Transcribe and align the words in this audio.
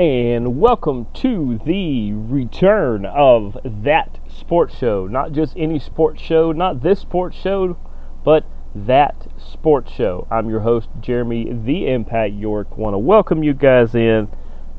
And 0.00 0.58
welcome 0.58 1.06
to 1.12 1.60
the 1.66 2.10
return 2.14 3.04
of 3.04 3.58
that 3.62 4.18
sports 4.34 4.74
show. 4.78 5.06
Not 5.06 5.32
just 5.32 5.52
any 5.58 5.78
sports 5.78 6.22
show, 6.22 6.52
not 6.52 6.80
this 6.80 7.00
sports 7.00 7.36
show, 7.36 7.76
but 8.24 8.46
that 8.74 9.26
sports 9.36 9.92
show. 9.92 10.26
I'm 10.30 10.48
your 10.48 10.60
host, 10.60 10.88
Jeremy 11.02 11.52
the 11.52 11.86
Impact 11.86 12.32
York. 12.32 12.78
Want 12.78 12.94
to 12.94 12.98
welcome 12.98 13.42
you 13.42 13.52
guys 13.52 13.94
in. 13.94 14.30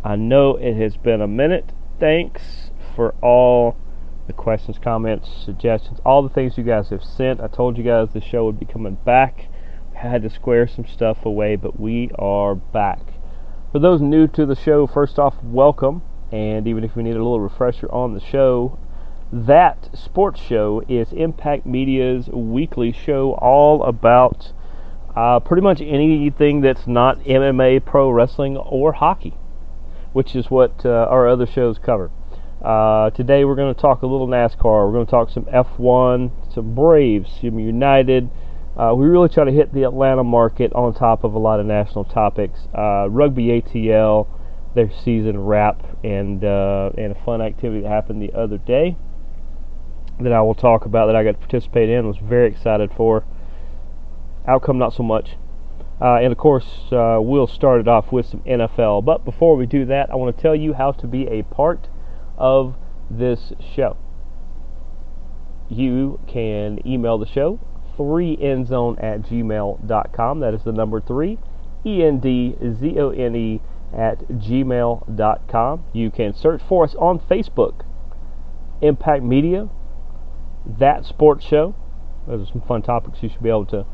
I 0.03 0.15
know 0.15 0.55
it 0.55 0.73
has 0.77 0.97
been 0.97 1.21
a 1.21 1.27
minute. 1.27 1.71
Thanks 1.99 2.71
for 2.95 3.13
all 3.21 3.77
the 4.25 4.33
questions, 4.33 4.79
comments, 4.79 5.29
suggestions, 5.45 5.99
all 6.03 6.23
the 6.23 6.33
things 6.33 6.57
you 6.57 6.63
guys 6.63 6.89
have 6.89 7.03
sent. 7.03 7.39
I 7.39 7.47
told 7.47 7.77
you 7.77 7.83
guys 7.83 8.09
the 8.11 8.21
show 8.21 8.45
would 8.45 8.59
be 8.59 8.65
coming 8.65 8.97
back. 9.05 9.49
Had 9.93 10.23
to 10.23 10.31
square 10.31 10.67
some 10.67 10.87
stuff 10.87 11.27
away, 11.27 11.57
but 11.57 11.79
we 11.79 12.09
are 12.17 12.55
back. 12.55 13.20
For 13.71 13.79
those 13.79 14.01
new 14.01 14.27
to 14.27 14.45
the 14.45 14.55
show, 14.55 14.85
first 14.85 15.17
off, 15.17 15.41
welcome. 15.41 16.01
And 16.29 16.67
even 16.67 16.83
if 16.83 16.97
we 16.97 17.03
need 17.03 17.11
a 17.15 17.23
little 17.23 17.39
refresher 17.39 17.89
on 17.89 18.13
the 18.13 18.19
show, 18.19 18.77
that 19.31 19.97
sports 19.97 20.41
show 20.41 20.83
is 20.89 21.13
Impact 21.13 21.65
Media's 21.65 22.27
weekly 22.27 22.91
show 22.91 23.31
all 23.35 23.81
about 23.83 24.51
uh, 25.15 25.39
pretty 25.39 25.61
much 25.61 25.79
anything 25.79 26.59
that's 26.59 26.85
not 26.85 27.19
MMA, 27.19 27.85
pro 27.85 28.09
wrestling, 28.09 28.57
or 28.57 28.91
hockey, 28.91 29.37
which 30.11 30.35
is 30.35 30.51
what 30.51 30.85
uh, 30.85 31.07
our 31.09 31.25
other 31.25 31.45
shows 31.45 31.77
cover. 31.77 32.11
Uh, 32.61 33.09
today 33.11 33.45
we're 33.45 33.55
going 33.55 33.73
to 33.73 33.81
talk 33.81 34.01
a 34.01 34.07
little 34.07 34.27
NASCAR. 34.27 34.85
We're 34.85 34.91
going 34.91 35.05
to 35.05 35.11
talk 35.11 35.29
some 35.29 35.45
F1, 35.45 36.53
some 36.53 36.75
Braves, 36.75 37.37
some 37.39 37.57
United. 37.57 38.29
Uh, 38.77 38.93
we 38.95 39.05
really 39.05 39.27
try 39.27 39.43
to 39.43 39.51
hit 39.51 39.73
the 39.73 39.83
Atlanta 39.83 40.23
market 40.23 40.71
on 40.73 40.93
top 40.93 41.23
of 41.23 41.33
a 41.33 41.39
lot 41.39 41.59
of 41.59 41.65
national 41.65 42.05
topics. 42.05 42.67
Uh, 42.73 43.07
rugby 43.09 43.47
ATL, 43.47 44.27
their 44.75 44.89
season 45.03 45.39
wrap, 45.39 45.83
and 46.03 46.43
uh, 46.45 46.89
and 46.97 47.11
a 47.11 47.23
fun 47.25 47.41
activity 47.41 47.81
that 47.81 47.89
happened 47.89 48.21
the 48.21 48.33
other 48.33 48.57
day 48.57 48.95
that 50.19 50.31
I 50.31 50.41
will 50.41 50.55
talk 50.55 50.85
about 50.85 51.07
that 51.07 51.15
I 51.15 51.23
got 51.23 51.33
to 51.33 51.37
participate 51.37 51.89
in. 51.89 52.07
Was 52.07 52.17
very 52.17 52.47
excited 52.47 52.91
for. 52.95 53.25
Outcome 54.47 54.77
not 54.77 54.93
so 54.93 55.03
much. 55.03 55.31
Uh, 55.99 56.15
and 56.15 56.31
of 56.31 56.37
course, 56.37 56.91
uh, 56.91 57.19
we'll 57.21 57.47
start 57.47 57.79
it 57.79 57.87
off 57.87 58.11
with 58.11 58.25
some 58.25 58.39
NFL. 58.41 59.05
But 59.05 59.23
before 59.23 59.55
we 59.55 59.65
do 59.65 59.85
that, 59.85 60.09
I 60.09 60.15
want 60.15 60.35
to 60.35 60.41
tell 60.41 60.55
you 60.55 60.73
how 60.73 60.91
to 60.93 61.07
be 61.07 61.27
a 61.27 61.43
part 61.43 61.89
of 62.37 62.75
this 63.09 63.53
show. 63.75 63.97
You 65.69 66.19
can 66.27 66.79
email 66.87 67.17
the 67.17 67.27
show 67.27 67.59
3endzone 68.01 69.03
at 69.03 69.21
gmail.com. 69.21 70.39
That 70.39 70.53
is 70.53 70.63
the 70.63 70.71
number 70.71 70.99
3, 70.99 71.37
E 71.85 72.03
N 72.03 72.19
D 72.19 72.55
Z 72.61 72.99
O 72.99 73.09
N 73.09 73.35
E 73.35 73.61
at 73.93 74.27
gmail.com. 74.27 75.85
You 75.93 76.11
can 76.11 76.33
search 76.33 76.61
for 76.67 76.83
us 76.83 76.95
on 76.95 77.19
Facebook, 77.19 77.85
Impact 78.81 79.23
Media, 79.23 79.69
That 80.65 81.05
Sports 81.05 81.45
Show. 81.45 81.75
Those 82.27 82.47
are 82.47 82.51
some 82.51 82.61
fun 82.61 82.81
topics. 82.81 83.21
You 83.21 83.29
should 83.29 83.43
be 83.43 83.49
able 83.49 83.65
to 83.67 83.85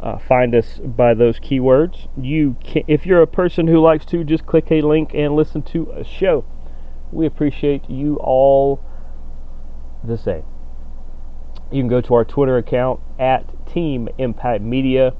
uh, 0.00 0.18
find 0.18 0.54
us 0.54 0.78
by 0.78 1.14
those 1.14 1.38
keywords. 1.38 2.08
You 2.20 2.56
can, 2.62 2.82
if 2.86 3.06
you're 3.06 3.22
a 3.22 3.26
person 3.26 3.66
who 3.66 3.80
likes 3.80 4.04
to 4.06 4.24
just 4.24 4.46
click 4.46 4.70
a 4.70 4.80
link 4.80 5.12
and 5.14 5.34
listen 5.34 5.62
to 5.62 5.90
a 5.92 6.04
show, 6.04 6.44
we 7.12 7.26
appreciate 7.26 7.88
you 7.88 8.16
all 8.16 8.80
the 10.02 10.18
same 10.18 10.44
you 11.70 11.80
can 11.80 11.88
go 11.88 12.00
to 12.00 12.14
our 12.14 12.24
Twitter 12.24 12.56
account 12.56 13.00
at 13.18 13.44
Team 13.66 14.08
Impact 14.18 14.62
Media 14.62 15.14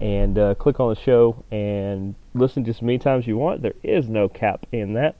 and 0.00 0.38
uh, 0.38 0.54
click 0.54 0.78
on 0.80 0.94
the 0.94 1.00
show 1.00 1.44
and 1.50 2.14
listen 2.34 2.68
as 2.68 2.80
many 2.80 2.98
times 2.98 3.26
you 3.26 3.36
want. 3.36 3.62
There 3.62 3.74
is 3.82 4.08
no 4.08 4.28
cap 4.28 4.66
in 4.70 4.94
that. 4.94 5.16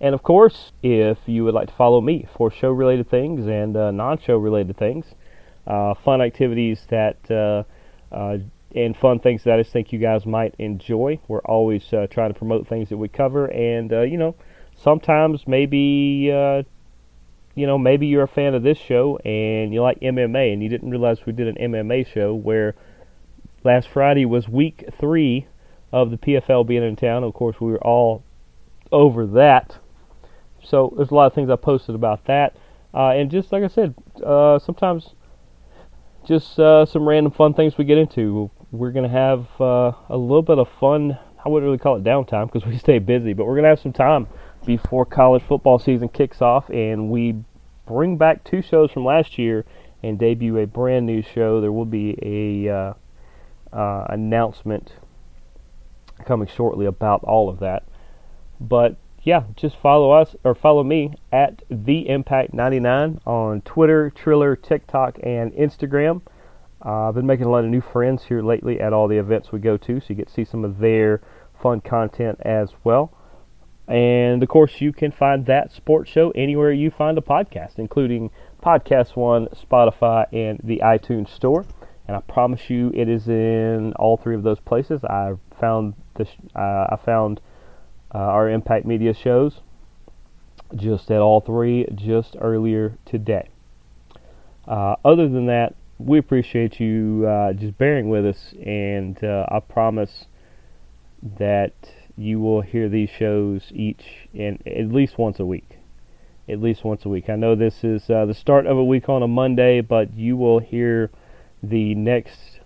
And 0.00 0.14
of 0.14 0.22
course, 0.22 0.72
if 0.82 1.18
you 1.26 1.44
would 1.44 1.54
like 1.54 1.68
to 1.68 1.74
follow 1.74 2.00
me 2.00 2.26
for 2.36 2.50
show 2.50 2.70
related 2.70 3.10
things 3.10 3.46
and 3.46 3.76
uh, 3.76 3.90
non 3.90 4.18
show 4.18 4.36
related 4.36 4.76
things, 4.76 5.06
uh, 5.66 5.94
fun 5.94 6.20
activities 6.20 6.86
that 6.90 7.18
uh, 7.30 7.64
uh, 8.14 8.38
and 8.74 8.96
fun 8.96 9.18
things 9.18 9.44
that 9.44 9.54
I 9.54 9.62
just 9.62 9.72
think 9.72 9.92
you 9.92 9.98
guys 9.98 10.24
might 10.24 10.54
enjoy. 10.58 11.18
We're 11.26 11.40
always 11.40 11.92
uh, 11.92 12.06
trying 12.10 12.32
to 12.32 12.38
promote 12.38 12.68
things 12.68 12.90
that 12.90 12.96
we 12.96 13.08
cover, 13.08 13.46
and 13.46 13.90
you 13.90 14.18
know, 14.18 14.36
sometimes 14.76 15.48
maybe 15.48 16.30
you 17.58 17.66
know, 17.66 17.76
maybe 17.76 18.06
you're 18.06 18.22
a 18.22 18.28
fan 18.28 18.54
of 18.54 18.62
this 18.62 18.78
show 18.78 19.18
and 19.24 19.74
you 19.74 19.82
like 19.82 19.98
MMA 19.98 20.52
and 20.52 20.62
you 20.62 20.68
didn't 20.68 20.90
realize 20.90 21.26
we 21.26 21.32
did 21.32 21.48
an 21.48 21.72
MMA 21.72 22.06
show 22.06 22.32
where 22.32 22.76
last 23.64 23.88
Friday 23.88 24.24
was 24.24 24.48
week 24.48 24.84
three 24.96 25.48
of 25.90 26.12
the 26.12 26.18
PFL 26.18 26.64
being 26.64 26.84
in 26.84 26.94
town. 26.94 27.24
Of 27.24 27.34
course, 27.34 27.60
we 27.60 27.72
were 27.72 27.84
all 27.84 28.22
over 28.92 29.26
that. 29.26 29.78
So 30.62 30.94
there's 30.96 31.10
a 31.10 31.14
lot 31.14 31.26
of 31.26 31.34
things 31.34 31.50
I 31.50 31.56
posted 31.56 31.96
about 31.96 32.26
that. 32.26 32.54
Uh, 32.94 33.08
and 33.08 33.28
just 33.28 33.50
like 33.50 33.64
I 33.64 33.68
said, 33.68 33.92
uh, 34.24 34.60
sometimes 34.60 35.14
just 36.24 36.60
uh, 36.60 36.86
some 36.86 37.08
random 37.08 37.32
fun 37.32 37.54
things 37.54 37.76
we 37.76 37.84
get 37.84 37.98
into. 37.98 38.52
We're 38.70 38.92
going 38.92 39.10
to 39.10 39.16
have 39.16 39.48
uh, 39.60 39.92
a 40.08 40.16
little 40.16 40.42
bit 40.42 40.58
of 40.58 40.68
fun. 40.78 41.18
I 41.44 41.48
wouldn't 41.48 41.66
really 41.66 41.78
call 41.78 41.96
it 41.96 42.04
downtime 42.04 42.52
because 42.52 42.64
we 42.64 42.78
stay 42.78 43.00
busy, 43.00 43.32
but 43.32 43.46
we're 43.46 43.54
going 43.54 43.64
to 43.64 43.70
have 43.70 43.80
some 43.80 43.92
time 43.92 44.28
before 44.64 45.04
college 45.04 45.42
football 45.42 45.78
season 45.78 46.08
kicks 46.08 46.42
off 46.42 46.68
and 46.70 47.10
we 47.10 47.36
bring 47.86 48.16
back 48.16 48.44
two 48.44 48.62
shows 48.62 48.90
from 48.90 49.04
last 49.04 49.38
year 49.38 49.64
and 50.02 50.18
debut 50.18 50.56
a 50.58 50.66
brand 50.66 51.06
new 51.06 51.22
show. 51.22 51.60
There 51.60 51.72
will 51.72 51.84
be 51.84 52.16
a 52.22 52.72
uh, 52.72 52.94
uh, 53.72 54.06
announcement 54.10 54.92
coming 56.24 56.48
shortly 56.48 56.86
about 56.86 57.24
all 57.24 57.48
of 57.48 57.60
that. 57.60 57.84
But 58.60 58.96
yeah, 59.22 59.44
just 59.56 59.76
follow 59.76 60.10
us 60.10 60.36
or 60.44 60.54
follow 60.54 60.82
me 60.82 61.14
at 61.32 61.62
the 61.70 62.08
Impact 62.08 62.54
99 62.54 63.20
on 63.26 63.60
Twitter, 63.62 64.10
Triller, 64.10 64.56
TikTok, 64.56 65.18
and 65.22 65.52
Instagram. 65.52 66.22
Uh, 66.84 67.08
I've 67.08 67.14
been 67.14 67.26
making 67.26 67.46
a 67.46 67.50
lot 67.50 67.64
of 67.64 67.70
new 67.70 67.80
friends 67.80 68.24
here 68.24 68.42
lately 68.42 68.80
at 68.80 68.92
all 68.92 69.08
the 69.08 69.18
events 69.18 69.50
we 69.50 69.58
go 69.58 69.76
to, 69.76 70.00
so 70.00 70.06
you 70.08 70.14
get 70.14 70.28
to 70.28 70.34
see 70.34 70.44
some 70.44 70.64
of 70.64 70.78
their 70.78 71.20
fun 71.60 71.80
content 71.80 72.38
as 72.42 72.70
well. 72.84 73.12
And 73.88 74.42
of 74.42 74.48
course, 74.48 74.80
you 74.80 74.92
can 74.92 75.12
find 75.12 75.46
that 75.46 75.72
sports 75.72 76.10
show 76.10 76.30
anywhere 76.32 76.72
you 76.72 76.90
find 76.90 77.16
a 77.16 77.22
podcast, 77.22 77.78
including 77.78 78.30
Podcast 78.62 79.16
One, 79.16 79.46
Spotify, 79.48 80.26
and 80.32 80.60
the 80.62 80.80
iTunes 80.84 81.34
Store. 81.34 81.64
And 82.06 82.16
I 82.16 82.20
promise 82.20 82.68
you, 82.68 82.90
it 82.94 83.08
is 83.08 83.28
in 83.28 83.94
all 83.96 84.16
three 84.16 84.34
of 84.34 84.42
those 84.42 84.60
places. 84.60 85.04
I 85.04 85.34
found 85.58 85.94
this. 86.16 86.28
Uh, 86.54 86.86
I 86.90 86.98
found 87.04 87.40
uh, 88.14 88.18
our 88.18 88.50
Impact 88.50 88.84
Media 88.84 89.14
shows 89.14 89.60
just 90.74 91.10
at 91.10 91.20
all 91.20 91.40
three 91.40 91.86
just 91.94 92.36
earlier 92.40 92.98
today. 93.06 93.48
Uh, 94.66 94.96
other 95.04 95.28
than 95.28 95.46
that, 95.46 95.74
we 95.98 96.18
appreciate 96.18 96.78
you 96.78 97.26
uh, 97.26 97.52
just 97.54 97.76
bearing 97.78 98.08
with 98.10 98.26
us, 98.26 98.54
and 98.64 99.22
uh, 99.24 99.46
I 99.48 99.60
promise 99.60 100.26
that 101.38 101.72
you 102.18 102.40
will 102.40 102.60
hear 102.60 102.88
these 102.88 103.10
shows 103.10 103.70
each 103.70 104.28
and 104.34 104.60
at 104.66 104.92
least 104.92 105.18
once 105.18 105.38
a 105.38 105.46
week. 105.46 105.78
At 106.48 106.60
least 106.60 106.84
once 106.84 107.04
a 107.04 107.08
week. 107.08 107.28
I 107.28 107.36
know 107.36 107.54
this 107.54 107.84
is 107.84 108.10
uh, 108.10 108.26
the 108.26 108.34
start 108.34 108.66
of 108.66 108.76
a 108.76 108.84
week 108.84 109.08
on 109.08 109.22
a 109.22 109.28
Monday, 109.28 109.80
but 109.80 110.14
you 110.14 110.36
will 110.36 110.58
hear 110.58 111.10
the 111.62 111.94
next 111.94 112.60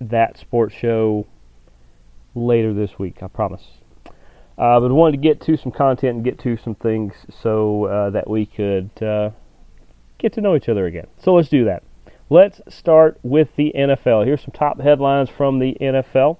that 0.00 0.38
sports 0.38 0.74
show 0.74 1.26
later 2.34 2.72
this 2.72 2.98
week. 2.98 3.22
I 3.22 3.28
promise. 3.28 3.62
Uh, 4.58 4.80
but 4.80 4.92
wanted 4.92 5.12
to 5.12 5.22
get 5.22 5.40
to 5.42 5.56
some 5.56 5.72
content 5.72 6.16
and 6.16 6.24
get 6.24 6.38
to 6.40 6.56
some 6.56 6.74
things 6.74 7.14
so 7.42 7.84
uh, 7.84 8.10
that 8.10 8.28
we 8.28 8.46
could 8.46 8.90
uh, 9.02 9.30
get 10.18 10.32
to 10.34 10.40
know 10.40 10.54
each 10.54 10.68
other 10.68 10.86
again. 10.86 11.06
So 11.18 11.34
let's 11.34 11.48
do 11.48 11.64
that. 11.64 11.82
Let's 12.30 12.60
start 12.68 13.18
with 13.22 13.48
the 13.56 13.72
NFL. 13.76 14.24
Here's 14.24 14.40
some 14.40 14.52
top 14.52 14.80
headlines 14.80 15.28
from 15.30 15.58
the 15.58 15.76
NFL. 15.80 16.38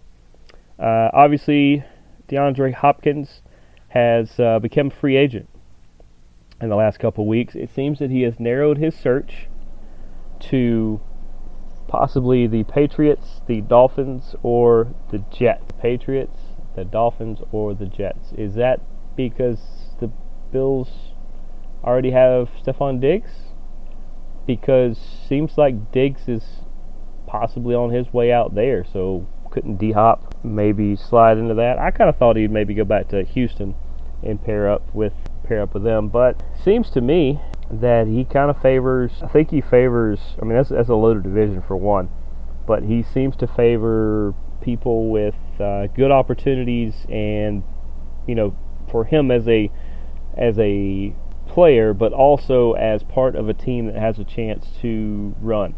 Uh, 0.78 1.10
obviously, 1.12 1.84
DeAndre 2.28 2.74
Hopkins 2.74 3.42
has 3.88 4.38
uh, 4.40 4.58
become 4.58 4.88
a 4.88 4.90
free 4.90 5.16
agent 5.16 5.48
in 6.60 6.68
the 6.68 6.76
last 6.76 6.98
couple 6.98 7.26
weeks. 7.26 7.54
It 7.54 7.70
seems 7.74 7.98
that 7.98 8.10
he 8.10 8.22
has 8.22 8.40
narrowed 8.40 8.78
his 8.78 8.94
search 8.94 9.48
to 10.40 11.00
possibly 11.88 12.46
the 12.46 12.64
Patriots, 12.64 13.40
the 13.46 13.60
Dolphins, 13.60 14.34
or 14.42 14.94
the 15.10 15.18
Jets. 15.30 15.72
Patriots, 15.80 16.38
the 16.74 16.84
Dolphins, 16.84 17.40
or 17.52 17.74
the 17.74 17.86
Jets. 17.86 18.32
Is 18.36 18.54
that 18.54 18.80
because 19.16 19.60
the 20.00 20.10
Bills 20.52 21.14
already 21.84 22.10
have 22.10 22.50
Stefon 22.62 23.00
Diggs? 23.00 23.30
Because 24.46 24.98
seems 24.98 25.56
like 25.56 25.92
Diggs 25.92 26.28
is 26.28 26.44
possibly 27.26 27.74
on 27.74 27.90
his 27.90 28.12
way 28.12 28.32
out 28.32 28.54
there, 28.54 28.84
so 28.84 29.26
couldn't 29.56 29.78
D 29.78 29.92
Hop 29.92 30.34
maybe 30.44 30.94
slide 30.96 31.38
into 31.38 31.54
that? 31.54 31.78
I 31.78 31.90
kind 31.90 32.10
of 32.10 32.18
thought 32.18 32.36
he'd 32.36 32.50
maybe 32.50 32.74
go 32.74 32.84
back 32.84 33.08
to 33.08 33.24
Houston 33.24 33.74
and 34.22 34.42
pair 34.44 34.70
up 34.70 34.94
with 34.94 35.14
pair 35.44 35.62
up 35.62 35.72
with 35.72 35.82
them, 35.82 36.08
but 36.08 36.42
seems 36.62 36.90
to 36.90 37.00
me 37.00 37.40
that 37.70 38.06
he 38.06 38.26
kind 38.26 38.50
of 38.50 38.60
favors. 38.60 39.12
I 39.22 39.28
think 39.28 39.50
he 39.50 39.62
favors. 39.62 40.20
I 40.42 40.44
mean, 40.44 40.58
that's 40.58 40.68
that's 40.68 40.90
a 40.90 40.94
loaded 40.94 41.22
division 41.22 41.62
for 41.66 41.74
one, 41.74 42.10
but 42.66 42.82
he 42.82 43.02
seems 43.02 43.34
to 43.36 43.46
favor 43.46 44.34
people 44.60 45.08
with 45.08 45.36
uh, 45.58 45.86
good 45.86 46.10
opportunities 46.10 47.06
and 47.08 47.62
you 48.26 48.34
know 48.34 48.54
for 48.90 49.06
him 49.06 49.30
as 49.30 49.48
a 49.48 49.72
as 50.36 50.58
a 50.58 51.14
player, 51.48 51.94
but 51.94 52.12
also 52.12 52.72
as 52.74 53.02
part 53.04 53.34
of 53.34 53.48
a 53.48 53.54
team 53.54 53.86
that 53.86 53.96
has 53.96 54.18
a 54.18 54.24
chance 54.24 54.66
to 54.82 55.34
run, 55.40 55.74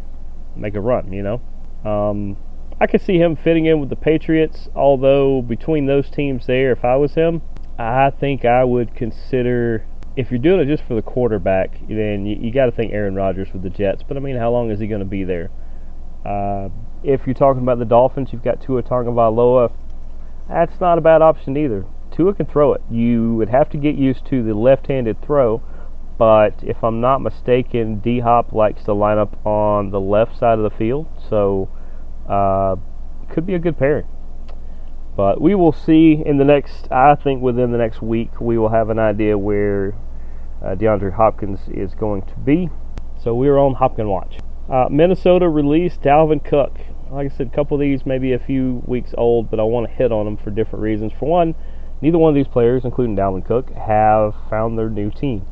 make 0.57 0.75
a 0.75 0.81
run. 0.81 1.13
You 1.13 1.23
know, 1.23 1.41
um, 1.89 2.37
I 2.81 2.87
could 2.87 3.01
see 3.01 3.19
him 3.19 3.37
fitting 3.37 3.67
in 3.67 3.81
with 3.81 3.89
the 3.91 3.97
Patriots. 3.97 4.69
Although 4.75 5.43
between 5.43 5.87
those 5.87 6.11
teams 6.11 6.47
there, 6.47 6.73
if 6.73 6.85
I 6.85 6.97
was 6.97 7.15
him, 7.15 7.43
I 7.79 8.11
think 8.11 8.45
I 8.45 8.65
would 8.65 8.95
consider. 8.95 9.85
If 10.17 10.31
you're 10.31 10.41
doing 10.41 10.61
it 10.61 10.67
just 10.67 10.83
for 10.83 10.95
the 10.95 11.03
quarterback, 11.03 11.79
then 11.89 12.27
you, 12.27 12.37
you 12.41 12.53
got 12.53 12.67
to 12.67 12.73
think 12.73 12.93
Aaron 12.93 13.15
Rodgers 13.15 13.53
with 13.53 13.63
the 13.63 13.71
Jets. 13.71 14.03
But 14.07 14.17
I 14.17 14.21
mean, 14.21 14.37
how 14.37 14.51
long 14.51 14.71
is 14.71 14.81
he 14.81 14.87
going 14.87 14.99
to 15.01 15.05
be 15.05 15.23
there? 15.23 15.51
Uh, 16.25 16.71
if 17.05 17.21
you're 17.27 17.35
talking 17.35 17.63
about 17.63 17.79
the 17.79 17.85
Dolphins, 17.85 18.31
you've 18.33 18.43
got 18.43 18.61
Tua 18.61 18.83
Tagovailoa. 18.83 19.73
That's 20.49 20.81
not 20.81 20.99
a 20.99 21.01
bad 21.01 21.23
option 21.23 21.57
either. 21.57 21.85
Tua 22.11 22.35
can 22.35 22.47
throw 22.47 22.73
it. 22.73 22.83
You 22.91 23.35
would 23.35 23.51
have 23.51 23.69
to 23.71 23.77
get 23.77 23.95
used 23.95 24.27
to 24.27 24.43
the 24.43 24.55
left-handed 24.55 25.23
throw, 25.23 25.63
but 26.19 26.55
if 26.63 26.83
I'm 26.83 27.01
not 27.01 27.21
mistaken, 27.21 28.01
D 28.01 28.21
Hop 28.21 28.53
likes 28.53 28.83
to 28.85 28.93
line 28.93 29.19
up 29.19 29.47
on 29.47 29.91
the 29.91 30.01
left 30.01 30.37
side 30.37 30.59
of 30.59 30.65
the 30.65 30.77
field, 30.77 31.07
so 31.29 31.69
uh, 32.29 32.77
could 33.31 33.47
be 33.47 33.55
a 33.55 33.59
good 33.59 33.79
pairing. 33.79 34.07
But 35.17 35.41
we 35.41 35.55
will 35.55 35.73
see 35.73 36.23
in 36.25 36.39
the 36.39 36.45
next. 36.45 36.91
I 36.93 37.17
think 37.17 37.43
within 37.43 37.73
the 37.73 37.79
next 37.79 38.01
week 38.01 38.41
we 38.41 38.57
will 38.57 38.69
have 38.69 38.89
an 38.91 38.99
idea 38.99 39.37
where 39.37 39.95
uh, 40.63 40.75
DeAndre 40.77 41.15
Hopkins 41.15 41.61
is 41.69 41.95
going 41.95 42.23
to 42.23 42.37
be. 42.37 42.69
So 43.21 43.35
we 43.35 43.49
are 43.49 43.59
on 43.59 43.75
Hopkins 43.75 44.09
watch. 44.09 44.39
Uh, 44.71 44.87
Minnesota 44.91 45.49
released 45.49 46.03
Dalvin 46.03 46.45
Cook. 46.45 46.79
Like 47.11 47.33
I 47.33 47.37
said, 47.37 47.49
a 47.49 47.51
couple 47.51 47.77
of 47.77 47.81
these 47.81 48.05
maybe 48.05 48.33
a 48.33 48.39
few 48.39 48.83
weeks 48.87 49.15
old, 49.17 49.51
but 49.51 49.59
I 49.59 49.63
want 49.63 49.89
to 49.89 49.93
hit 49.93 50.13
on 50.13 50.27
them 50.27 50.37
for 50.37 50.51
different 50.51 50.83
reasons. 50.83 51.13
For 51.19 51.27
one, 51.27 51.55
neither 52.01 52.19
one 52.19 52.29
of 52.29 52.35
these 52.35 52.47
players, 52.47 52.85
including 52.85 53.17
Dalvin 53.17 53.45
Cook, 53.45 53.73
have 53.73 54.35
found 54.51 54.79
their 54.79 54.91
new 54.91 55.11
team. 55.11 55.47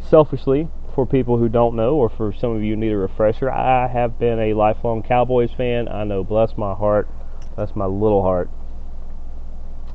Selfishly, 0.00 0.68
for 0.94 1.06
people 1.06 1.38
who 1.38 1.48
don't 1.48 1.76
know, 1.76 1.94
or 1.94 2.08
for 2.08 2.32
some 2.32 2.56
of 2.56 2.62
you 2.62 2.76
need 2.76 2.92
a 2.92 2.96
refresher, 2.96 3.50
I 3.50 3.88
have 3.88 4.18
been 4.18 4.38
a 4.38 4.54
lifelong 4.54 5.02
Cowboys 5.02 5.50
fan. 5.56 5.88
I 5.88 6.04
know, 6.04 6.24
bless 6.24 6.56
my 6.56 6.74
heart, 6.74 7.08
bless 7.56 7.74
my 7.74 7.86
little 7.86 8.22
heart, 8.22 8.50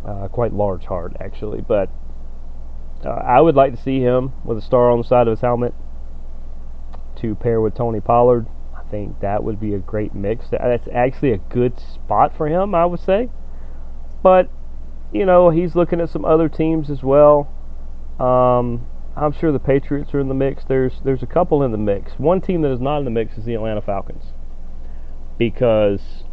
uh, 0.06 0.28
quite 0.28 0.54
large 0.54 0.86
heart 0.86 1.16
actually, 1.20 1.62
but 1.62 1.90
uh, 3.04 3.10
I 3.10 3.42
would 3.42 3.56
like 3.56 3.76
to 3.76 3.82
see 3.82 4.00
him 4.00 4.34
with 4.44 4.58
a 4.58 4.62
star 4.62 4.90
on 4.90 5.00
the 5.00 5.04
side 5.04 5.28
of 5.28 5.32
his 5.32 5.42
helmet 5.42 5.74
to 7.18 7.36
pair 7.36 7.62
with 7.62 7.76
Tony 7.76 8.00
Pollard. 8.00 8.48
I 8.76 8.90
think 8.90 9.20
that 9.20 9.44
would 9.44 9.60
be 9.60 9.74
a 9.74 9.80
great 9.80 10.14
mix. 10.14 10.46
That's 10.50 10.88
actually 10.94 11.32
a 11.32 11.38
good 11.38 11.80
spot 11.80 12.36
for 12.36 12.48
him, 12.48 12.76
I 12.76 12.86
would 12.86 13.00
say. 13.00 13.30
But, 14.22 14.50
you 15.12 15.26
know, 15.26 15.50
he's 15.50 15.76
looking 15.76 16.02
at 16.02 16.10
some 16.10 16.26
other 16.26 16.50
teams 16.50 16.90
as 16.90 17.04
well. 17.04 17.50
Um, 18.20 18.88
I'm 19.16 19.32
sure 19.32 19.52
the 19.52 19.60
Patriots 19.60 20.14
are 20.14 20.20
in 20.20 20.28
the 20.28 20.34
mix. 20.34 20.64
There's 20.66 21.00
there's 21.04 21.24
a 21.24 21.28
couple 21.28 21.64
in 21.64 21.72
the 21.72 21.78
mix. 21.78 22.14
One 22.18 22.42
team 22.42 22.62
that 22.62 22.72
is 22.72 22.82
not 22.82 23.00
in 23.00 23.06
the 23.06 23.12
mix 23.12 23.38
is 23.38 23.46
the 23.46 23.54
Atlanta 23.54 23.82
Falcons. 23.82 24.34
Because 25.38 26.24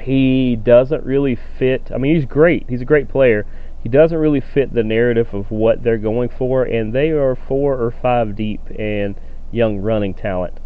he 0.00 0.56
doesn't 0.56 1.04
really 1.04 1.36
fit. 1.58 1.90
I 1.94 1.98
mean, 1.98 2.14
he's 2.14 2.24
great. 2.24 2.66
He's 2.68 2.80
a 2.80 2.86
great 2.86 3.08
player. 3.08 3.46
He 3.82 3.88
doesn't 3.88 4.16
really 4.16 4.40
fit 4.40 4.74
the 4.74 4.82
narrative 4.82 5.32
of 5.32 5.50
what 5.50 5.82
they're 5.82 5.98
going 5.98 6.28
for, 6.28 6.64
and 6.64 6.94
they 6.94 7.10
are 7.10 7.34
four 7.34 7.74
or 7.82 7.90
five 7.90 8.36
deep. 8.36 8.60
And 8.78 9.16
young 9.52 9.78
running 9.78 10.14
talent. 10.14 10.58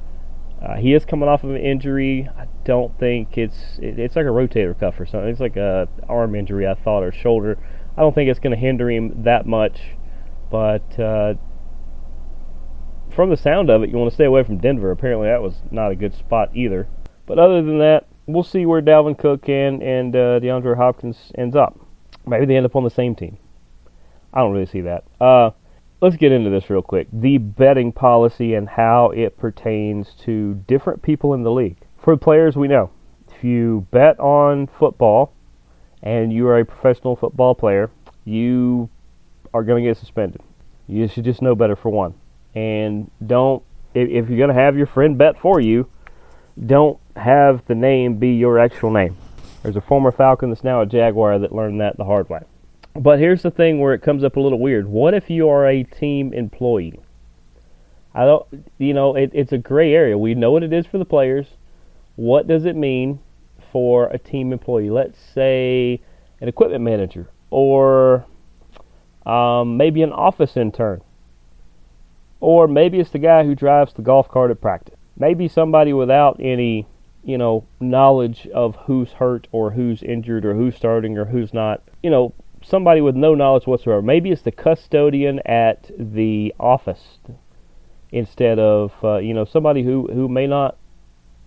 Uh, 0.63 0.77
he 0.77 0.95
is 0.95 1.05
coming 1.05 1.29
off 1.29 1.45
of 1.45 1.51
an 1.51 1.57
injury. 1.57 2.29
I 2.39 2.47
don't 2.65 2.99
think 2.99 3.37
it's 3.37 3.79
it, 3.81 3.99
it's 3.99 4.17
like 4.17 4.25
a 4.25 4.31
rotator 4.31 4.79
cuff 4.79 4.99
or 4.99 5.07
something. 5.07 5.29
It's 5.29 5.41
like 5.41 5.57
a 5.57 5.89
arm 6.09 6.35
injury, 6.35 6.67
I 6.67 6.75
thought, 6.75 7.03
or 7.03 7.13
shoulder. 7.13 7.59
I 7.97 8.01
don't 8.01 8.15
think 8.15 8.31
it's 8.31 8.41
going 8.41 8.55
to 8.55 8.61
hinder 8.61 8.91
him 8.91 9.25
that 9.25 9.47
much, 9.47 9.81
but 10.55 11.01
uh, 11.01 11.35
from 13.13 13.29
the 13.29 13.37
sound 13.37 13.71
of 13.71 13.83
it, 13.83 13.91
you 13.91 13.97
want 13.97 14.09
to 14.09 14.15
stay 14.15 14.25
away 14.25 14.45
from 14.45 14.59
Denver. 14.59 14.93
Apparently, 14.93 15.27
that 15.27 15.43
was 15.43 15.55
not 15.73 15.91
a 15.91 15.97
good 15.97 16.15
spot 16.15 16.51
either. 16.55 16.87
But 17.27 17.41
other 17.41 17.61
than 17.61 17.81
that, 17.81 18.07
we'll 18.29 18.45
see 18.45 18.65
where 18.65 18.81
Dalvin 18.81 19.19
Cook 19.19 19.49
and 19.49 19.83
and 19.83 20.15
uh, 20.15 20.39
DeAndre 20.39 20.77
Hopkins 20.77 21.33
ends 21.35 21.57
up. 21.57 21.77
Maybe 22.25 22.47
they 22.47 22.57
end 22.57 22.67
up 22.67 22.77
on 22.77 22.85
the 22.85 22.91
same 22.91 23.17
team. 23.17 23.37
I 24.33 24.43
don't 24.43 24.53
really 24.53 24.67
see 24.67 24.83
that. 24.83 25.03
Uh, 25.21 25.51
let's 26.01 26.15
get 26.15 26.31
into 26.31 26.51
this 26.51 26.71
real 26.71 26.83
quick. 26.83 27.09
The 27.13 27.39
betting 27.39 27.91
policy 27.91 28.55
and 28.55 28.69
how 28.69 29.11
it 29.11 29.37
pertains 29.37 30.15
to 30.25 30.55
different 30.69 31.03
people 31.03 31.35
in 31.35 31.43
the 31.43 31.51
league. 31.51 31.79
For 31.99 32.17
players, 32.17 32.55
we 32.55 32.69
know 32.69 32.93
if 33.27 33.43
you 33.43 33.89
bet 33.91 34.21
on 34.21 34.69
football 34.69 35.35
and 36.01 36.33
you 36.33 36.47
are 36.47 36.61
a 36.61 36.65
professional 36.65 37.17
football 37.17 37.57
player, 37.57 37.91
you 38.25 38.89
are 39.55 39.63
going 39.63 39.83
to 39.83 39.91
get 39.91 39.97
suspended. 39.97 40.43
You 40.87 41.09
should 41.09 41.25
just 41.25 41.41
know 41.41 41.55
better 41.55 41.77
for 41.77 41.89
one. 41.89 42.15
And 42.55 43.11
don't, 43.25 43.63
if, 43.95 44.09
if 44.09 44.29
you're 44.29 44.39
going 44.39 44.55
to 44.55 44.61
have 44.61 44.77
your 44.77 44.87
friend 44.87 45.17
bet 45.17 45.39
for 45.41 45.61
you, 45.61 45.89
don't 46.67 46.99
have 47.17 47.65
the 47.67 47.75
name 47.75 48.19
be 48.19 48.31
your 48.31 48.59
actual 48.59 48.91
name. 48.91 49.17
There's 49.63 49.77
a 49.77 49.81
former 49.81 50.13
Falcon 50.13 50.51
that's 50.51 50.65
now 50.65 50.83
a 50.83 50.87
Jaguar 50.87 51.39
that 51.39 51.53
learned 51.55 51.81
that 51.81 51.97
the 51.97 52.05
hard 52.05 52.29
way. 52.29 52.41
But 52.95 53.19
here's 53.19 53.43
the 53.43 53.51
thing 53.51 53.81
where 53.81 53.95
it 53.95 54.03
comes 54.03 54.23
up 54.23 54.37
a 54.37 54.41
little 54.41 54.61
weird. 54.61 54.87
What 54.87 55.15
if 55.15 55.31
you 55.31 55.49
are 55.49 55.67
a 55.67 55.85
team 55.85 56.33
employee? 56.33 57.01
I 58.13 58.25
don't, 58.25 58.47
you 58.79 58.93
know, 58.93 59.17
it, 59.17 59.31
it's 59.33 59.53
a 59.53 59.59
gray 59.59 59.95
area. 59.95 60.19
We 60.19 60.35
know 60.35 60.53
what 60.53 60.63
it 60.63 60.73
is 60.73 60.87
for 60.87 60.99
the 60.99 61.05
players. 61.05 61.47
What 62.17 62.47
does 62.47 62.65
it 62.65 62.77
mean 62.77 63.21
for 63.73 64.07
a 64.09 64.19
team 64.19 64.53
employee? 64.53 64.91
Let's 64.91 65.19
say 65.19 66.01
an 66.41 66.49
equipment 66.49 66.85
manager 66.85 67.29
or 67.51 68.27
um, 69.27 69.77
maybe 69.77 70.03
an 70.03 70.13
office 70.13 70.57
intern. 70.57 71.01
Or 72.41 72.69
maybe 72.69 73.01
it's 73.01 73.11
the 73.11 73.19
guy 73.19 73.45
who 73.45 73.55
drives 73.55 73.95
the 73.95 74.03
golf 74.03 74.29
cart 74.29 74.51
at 74.51 74.61
practice. 74.61 74.97
Maybe 75.17 75.49
somebody 75.49 75.93
without 75.93 76.37
any, 76.41 76.87
you 77.23 77.39
know, 77.39 77.65
knowledge 77.81 78.47
of 78.49 78.77
who's 78.87 79.13
hurt 79.13 79.47
or 79.53 79.71
who's 79.71 80.03
injured 80.03 80.45
or 80.45 80.55
who's 80.55 80.77
starting 80.77 81.17
or 81.17 81.27
who's 81.27 81.55
not. 81.55 81.83
You 82.03 82.11
know, 82.11 82.35
somebody 82.63 83.01
with 83.01 83.15
no 83.15 83.35
knowledge 83.35 83.67
whatsoever. 83.67 84.03
Maybe 84.03 84.31
it's 84.31 84.43
the 84.43 84.53
custodian 84.53 85.41
at 85.47 85.91
the 85.99 86.55
office 86.59 87.19
instead 88.11 88.59
of 88.59 88.93
uh, 89.03 89.19
you 89.19 89.35
know 89.35 89.45
somebody 89.45 89.83
who 89.83 90.09
who 90.13 90.29
may 90.29 90.47
not 90.47 90.77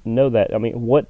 know 0.04 0.30
that. 0.30 0.54
I 0.54 0.58
mean, 0.58 0.82
what 0.82 1.08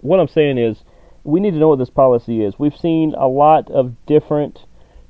what 0.00 0.20
I'm 0.20 0.28
saying 0.28 0.58
is 0.58 0.82
we 1.24 1.40
need 1.40 1.52
to 1.52 1.58
know 1.58 1.68
what 1.68 1.78
this 1.78 1.90
policy 1.90 2.44
is. 2.44 2.58
We've 2.58 2.76
seen 2.76 3.14
a 3.16 3.28
lot 3.28 3.70
of 3.70 3.94
different 4.06 4.60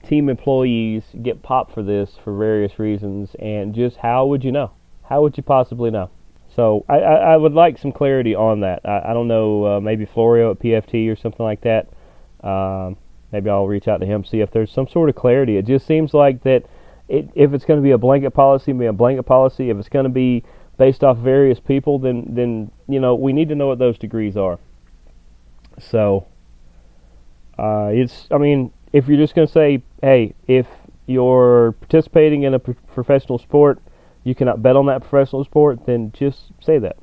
team 0.05 0.29
employees 0.29 1.03
get 1.23 1.43
popped 1.43 1.73
for 1.73 1.83
this 1.83 2.17
for 2.23 2.37
various 2.37 2.79
reasons, 2.79 3.35
and 3.39 3.75
just 3.75 3.99
how 3.99 4.27
would 4.27 4.45
you 4.45 4.53
know? 4.53 4.73
How 5.05 5.23
would 5.23 5.37
you 5.37 5.43
possibly 5.43 5.91
know? 5.91 6.11
So 6.55 6.85
I, 6.89 6.99
I, 6.99 7.15
I 7.33 7.37
would 7.37 7.53
like 7.53 7.79
some 7.79 7.93
clarity 7.93 8.35
on 8.35 8.61
that. 8.61 8.81
I, 8.85 9.11
I 9.11 9.13
don't 9.13 9.29
know, 9.29 9.77
uh, 9.77 9.81
maybe 9.81 10.05
Florio 10.05 10.53
at 10.53 10.61
PFT 10.61 11.11
or 11.11 11.17
something 11.17 11.45
like 11.45 11.63
that. 11.63 11.89
Um, 12.47 12.97
maybe 13.33 13.51
I'll 13.51 13.67
reach 13.67 13.89
out 13.89 14.01
to 14.01 14.07
him 14.07 14.25
see 14.25 14.41
if 14.41 14.51
there's 14.53 14.71
some 14.71 14.87
sort 14.87 15.09
of 15.09 15.17
clarity. 15.17 15.57
It 15.57 15.67
just 15.67 15.87
seems 15.87 16.15
like 16.15 16.45
that 16.45 16.65
it, 17.09 17.29
if 17.35 17.53
it's 17.53 17.65
going 17.65 17.81
to 17.81 17.83
be 17.85 17.91
a 17.91 17.99
blanket 17.99 18.31
policy, 18.31 18.73
be 18.73 18.87
a 18.87 18.93
blanket 18.93 19.25
policy. 19.25 19.71
If 19.71 19.77
it's 19.77 19.89
going 19.89 20.05
to 20.05 20.11
be 20.11 20.45
based 20.79 21.05
off 21.05 21.19
various 21.19 21.61
people, 21.61 21.99
then 21.99 22.27
then 22.31 22.71
you 22.89 23.01
know 23.01 23.15
we 23.15 23.33
need 23.33 23.49
to 23.49 23.55
know 23.55 23.67
what 23.67 23.79
those 23.79 23.99
degrees 23.99 24.37
are. 24.37 24.59
So 25.79 26.27
uh, 27.59 27.91
it's 27.93 28.29
I 28.31 28.39
mean 28.39 28.73
if 28.95 29.09
you're 29.09 29.19
just 29.19 29.35
going 29.35 29.47
to 29.47 29.53
say 29.53 29.83
hey 30.01 30.35
if 30.47 30.67
you're 31.07 31.73
participating 31.73 32.45
in 32.45 32.55
a 32.55 32.59
pro- 32.59 32.75
professional 32.95 33.39
sport, 33.39 33.83
you 34.23 34.35
cannot 34.35 34.63
bet 34.63 34.77
on 34.77 34.87
that 34.87 35.03
professional 35.03 35.45
sport, 35.45 35.85
then 35.85 36.13
just 36.13 36.53
say 36.63 36.79
that. 36.79 36.97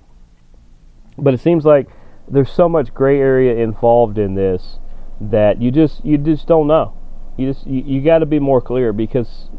But 1.18 1.36
it 1.36 1.40
seems 1.40 1.66
like 1.66 1.88
there's 2.28 2.52
so 2.52 2.68
much 2.68 2.94
gray 2.94 3.20
area 3.20 3.62
involved 3.62 4.18
in 4.18 4.34
this 4.36 4.80
that 5.20 5.62
you 5.62 5.70
just 5.70 6.04
you 6.04 6.18
just 6.18 6.48
don't 6.48 6.66
know. 6.66 6.98
You 7.38 7.54
just 7.54 7.68
you, 7.68 7.84
you 7.84 8.02
got 8.02 8.20
to 8.20 8.26
be 8.26 8.40
more 8.40 8.62
clear 8.62 8.94
because 8.94 9.50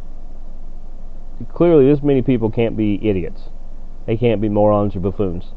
clearly 1.52 1.86
this 1.86 2.02
many 2.02 2.22
people 2.22 2.50
can't 2.50 2.76
be 2.76 2.98
idiots. 3.06 3.42
They 4.06 4.16
can't 4.16 4.40
be 4.40 4.48
morons 4.48 4.96
or 4.96 5.00
buffoons. 5.00 5.52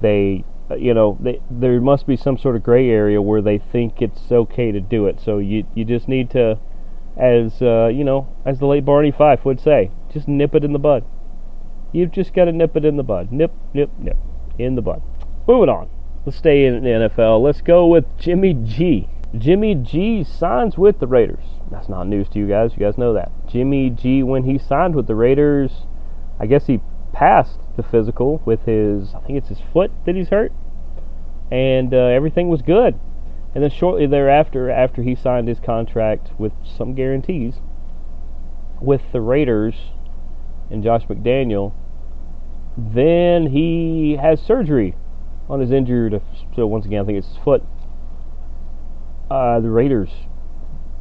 They 0.00 0.44
you 0.76 0.92
know 0.94 1.16
they, 1.20 1.40
there 1.50 1.80
must 1.80 2.06
be 2.06 2.16
some 2.16 2.36
sort 2.36 2.56
of 2.56 2.62
gray 2.62 2.90
area 2.90 3.22
where 3.22 3.40
they 3.40 3.58
think 3.58 4.02
it's 4.02 4.30
okay 4.30 4.72
to 4.72 4.80
do 4.80 5.06
it. 5.06 5.20
So 5.24 5.38
you 5.38 5.66
you 5.74 5.84
just 5.84 6.08
need 6.08 6.30
to 6.30 6.58
as 7.18 7.60
uh, 7.60 7.90
you 7.92 8.04
know, 8.04 8.28
as 8.46 8.60
the 8.60 8.66
late 8.66 8.84
Barney 8.84 9.10
Fife 9.10 9.44
would 9.44 9.60
say, 9.60 9.90
just 10.12 10.28
nip 10.28 10.54
it 10.54 10.64
in 10.64 10.72
the 10.72 10.78
bud. 10.78 11.04
You've 11.92 12.12
just 12.12 12.32
got 12.32 12.44
to 12.44 12.52
nip 12.52 12.76
it 12.76 12.84
in 12.84 12.96
the 12.96 13.02
bud. 13.02 13.32
Nip, 13.32 13.52
nip, 13.74 13.90
nip, 13.98 14.16
in 14.58 14.76
the 14.76 14.82
bud. 14.82 15.02
Moving 15.46 15.68
on. 15.68 15.90
Let's 16.24 16.38
stay 16.38 16.66
in 16.66 16.82
the 16.82 16.90
NFL. 16.90 17.42
Let's 17.42 17.60
go 17.60 17.86
with 17.86 18.04
Jimmy 18.18 18.54
G. 18.54 19.08
Jimmy 19.36 19.74
G 19.74 20.22
signs 20.22 20.78
with 20.78 21.00
the 21.00 21.06
Raiders. 21.06 21.44
That's 21.70 21.88
not 21.88 22.06
news 22.06 22.28
to 22.30 22.38
you 22.38 22.46
guys. 22.46 22.72
You 22.72 22.80
guys 22.80 22.98
know 22.98 23.12
that. 23.14 23.30
Jimmy 23.46 23.90
G, 23.90 24.22
when 24.22 24.44
he 24.44 24.58
signed 24.58 24.94
with 24.94 25.06
the 25.06 25.14
Raiders, 25.14 25.86
I 26.38 26.46
guess 26.46 26.66
he 26.66 26.80
passed 27.18 27.58
the 27.76 27.82
physical 27.82 28.40
with 28.44 28.64
his, 28.64 29.12
I 29.12 29.18
think 29.20 29.38
it's 29.38 29.48
his 29.48 29.58
foot 29.72 29.90
that 30.06 30.14
he's 30.14 30.28
hurt, 30.28 30.52
and 31.50 31.92
uh, 31.92 31.96
everything 31.96 32.48
was 32.48 32.62
good. 32.62 32.98
And 33.54 33.64
then 33.64 33.70
shortly 33.70 34.06
thereafter, 34.06 34.70
after 34.70 35.02
he 35.02 35.16
signed 35.16 35.48
his 35.48 35.58
contract 35.58 36.30
with 36.38 36.52
some 36.64 36.94
guarantees 36.94 37.54
with 38.80 39.02
the 39.10 39.20
Raiders 39.20 39.74
and 40.70 40.84
Josh 40.84 41.06
McDaniel, 41.06 41.72
then 42.76 43.48
he 43.48 44.16
has 44.22 44.40
surgery 44.40 44.94
on 45.48 45.58
his 45.58 45.72
injured. 45.72 46.22
So 46.54 46.68
once 46.68 46.86
again, 46.86 47.02
I 47.02 47.04
think 47.06 47.18
it's 47.18 47.28
his 47.28 47.38
foot. 47.38 47.64
Uh, 49.28 49.58
the 49.58 49.70
Raiders 49.70 50.10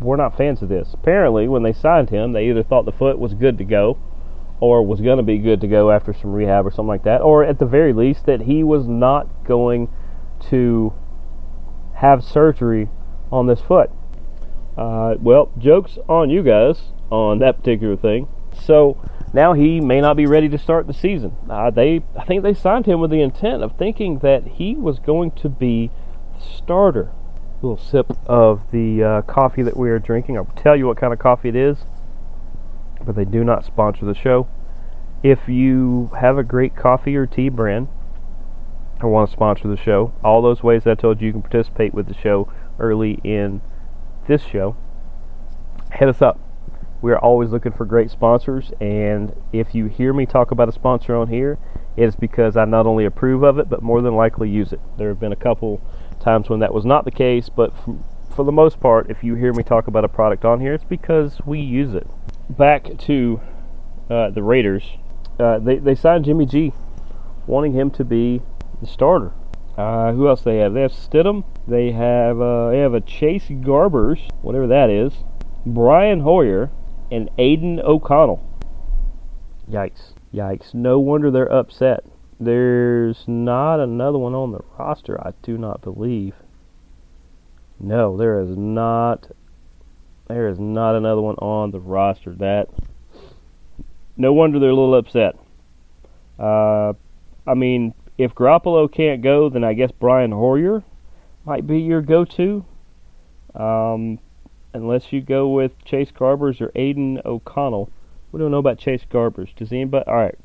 were 0.02 0.18
not 0.18 0.36
fans 0.36 0.64
of 0.64 0.70
this. 0.70 0.96
Apparently, 0.96 1.48
when 1.48 1.62
they 1.62 1.74
signed 1.74 2.10
him, 2.10 2.32
they 2.34 2.50
either 2.50 2.64
thought 2.64 2.86
the 2.86 2.92
foot 2.92 3.20
was 3.20 3.36
good 3.36 3.60
to 3.60 3.64
go, 3.64 4.00
or 4.60 4.86
was 4.86 5.02
going 5.02 5.18
to 5.18 5.24
be 5.24 5.38
good 5.38 5.62
to 5.62 5.68
go 5.68 5.92
after 5.92 6.14
some 6.14 6.34
rehab 6.34 6.66
or 6.66 6.72
something 6.72 6.88
like 6.88 7.04
that, 7.04 7.22
or 7.22 7.44
at 7.44 7.60
the 7.60 7.66
very 7.66 7.94
least 7.94 8.26
that 8.26 8.42
he 8.42 8.64
was 8.64 8.88
not 8.88 9.28
going 9.46 9.88
to 10.50 10.94
have 11.96 12.24
surgery 12.24 12.90
on 13.32 13.48
this 13.48 13.60
foot. 13.62 13.90
Uh, 14.78 15.16
well, 15.20 15.52
jokes 15.58 15.98
on 16.08 16.30
you 16.30 16.44
guys 16.44 16.92
on 17.10 17.40
that 17.40 17.58
particular 17.58 17.96
thing. 17.96 18.28
So 18.64 18.98
now 19.34 19.54
he 19.54 19.82
may 19.82 20.02
not 20.02 20.16
be 20.18 20.26
ready 20.26 20.50
to 20.50 20.58
start 20.58 20.88
the 20.88 20.94
season. 20.94 21.36
Uh, 21.50 21.70
they, 21.70 22.04
I 22.18 22.26
think 22.26 22.44
they 22.44 22.54
signed 22.54 22.86
him 22.86 23.00
with 23.00 23.12
the 23.12 23.22
intent 23.22 23.64
of 23.64 23.78
thinking 23.78 24.20
that 24.20 24.48
he 24.48 24.76
was 24.76 25.00
going 25.00 25.32
to 25.32 25.50
be 25.50 25.92
the 26.38 26.44
starter. 26.44 27.12
A 27.62 27.66
little 27.66 27.84
sip 27.84 28.12
of 28.28 28.62
the 28.72 29.04
uh, 29.04 29.22
coffee 29.24 29.64
that 29.64 29.76
we 29.76 29.90
are 29.90 30.00
drinking. 30.00 30.38
I'll 30.38 30.46
tell 30.56 30.76
you 30.76 30.86
what 30.86 30.98
kind 30.98 31.12
of 31.12 31.18
coffee 31.20 31.50
it 31.50 31.56
is, 31.56 31.78
but 33.08 33.16
they 33.16 33.26
do 33.26 33.44
not 33.44 33.66
sponsor 33.66 34.06
the 34.06 34.14
show. 34.14 34.48
If 35.24 35.48
you 35.48 36.12
have 36.20 36.38
a 36.38 36.44
great 36.44 36.76
coffee 36.76 37.16
or 37.16 37.26
tea 37.26 37.50
brand 37.50 37.88
or 39.02 39.10
want 39.10 39.30
to 39.30 39.34
sponsor 39.34 39.70
the 39.70 39.78
show, 39.78 40.14
all 40.24 40.42
those 40.42 40.62
ways 40.62 40.86
I 40.86 40.94
told 40.94 41.22
you 41.22 41.28
you 41.28 41.34
can 41.34 41.42
participate 41.42 41.94
with 41.94 42.08
the 42.08 42.14
show 42.14 42.52
early 42.78 43.20
in 43.24 43.62
this 44.28 44.44
show, 44.44 44.76
hit 45.94 46.10
us 46.10 46.22
up. 46.22 46.38
We 47.02 47.12
are 47.14 47.20
always 47.20 47.50
looking 47.50 47.72
for 47.72 47.86
great 47.86 48.12
sponsors, 48.12 48.72
and 48.82 49.34
if 49.54 49.74
you 49.74 49.86
hear 49.86 50.14
me 50.14 50.26
talk 50.26 50.52
about 50.52 50.68
a 50.68 50.74
sponsor 50.74 51.16
on 51.16 51.30
here, 51.30 51.58
it 51.96 52.04
is 52.04 52.16
because 52.16 52.58
I 52.58 52.66
not 52.66 52.86
only 52.86 53.06
approve 53.06 53.44
of 53.44 53.58
it, 53.58 53.70
but 53.70 53.82
more 53.82 54.02
than 54.02 54.16
likely 54.16 54.50
use 54.50 54.74
it. 54.74 54.82
There 54.98 55.08
have 55.08 55.20
been 55.20 55.32
a 55.32 55.38
couple 55.38 55.82
times 56.20 56.50
when 56.50 56.60
that 56.60 56.74
was 56.74 56.86
not 56.86 57.06
the 57.06 57.12
case, 57.12 57.50
but 57.50 57.74
for 58.36 58.44
the 58.44 58.52
most 58.52 58.80
part, 58.82 59.10
if 59.10 59.24
you 59.24 59.36
hear 59.36 59.54
me 59.54 59.64
talk 59.64 59.88
about 59.88 60.04
a 60.04 60.10
product 60.10 60.44
on 60.44 60.60
here, 60.60 60.74
it's 60.74 60.84
because 60.84 61.40
we 61.46 61.60
use 61.60 61.94
it. 61.94 62.08
Back 62.50 62.98
to 63.00 63.42
uh, 64.10 64.30
the 64.30 64.42
Raiders, 64.42 64.84
uh, 65.39 65.60
they 65.60 65.77
they 65.77 65.96
signed 65.96 66.25
Jimmy 66.25 66.46
G, 66.46 66.74
wanting 67.46 67.74
him 67.74 67.92
to 67.92 68.06
be 68.06 68.42
the 68.82 68.88
starter. 68.88 69.34
Uh, 69.77 70.13
who 70.13 70.27
else 70.27 70.42
they 70.42 70.58
have? 70.58 70.74
They 70.74 70.82
have 70.82 70.92
Stidham. 70.92 71.44
They 71.68 71.92
have 71.92 72.42
uh, 72.42 72.72
they 72.72 72.80
have 72.80 72.94
a 72.94 73.01
Chase 73.01 73.48
Garbers, 73.48 74.20
whatever 74.42 74.66
that 74.68 74.89
is. 74.89 75.13
Brian 75.66 76.22
Hoyer 76.22 76.72
and 77.12 77.30
Aidan 77.38 77.80
O'Connell. 77.82 78.44
Yikes! 79.70 80.13
Yikes! 80.34 80.74
No 80.74 81.00
wonder 81.00 81.30
they're 81.30 81.51
upset. 81.51 82.06
There's 82.39 83.27
not 83.27 83.80
another 83.80 84.18
one 84.18 84.34
on 84.34 84.51
the 84.51 84.62
roster. 84.80 85.20
I 85.20 85.34
do 85.42 85.58
not 85.58 85.82
believe. 85.82 86.36
No, 87.80 88.16
there 88.16 88.39
is 88.39 88.56
not. 88.58 89.27
There 90.27 90.48
is 90.50 90.60
not 90.60 90.96
another 90.96 91.22
one 91.22 91.36
on 91.36 91.72
the 91.72 91.79
roster. 91.79 92.34
That. 92.36 92.69
No 94.15 94.34
wonder 94.34 94.60
they're 94.60 94.69
a 94.69 94.75
little 94.75 94.96
upset. 94.96 95.38
Uh, 96.39 96.93
I 97.46 97.53
mean, 97.53 97.93
if 98.17 98.34
Garoppolo 98.34 98.91
can't 98.91 99.22
go, 99.22 99.50
then 99.50 99.63
I 99.63 99.74
guess 99.74 99.91
Brian 99.91 100.31
Hoyer 100.31 100.84
might 101.46 101.65
be 101.65 101.79
your 101.79 102.01
go-to. 102.01 102.65
Um, 103.55 104.19
unless 104.74 105.12
you 105.12 105.22
go 105.22 105.50
with 105.50 105.84
Chase 105.86 106.12
Garbers 106.12 106.62
or 106.62 106.72
Aidan 106.75 107.22
O'Connell. 107.25 107.89
We 108.31 108.39
don't 108.39 108.51
know 108.51 108.57
about 108.57 108.77
Chase 108.77 109.03
Garbers. 109.10 109.55
Does 109.55 109.72
anybody? 109.72 110.05
All 110.07 110.15
right. 110.15 110.38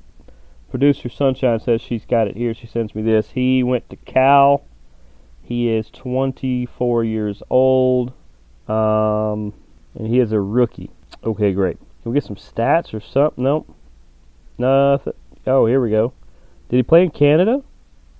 Producer 0.70 1.08
Sunshine 1.08 1.60
says 1.60 1.82
she's 1.82 2.06
got 2.06 2.28
it 2.28 2.36
here. 2.36 2.54
She 2.54 2.66
sends 2.66 2.94
me 2.94 3.02
this. 3.02 3.30
He 3.30 3.62
went 3.62 3.90
to 3.90 3.96
Cal. 3.96 4.64
He 5.42 5.68
is 5.68 5.90
24 5.90 7.04
years 7.04 7.42
old. 7.50 8.12
Um, 8.68 9.52
and 9.94 10.06
he 10.06 10.20
is 10.20 10.32
a 10.32 10.40
rookie. 10.40 10.90
Okay, 11.25 11.52
great. 11.52 11.78
Can 12.02 12.12
we 12.12 12.14
get 12.14 12.25
some 12.25 12.37
stats 12.37 12.94
or 12.94 13.00
something? 13.00 13.44
Nope. 13.44 13.75
Nothing. 14.58 15.14
Oh, 15.46 15.66
here 15.66 15.80
we 15.80 15.90
go. 15.90 16.12
Did 16.68 16.76
he 16.76 16.82
play 16.82 17.02
in 17.02 17.11
Canada? 17.11 17.62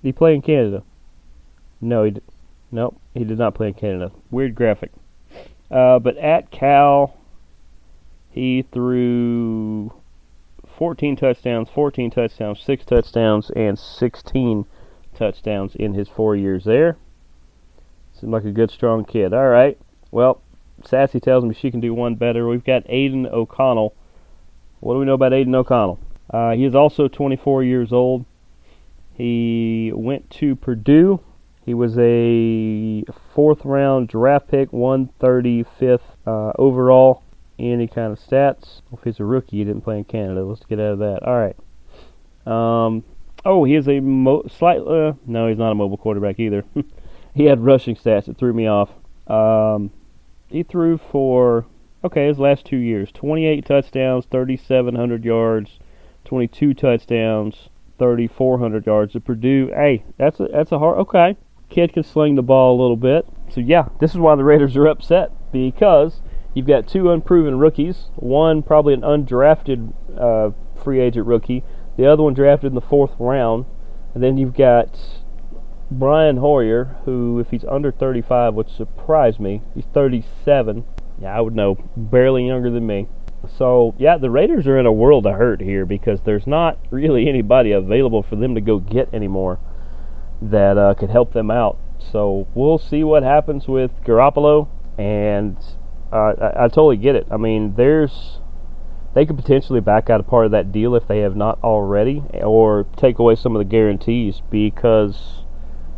Did 0.01 0.09
he 0.09 0.11
play 0.11 0.35
in 0.35 0.41
Canada? 0.41 0.83
No, 1.81 2.03
he 2.03 2.11
did. 2.11 2.23
Nope, 2.71 2.99
he 3.13 3.23
did 3.23 3.37
not 3.37 3.53
play 3.55 3.67
in 3.67 3.73
Canada. 3.73 4.11
Weird 4.31 4.55
graphic. 4.55 4.91
Uh, 5.69 5.99
but 5.99 6.17
at 6.17 6.51
Cal, 6.51 7.15
he 8.29 8.65
threw 8.71 9.91
14 10.77 11.15
touchdowns, 11.15 11.69
14 11.73 12.11
touchdowns, 12.11 12.61
6 12.61 12.85
touchdowns, 12.85 13.51
and 13.55 13.77
16 13.77 14.65
touchdowns 15.15 15.75
in 15.75 15.93
his 15.93 16.09
four 16.09 16.35
years 16.35 16.63
there. 16.63 16.97
Seemed 18.19 18.33
like 18.33 18.45
a 18.45 18.51
good, 18.51 18.71
strong 18.71 19.05
kid. 19.05 19.33
All 19.33 19.47
right. 19.47 19.77
Well, 20.11 20.41
Sassy 20.85 21.19
tells 21.19 21.43
me 21.43 21.53
she 21.53 21.71
can 21.71 21.79
do 21.79 21.93
one 21.93 22.15
better. 22.15 22.47
We've 22.47 22.63
got 22.63 22.83
Aidan 22.87 23.27
O'Connell. 23.27 23.93
What 24.79 24.93
do 24.93 24.99
we 24.99 25.05
know 25.05 25.13
about 25.13 25.33
Aidan 25.33 25.55
O'Connell? 25.55 25.99
Uh, 26.29 26.51
he 26.51 26.65
is 26.65 26.75
also 26.75 27.07
24 27.07 27.63
years 27.63 27.93
old. 27.93 28.25
He 29.13 29.91
went 29.93 30.29
to 30.31 30.55
Purdue. 30.55 31.19
He 31.65 31.73
was 31.73 31.97
a 31.97 33.03
fourth 33.33 33.63
round 33.63 34.09
draft 34.09 34.49
pick, 34.49 34.71
135th 34.71 36.01
uh, 36.25 36.51
overall. 36.57 37.23
Any 37.59 37.87
kind 37.87 38.11
of 38.11 38.19
stats? 38.19 38.81
If 38.91 39.03
he's 39.03 39.19
a 39.19 39.25
rookie, 39.25 39.57
he 39.57 39.63
didn't 39.63 39.81
play 39.81 39.99
in 39.99 40.03
Canada. 40.03 40.43
Let's 40.43 40.65
get 40.65 40.79
out 40.79 40.93
of 40.93 40.99
that. 40.99 41.23
All 41.23 41.37
right. 41.37 41.55
Um, 42.45 43.03
oh, 43.45 43.63
he 43.63 43.75
is 43.75 43.87
a 43.87 43.99
mo- 43.99 44.45
slight. 44.49 44.79
Uh, 44.79 45.13
no, 45.25 45.47
he's 45.47 45.57
not 45.57 45.71
a 45.71 45.75
mobile 45.75 45.97
quarterback 45.97 46.39
either. 46.39 46.65
he 47.35 47.45
had 47.45 47.63
rushing 47.63 47.95
stats 47.95 48.25
that 48.25 48.37
threw 48.37 48.53
me 48.53 48.67
off. 48.67 48.89
Um, 49.27 49.91
he 50.53 50.61
threw 50.61 50.97
for 50.97 51.65
okay 52.03 52.27
his 52.27 52.37
last 52.37 52.65
two 52.65 52.77
years: 52.77 53.11
28 53.11 53.65
touchdowns, 53.65 54.25
3,700 54.29 55.25
yards, 55.25 55.79
22 56.25 56.73
touchdowns, 56.75 57.69
3,400 57.97 58.85
yards. 58.85 59.15
At 59.15 59.25
Purdue, 59.25 59.71
hey, 59.73 60.03
that's 60.17 60.39
a 60.39 60.47
that's 60.51 60.71
a 60.71 60.79
hard. 60.79 60.99
Okay, 60.99 61.37
kid 61.69 61.91
can 61.91 62.03
sling 62.03 62.35
the 62.35 62.43
ball 62.43 62.79
a 62.79 62.81
little 62.81 62.95
bit. 62.95 63.25
So 63.49 63.59
yeah, 63.61 63.89
this 63.99 64.11
is 64.11 64.17
why 64.17 64.35
the 64.35 64.43
Raiders 64.43 64.77
are 64.77 64.87
upset 64.87 65.31
because 65.51 66.21
you've 66.53 66.67
got 66.67 66.87
two 66.87 67.11
unproven 67.11 67.57
rookies. 67.57 68.11
One 68.15 68.61
probably 68.61 68.93
an 68.93 69.01
undrafted 69.01 69.93
uh, 70.17 70.51
free 70.81 70.99
agent 70.99 71.25
rookie. 71.25 71.63
The 71.97 72.05
other 72.05 72.23
one 72.23 72.33
drafted 72.35 72.69
in 72.69 72.75
the 72.75 72.81
fourth 72.81 73.13
round, 73.19 73.65
and 74.13 74.23
then 74.23 74.37
you've 74.37 74.55
got 74.55 75.22
Brian 75.91 76.37
Hoyer, 76.37 76.95
who, 77.05 77.39
if 77.39 77.49
he's 77.49 77.65
under 77.65 77.91
35, 77.91 78.53
would 78.55 78.69
surprise 78.69 79.39
me. 79.39 79.61
He's 79.75 79.85
37. 79.93 80.85
Yeah, 81.21 81.37
I 81.37 81.41
would 81.41 81.55
know. 81.55 81.75
Barely 81.95 82.47
younger 82.47 82.71
than 82.71 82.87
me. 82.87 83.07
So, 83.57 83.93
yeah, 83.97 84.17
the 84.17 84.29
Raiders 84.29 84.65
are 84.67 84.79
in 84.79 84.85
a 84.85 84.91
world 84.91 85.25
of 85.25 85.35
hurt 85.35 85.61
here 85.61 85.85
because 85.85 86.21
there's 86.21 86.47
not 86.47 86.79
really 86.89 87.27
anybody 87.27 87.71
available 87.71 88.23
for 88.23 88.35
them 88.35 88.55
to 88.55 88.61
go 88.61 88.79
get 88.79 89.13
anymore 89.13 89.59
that 90.41 90.77
uh, 90.77 90.93
could 90.93 91.09
help 91.09 91.33
them 91.33 91.51
out. 91.51 91.77
So, 91.99 92.47
we'll 92.55 92.79
see 92.79 93.03
what 93.03 93.23
happens 93.23 93.67
with 93.67 93.91
Garoppolo. 94.03 94.69
And 94.97 95.57
uh, 96.11 96.33
I, 96.39 96.65
I 96.65 96.67
totally 96.67 96.97
get 96.97 97.15
it. 97.15 97.27
I 97.29 97.37
mean, 97.37 97.75
there's. 97.75 98.39
They 99.13 99.27
could 99.27 99.35
potentially 99.35 99.79
back 99.79 100.09
out 100.09 100.19
a 100.19 100.23
part 100.23 100.45
of 100.45 100.51
that 100.53 100.71
deal 100.71 100.95
if 100.95 101.07
they 101.07 101.19
have 101.19 101.35
not 101.35 101.59
already, 101.63 102.23
or 102.41 102.87
take 102.97 103.19
away 103.19 103.35
some 103.35 103.55
of 103.55 103.59
the 103.59 103.65
guarantees 103.65 104.41
because 104.49 105.42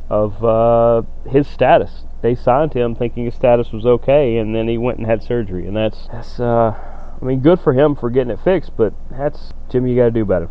of 0.10 0.44
uh, 0.44 1.04
his 1.30 1.48
status. 1.48 2.04
They 2.22 2.36
signed 2.36 2.74
him 2.74 2.96
thinking 2.96 3.26
his 3.26 3.36
status 3.36 3.72
was 3.72 3.86
okay, 3.86 4.38
and 4.38 4.56
then 4.56 4.68
he 4.68 4.78
went 4.78 4.98
and 4.98 5.08
had 5.08 5.24
surgery, 5.24 5.68
and 5.68 5.76
that's 5.76 6.08
that's. 6.12 6.40
Uh, 6.40 6.74
I 7.22 7.24
mean, 7.24 7.40
good 7.40 7.62
for 7.62 7.74
him 7.74 7.96
for 7.96 8.10
getting 8.10 8.32
it 8.32 8.40
fixed, 8.44 8.76
but 8.76 8.94
that's 9.10 9.52
Jimmy. 9.70 9.92
You 9.92 9.98
got 9.98 10.06
to 10.06 10.12
do 10.12 10.26
better. 10.26 10.50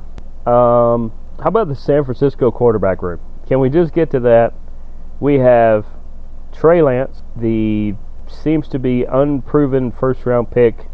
Um, 0.49 1.13
how 1.39 1.49
about 1.49 1.69
the 1.69 1.75
San 1.75 2.05
Francisco 2.05 2.51
quarterback 2.51 3.03
room? 3.03 3.21
Can 3.47 3.61
we 3.61 3.69
just 3.69 3.93
get 3.93 4.11
to 4.13 4.21
that? 4.21 4.55
We 5.21 5.39
have 5.39 5.87
Trey 6.53 6.83
Lance, 6.83 7.23
the 7.37 7.95
seems 8.27 8.69
to 8.69 8.79
be 8.79 9.05
unproven 9.05 9.93
first 9.93 10.25
round 10.27 10.51
pick 10.51 10.89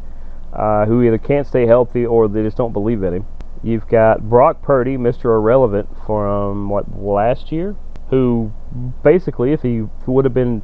uh, 0.53 0.87
who 0.87 1.03
either 1.03 1.19
can't 1.19 1.47
stay 1.47 1.67
healthy 1.67 2.05
or 2.05 2.29
they 2.29 2.43
just 2.43 2.57
don't 2.57 2.73
believe 2.73 3.03
in 3.03 3.15
him. 3.15 3.27
You've 3.63 3.87
got 3.89 4.29
Brock 4.29 4.63
Purdy, 4.63 4.97
Mr. 4.97 5.27
Irrelevant 5.27 5.89
from 6.07 6.69
what 6.69 6.99
last 6.99 7.53
year, 7.53 7.77
who 8.11 8.53
basically, 9.03 9.53
if 9.53 9.63
he 9.63 9.87
would 10.07 10.25
have 10.25 10.35
been, 10.35 10.63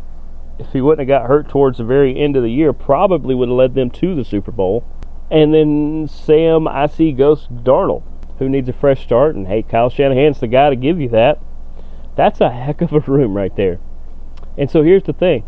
if 0.58 0.72
he 0.72 0.80
wouldn't 0.80 1.08
have 1.08 1.22
got 1.22 1.28
hurt 1.28 1.48
towards 1.48 1.78
the 1.78 1.84
very 1.84 2.18
end 2.18 2.36
of 2.36 2.42
the 2.42 2.50
year, 2.50 2.72
probably 2.72 3.34
would 3.34 3.48
have 3.48 3.56
led 3.56 3.74
them 3.74 3.90
to 3.90 4.14
the 4.14 4.24
Super 4.24 4.52
Bowl. 4.52 4.84
And 5.30 5.54
then 5.54 6.08
Sam, 6.08 6.68
I 6.68 6.86
see 6.86 7.12
Ghost 7.12 7.64
Darnold, 7.64 8.02
who 8.38 8.48
needs 8.48 8.68
a 8.68 8.72
fresh 8.72 9.02
start, 9.02 9.34
and 9.34 9.46
hey, 9.46 9.62
Kyle 9.62 9.90
Shanahan's 9.90 10.40
the 10.40 10.46
guy 10.46 10.70
to 10.70 10.76
give 10.76 11.00
you 11.00 11.08
that. 11.10 11.40
That's 12.16 12.40
a 12.40 12.50
heck 12.50 12.80
of 12.80 12.92
a 12.92 13.00
room 13.00 13.36
right 13.36 13.54
there. 13.56 13.78
And 14.58 14.70
so 14.70 14.82
here's 14.82 15.04
the 15.04 15.12
thing: 15.12 15.44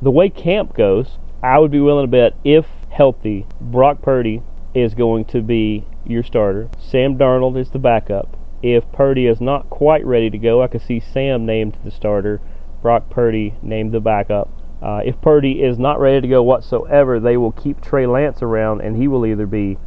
the 0.00 0.10
way 0.10 0.30
camp 0.30 0.74
goes, 0.74 1.18
I 1.42 1.58
would 1.58 1.70
be 1.70 1.80
willing 1.80 2.04
to 2.04 2.10
bet 2.10 2.34
if 2.44 2.66
healthy, 2.90 3.46
Brock 3.60 4.02
Purdy 4.02 4.42
is 4.74 4.94
going 4.94 5.24
to 5.26 5.42
be 5.42 5.84
your 6.06 6.22
starter. 6.22 6.68
Sam 6.78 7.18
Darnold 7.18 7.58
is 7.58 7.70
the 7.70 7.78
backup. 7.78 8.36
If 8.62 8.90
Purdy 8.92 9.26
is 9.26 9.40
not 9.40 9.68
quite 9.70 10.06
ready 10.06 10.30
to 10.30 10.38
go, 10.38 10.62
I 10.62 10.68
could 10.68 10.82
see 10.82 11.00
Sam 11.00 11.44
named 11.44 11.76
the 11.84 11.90
starter, 11.90 12.40
Brock 12.80 13.10
Purdy 13.10 13.54
named 13.60 13.92
the 13.92 14.00
backup. 14.00 14.48
Uh, 14.80 15.00
if 15.04 15.20
Purdy 15.20 15.62
is 15.62 15.78
not 15.78 16.00
ready 16.00 16.20
to 16.20 16.28
go 16.28 16.42
whatsoever, 16.42 17.18
they 17.18 17.36
will 17.36 17.52
keep 17.52 17.80
Trey 17.80 18.06
Lance 18.06 18.42
around, 18.42 18.80
and 18.80 18.96
he 18.96 19.08
will 19.08 19.26
either 19.26 19.46
be 19.46 19.78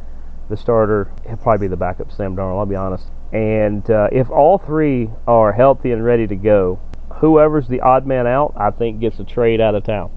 the 0.48 0.56
starter, 0.56 1.10
he'll 1.26 1.36
probably 1.36 1.66
be 1.66 1.70
the 1.70 1.76
backup, 1.76 2.12
Sam 2.12 2.36
Darnold, 2.36 2.58
I'll 2.58 2.66
be 2.66 2.76
honest. 2.76 3.10
And 3.32 3.90
uh, 3.90 4.08
if 4.12 4.30
all 4.30 4.58
three 4.58 5.10
are 5.26 5.52
healthy 5.52 5.92
and 5.92 6.04
ready 6.04 6.26
to 6.26 6.36
go, 6.36 6.78
whoever's 7.16 7.68
the 7.68 7.80
odd 7.80 8.06
man 8.06 8.26
out, 8.26 8.54
I 8.56 8.70
think 8.70 9.00
gets 9.00 9.18
a 9.18 9.24
trade 9.24 9.60
out 9.60 9.74
of 9.74 9.84
town 9.84 10.10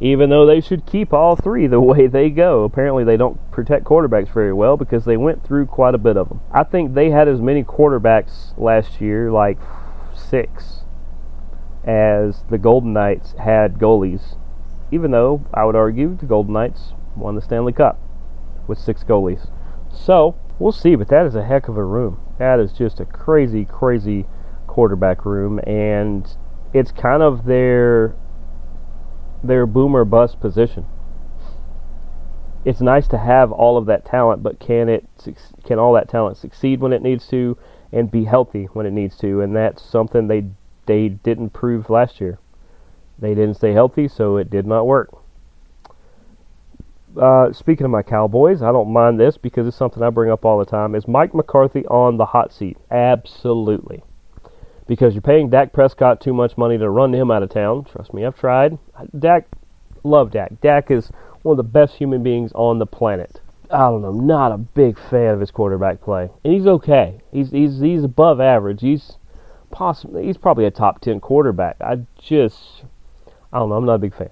even 0.00 0.30
though 0.30 0.44
they 0.44 0.60
should 0.60 0.86
keep 0.86 1.12
all 1.12 1.36
three 1.36 1.66
the 1.66 1.80
way 1.92 2.06
they 2.06 2.30
go. 2.30 2.64
Apparently, 2.64 3.04
they 3.04 3.16
don't 3.16 3.38
protect 3.50 3.84
quarterbacks 3.84 4.32
very 4.32 4.52
well 4.52 4.76
because 4.76 5.04
they 5.04 5.16
went 5.16 5.44
through 5.44 5.66
quite 5.66 5.94
a 5.94 5.98
bit 5.98 6.16
of 6.16 6.28
them. 6.28 6.40
I 6.52 6.64
think 6.64 6.94
they 6.94 7.10
had 7.10 7.28
as 7.28 7.40
many 7.40 7.64
quarterbacks 7.64 8.56
last 8.58 9.00
year, 9.00 9.30
like 9.30 9.58
six, 10.14 10.84
as 11.84 12.44
the 12.50 12.58
Golden 12.58 12.92
Knights 12.92 13.34
had 13.38 13.78
goalies, 13.78 14.36
even 14.90 15.10
though 15.10 15.44
I 15.54 15.64
would 15.64 15.76
argue 15.76 16.16
the 16.16 16.26
Golden 16.26 16.52
Knights 16.52 16.92
won 17.14 17.34
the 17.34 17.42
Stanley 17.42 17.72
Cup 17.72 17.98
with 18.66 18.78
six 18.78 19.04
goalies. 19.04 19.50
So, 19.90 20.36
we'll 20.58 20.72
see, 20.72 20.94
but 20.94 21.08
that 21.08 21.26
is 21.26 21.34
a 21.34 21.44
heck 21.44 21.68
of 21.68 21.76
a 21.76 21.84
room. 21.84 22.20
That 22.38 22.60
is 22.60 22.72
just 22.72 23.00
a 23.00 23.06
crazy, 23.06 23.64
crazy 23.64 24.26
quarterback 24.66 25.24
room, 25.24 25.58
and 25.66 26.28
it's 26.74 26.92
kind 26.92 27.22
of 27.22 27.46
their 27.46 28.14
their 29.46 29.66
boomer 29.66 30.04
bust 30.04 30.40
position. 30.40 30.86
It's 32.64 32.80
nice 32.80 33.06
to 33.08 33.18
have 33.18 33.52
all 33.52 33.76
of 33.76 33.86
that 33.86 34.04
talent, 34.04 34.42
but 34.42 34.58
can 34.58 34.88
it 34.88 35.08
can 35.64 35.78
all 35.78 35.92
that 35.92 36.08
talent 36.08 36.36
succeed 36.36 36.80
when 36.80 36.92
it 36.92 37.02
needs 37.02 37.28
to 37.28 37.56
and 37.92 38.10
be 38.10 38.24
healthy 38.24 38.64
when 38.72 38.86
it 38.86 38.92
needs 38.92 39.16
to? 39.18 39.40
And 39.40 39.54
that's 39.54 39.82
something 39.82 40.26
they 40.26 40.46
they 40.86 41.08
didn't 41.08 41.50
prove 41.50 41.90
last 41.90 42.20
year. 42.20 42.38
They 43.18 43.34
didn't 43.34 43.54
stay 43.54 43.72
healthy, 43.72 44.08
so 44.08 44.36
it 44.36 44.50
did 44.50 44.66
not 44.66 44.86
work. 44.86 45.10
Uh, 47.16 47.52
speaking 47.52 47.86
of 47.86 47.90
my 47.90 48.02
Cowboys, 48.02 48.62
I 48.62 48.72
don't 48.72 48.92
mind 48.92 49.18
this 49.18 49.38
because 49.38 49.66
it's 49.66 49.76
something 49.76 50.02
I 50.02 50.10
bring 50.10 50.30
up 50.30 50.44
all 50.44 50.58
the 50.58 50.66
time. 50.66 50.94
Is 50.94 51.08
Mike 51.08 51.34
McCarthy 51.34 51.86
on 51.86 52.18
the 52.18 52.26
hot 52.26 52.52
seat? 52.52 52.76
Absolutely 52.90 54.02
because 54.86 55.14
you're 55.14 55.22
paying 55.22 55.50
Dak 55.50 55.72
Prescott 55.72 56.20
too 56.20 56.32
much 56.32 56.56
money 56.56 56.78
to 56.78 56.88
run 56.88 57.14
him 57.14 57.30
out 57.30 57.42
of 57.42 57.50
town. 57.50 57.84
Trust 57.84 58.14
me, 58.14 58.24
I've 58.24 58.38
tried. 58.38 58.78
Dak, 59.18 59.46
love 60.04 60.30
Dak. 60.30 60.60
Dak 60.60 60.90
is 60.90 61.10
one 61.42 61.54
of 61.54 61.56
the 61.56 61.62
best 61.70 61.96
human 61.96 62.22
beings 62.22 62.52
on 62.54 62.78
the 62.78 62.86
planet. 62.86 63.40
I 63.70 63.78
don't 63.78 64.02
know, 64.02 64.12
not 64.12 64.52
a 64.52 64.58
big 64.58 64.96
fan 64.98 65.34
of 65.34 65.40
his 65.40 65.50
quarterback 65.50 66.00
play, 66.00 66.30
and 66.44 66.52
he's 66.52 66.66
okay. 66.66 67.20
He's 67.32 67.50
he's 67.50 67.80
he's 67.80 68.04
above 68.04 68.40
average. 68.40 68.80
He's 68.80 69.16
possibly 69.72 70.24
he's 70.24 70.36
probably 70.36 70.66
a 70.66 70.70
top 70.70 71.00
ten 71.00 71.18
quarterback. 71.18 71.76
I 71.80 72.06
just 72.20 72.84
I 73.52 73.58
don't 73.58 73.68
know. 73.68 73.74
I'm 73.74 73.84
not 73.84 73.94
a 73.94 73.98
big 73.98 74.14
fan. 74.14 74.30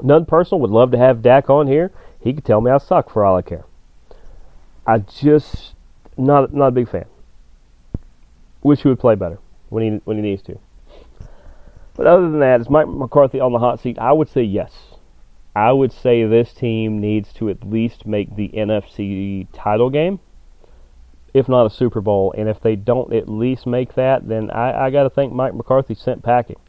None 0.00 0.26
personal. 0.26 0.60
Would 0.60 0.70
love 0.70 0.92
to 0.92 0.98
have 0.98 1.22
Dak 1.22 1.50
on 1.50 1.66
here. 1.66 1.90
He 2.20 2.32
could 2.32 2.44
tell 2.44 2.60
me 2.60 2.70
I 2.70 2.78
suck 2.78 3.10
for 3.10 3.24
all 3.24 3.36
I 3.36 3.42
care. 3.42 3.64
I 4.86 4.98
just 4.98 5.74
not 6.16 6.54
not 6.54 6.68
a 6.68 6.72
big 6.72 6.88
fan 6.88 7.06
wish 8.62 8.82
he 8.82 8.88
would 8.88 9.00
play 9.00 9.14
better 9.14 9.38
when 9.68 9.82
he 9.82 10.00
when 10.04 10.16
he 10.16 10.22
needs 10.22 10.42
to. 10.42 10.58
But 11.96 12.06
other 12.06 12.30
than 12.30 12.38
that, 12.38 12.60
is 12.60 12.70
Mike 12.70 12.86
McCarthy 12.88 13.40
on 13.40 13.52
the 13.52 13.58
hot 13.58 13.80
seat? 13.80 13.98
I 13.98 14.12
would 14.12 14.28
say 14.28 14.42
yes. 14.42 14.72
I 15.56 15.72
would 15.72 15.92
say 15.92 16.24
this 16.24 16.52
team 16.52 17.00
needs 17.00 17.32
to 17.34 17.48
at 17.50 17.68
least 17.68 18.06
make 18.06 18.36
the 18.36 18.50
NFC 18.50 19.48
title 19.52 19.90
game, 19.90 20.20
if 21.34 21.48
not 21.48 21.66
a 21.66 21.70
Super 21.70 22.00
Bowl. 22.00 22.32
And 22.38 22.48
if 22.48 22.60
they 22.60 22.76
don't 22.76 23.12
at 23.12 23.28
least 23.28 23.66
make 23.66 23.94
that, 23.96 24.28
then 24.28 24.52
I, 24.52 24.86
I 24.86 24.90
got 24.90 25.02
to 25.02 25.10
think 25.10 25.32
Mike 25.32 25.54
McCarthy 25.54 25.96
sent 25.96 26.22
packing. 26.22 26.60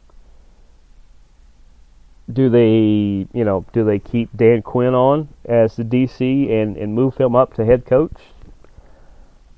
Do 2.32 2.50
they, 2.50 3.28
you 3.32 3.44
know, 3.44 3.64
do 3.72 3.84
they 3.84 4.00
keep 4.00 4.36
Dan 4.36 4.62
Quinn 4.62 4.94
on 4.94 5.28
as 5.44 5.76
the 5.76 5.84
DC 5.84 6.50
and, 6.50 6.76
and 6.76 6.92
move 6.92 7.16
him 7.16 7.36
up 7.36 7.54
to 7.54 7.64
head 7.64 7.86
coach? 7.86 8.16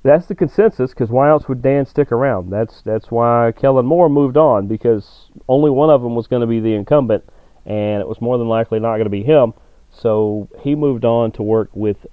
That's 0.03 0.25
the 0.25 0.35
consensus 0.35 0.91
because 0.91 1.09
why 1.09 1.29
else 1.29 1.47
would 1.47 1.61
Dan 1.61 1.85
stick 1.85 2.11
around? 2.11 2.49
That's 2.49 2.81
that's 2.81 3.09
why 3.09 3.53
Kellen 3.55 3.85
Moore 3.85 4.09
moved 4.09 4.35
on 4.35 4.67
because 4.67 5.29
only 5.47 5.71
one 5.71 5.89
of 5.89 6.01
them 6.01 6.13
was 6.13 6.27
going 6.27 6.41
to 6.41 6.47
be 6.47 6.59
the 6.59 6.73
incumbent, 6.73 7.23
and 7.65 8.01
it 8.01 8.07
was 8.07 8.19
more 8.19 8.37
than 8.37 8.49
likely 8.49 8.79
not 8.79 8.95
going 8.95 9.05
to 9.05 9.09
be 9.09 9.23
him. 9.23 9.53
So 9.91 10.49
he 10.59 10.75
moved 10.75 11.05
on 11.05 11.31
to 11.33 11.43
work 11.43 11.69
with 11.73 12.05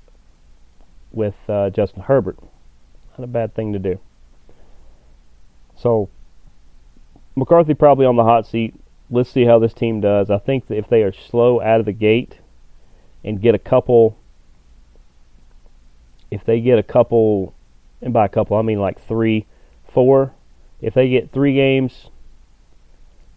with 1.11 1.35
uh, 1.48 1.70
Justin 1.70 2.03
Herbert. 2.03 2.38
Not 3.18 3.24
a 3.24 3.26
bad 3.26 3.55
thing 3.55 3.72
to 3.72 3.79
do. 3.81 3.98
So 5.76 6.09
McCarthy 7.35 7.74
probably 7.74 8.07
on 8.07 8.14
the 8.14 8.24
hot 8.24 8.46
seat. 8.46 8.74
Let's 9.11 9.31
see 9.31 9.46
how 9.46 9.59
this 9.59 9.74
team 9.74 10.00
does. 10.00 10.31
I 10.31 10.38
think 10.38 10.64
if 10.68 10.88
they 10.88 11.03
are 11.03 11.12
slow 11.12 11.61
out 11.61 11.81
of 11.81 11.87
the 11.87 11.92
gate 11.92 12.38
and 13.24 13.40
get 13.40 13.57
a 13.57 13.59
couple, 13.59 14.16
if 16.31 16.44
they 16.44 16.61
get 16.61 16.79
a 16.79 16.85
couple 16.85 17.53
and 18.02 18.12
by 18.12 18.26
a 18.26 18.28
couple 18.28 18.56
I 18.56 18.62
mean 18.62 18.80
like 18.80 19.04
three, 19.06 19.46
four. 19.92 20.32
If 20.80 20.94
they 20.94 21.08
get 21.08 21.32
three 21.32 21.54
games 21.54 22.08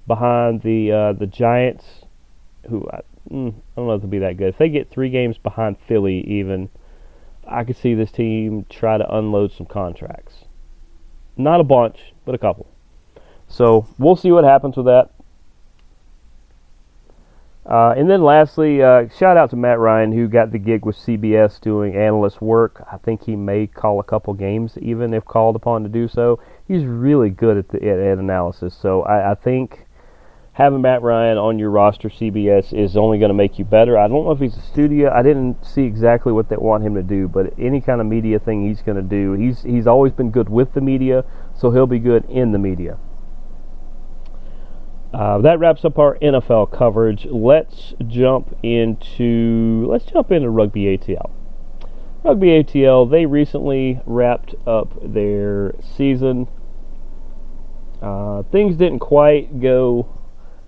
behind 0.08 0.62
the 0.62 0.91
uh, 0.91 1.13
the 1.13 1.28
Giants, 1.28 1.86
who 2.69 2.88
I, 2.91 3.02
mm, 3.30 3.49
I 3.49 3.76
don't 3.76 3.88
know 3.88 3.93
if 3.93 4.02
they'll 4.02 4.10
be 4.10 4.19
that 4.19 4.38
good. 4.38 4.49
If 4.49 4.58
they 4.58 4.69
get 4.69 4.89
three 4.89 5.10
games 5.10 5.38
behind 5.38 5.78
Philly, 5.88 6.21
even 6.28 6.69
I 7.47 7.63
could 7.63 7.78
see 7.78 7.93
this 7.93 8.12
team 8.12 8.65
try 8.69 8.97
to 8.97 9.15
unload 9.15 9.52
some 9.52 9.65
contracts. 9.65 10.45
Not 11.36 11.60
a 11.60 11.63
bunch, 11.63 12.13
but 12.26 12.36
a 12.36 12.38
couple. 12.38 12.67
So 13.47 13.88
we'll 13.97 14.15
see 14.15 14.32
what 14.32 14.43
happens 14.43 14.78
with 14.78 14.86
that. 14.86 15.12
Uh, 17.65 17.93
and 17.95 18.10
then 18.10 18.21
lastly, 18.21 18.84
uh, 18.84 19.08
shout 19.17 19.38
out 19.38 19.49
to 19.49 19.56
Matt 19.56 19.80
Ryan 19.80 20.12
who 20.12 20.28
got 20.28 20.52
the 20.52 20.60
gig 20.60 20.86
with 20.86 20.97
CBS 20.97 21.62
doing 21.62 21.95
analyst 21.95 22.41
work. 22.41 22.86
I 22.91 22.97
think 22.97 23.23
he 23.23 23.38
may 23.38 23.67
call 23.67 24.02
a 24.02 24.04
couple 24.04 24.34
games 24.34 24.78
even 24.82 25.13
if 25.13 25.23
called 25.23 25.56
upon 25.56 25.84
to 25.84 25.89
do 25.89 26.10
so. 26.10 26.39
He's 26.67 26.84
really 26.84 27.30
good 27.30 27.58
at 27.58 27.69
the 27.69 27.78
at, 27.78 27.99
at 27.99 28.17
analysis. 28.17 28.76
So 28.76 29.04
I, 29.04 29.32
I, 29.32 29.36
think 29.36 29.88
having 30.52 30.82
Matt 30.82 31.04
Ryan 31.04 31.38
on 31.38 31.58
your 31.58 31.69
roster, 31.69 32.10
CBS, 32.10 32.73
is 32.78 32.97
only 32.97 33.17
going 33.17 33.30
to 33.30 33.34
make 33.34 33.58
you 33.58 33.63
better. 33.63 33.97
I 33.97 34.10
don't 34.10 34.26
know 34.26 34.32
if 34.32 34.39
he's 34.39 34.58
a 34.58 34.62
studio. 34.62 35.10
I 35.13 35.21
didn't 35.21 35.65
see 35.65 35.84
exactly 35.84 36.34
what 36.34 36.49
they 36.49 36.58
want 36.58 36.84
him 36.84 36.95
to 36.95 37.04
do, 37.04 37.30
but 37.30 37.54
any 37.58 37.80
kind 37.80 38.02
of 38.02 38.08
media 38.08 38.39
thing 38.39 38.67
he's 38.67 38.82
going 38.82 38.97
to 38.97 39.02
do, 39.02 39.34
he's 39.34 39.63
he's 39.63 39.88
always 39.88 40.12
been 40.12 40.32
good 40.32 40.49
with 40.49 40.73
the 40.73 40.82
media, 40.82 41.23
so 41.56 41.71
he'll 41.71 41.88
be 41.88 41.99
good 41.99 42.26
in 42.26 42.52
the 42.52 42.60
media. 42.60 42.97
Uh, 45.13 45.38
that 45.39 45.60
wraps 45.60 45.86
up 45.86 45.99
our 45.99 46.17
NFL 46.19 46.71
coverage. 46.71 47.26
Let's 47.26 47.93
jump 48.08 48.56
into 48.63 49.86
let's 49.88 50.06
jump 50.06 50.32
into 50.32 50.49
rugby 50.49 50.97
ATL. 50.97 51.30
Rugby 52.23 52.47
ATL 52.47 53.10
they 53.10 53.28
recently 53.28 53.99
wrapped 54.08 54.56
up 54.65 54.93
their 55.04 55.76
season. 55.82 56.47
Uh, 58.02 58.41
things 58.52 58.76
didn't 58.76 58.99
quite 58.99 59.62
go 59.62 60.10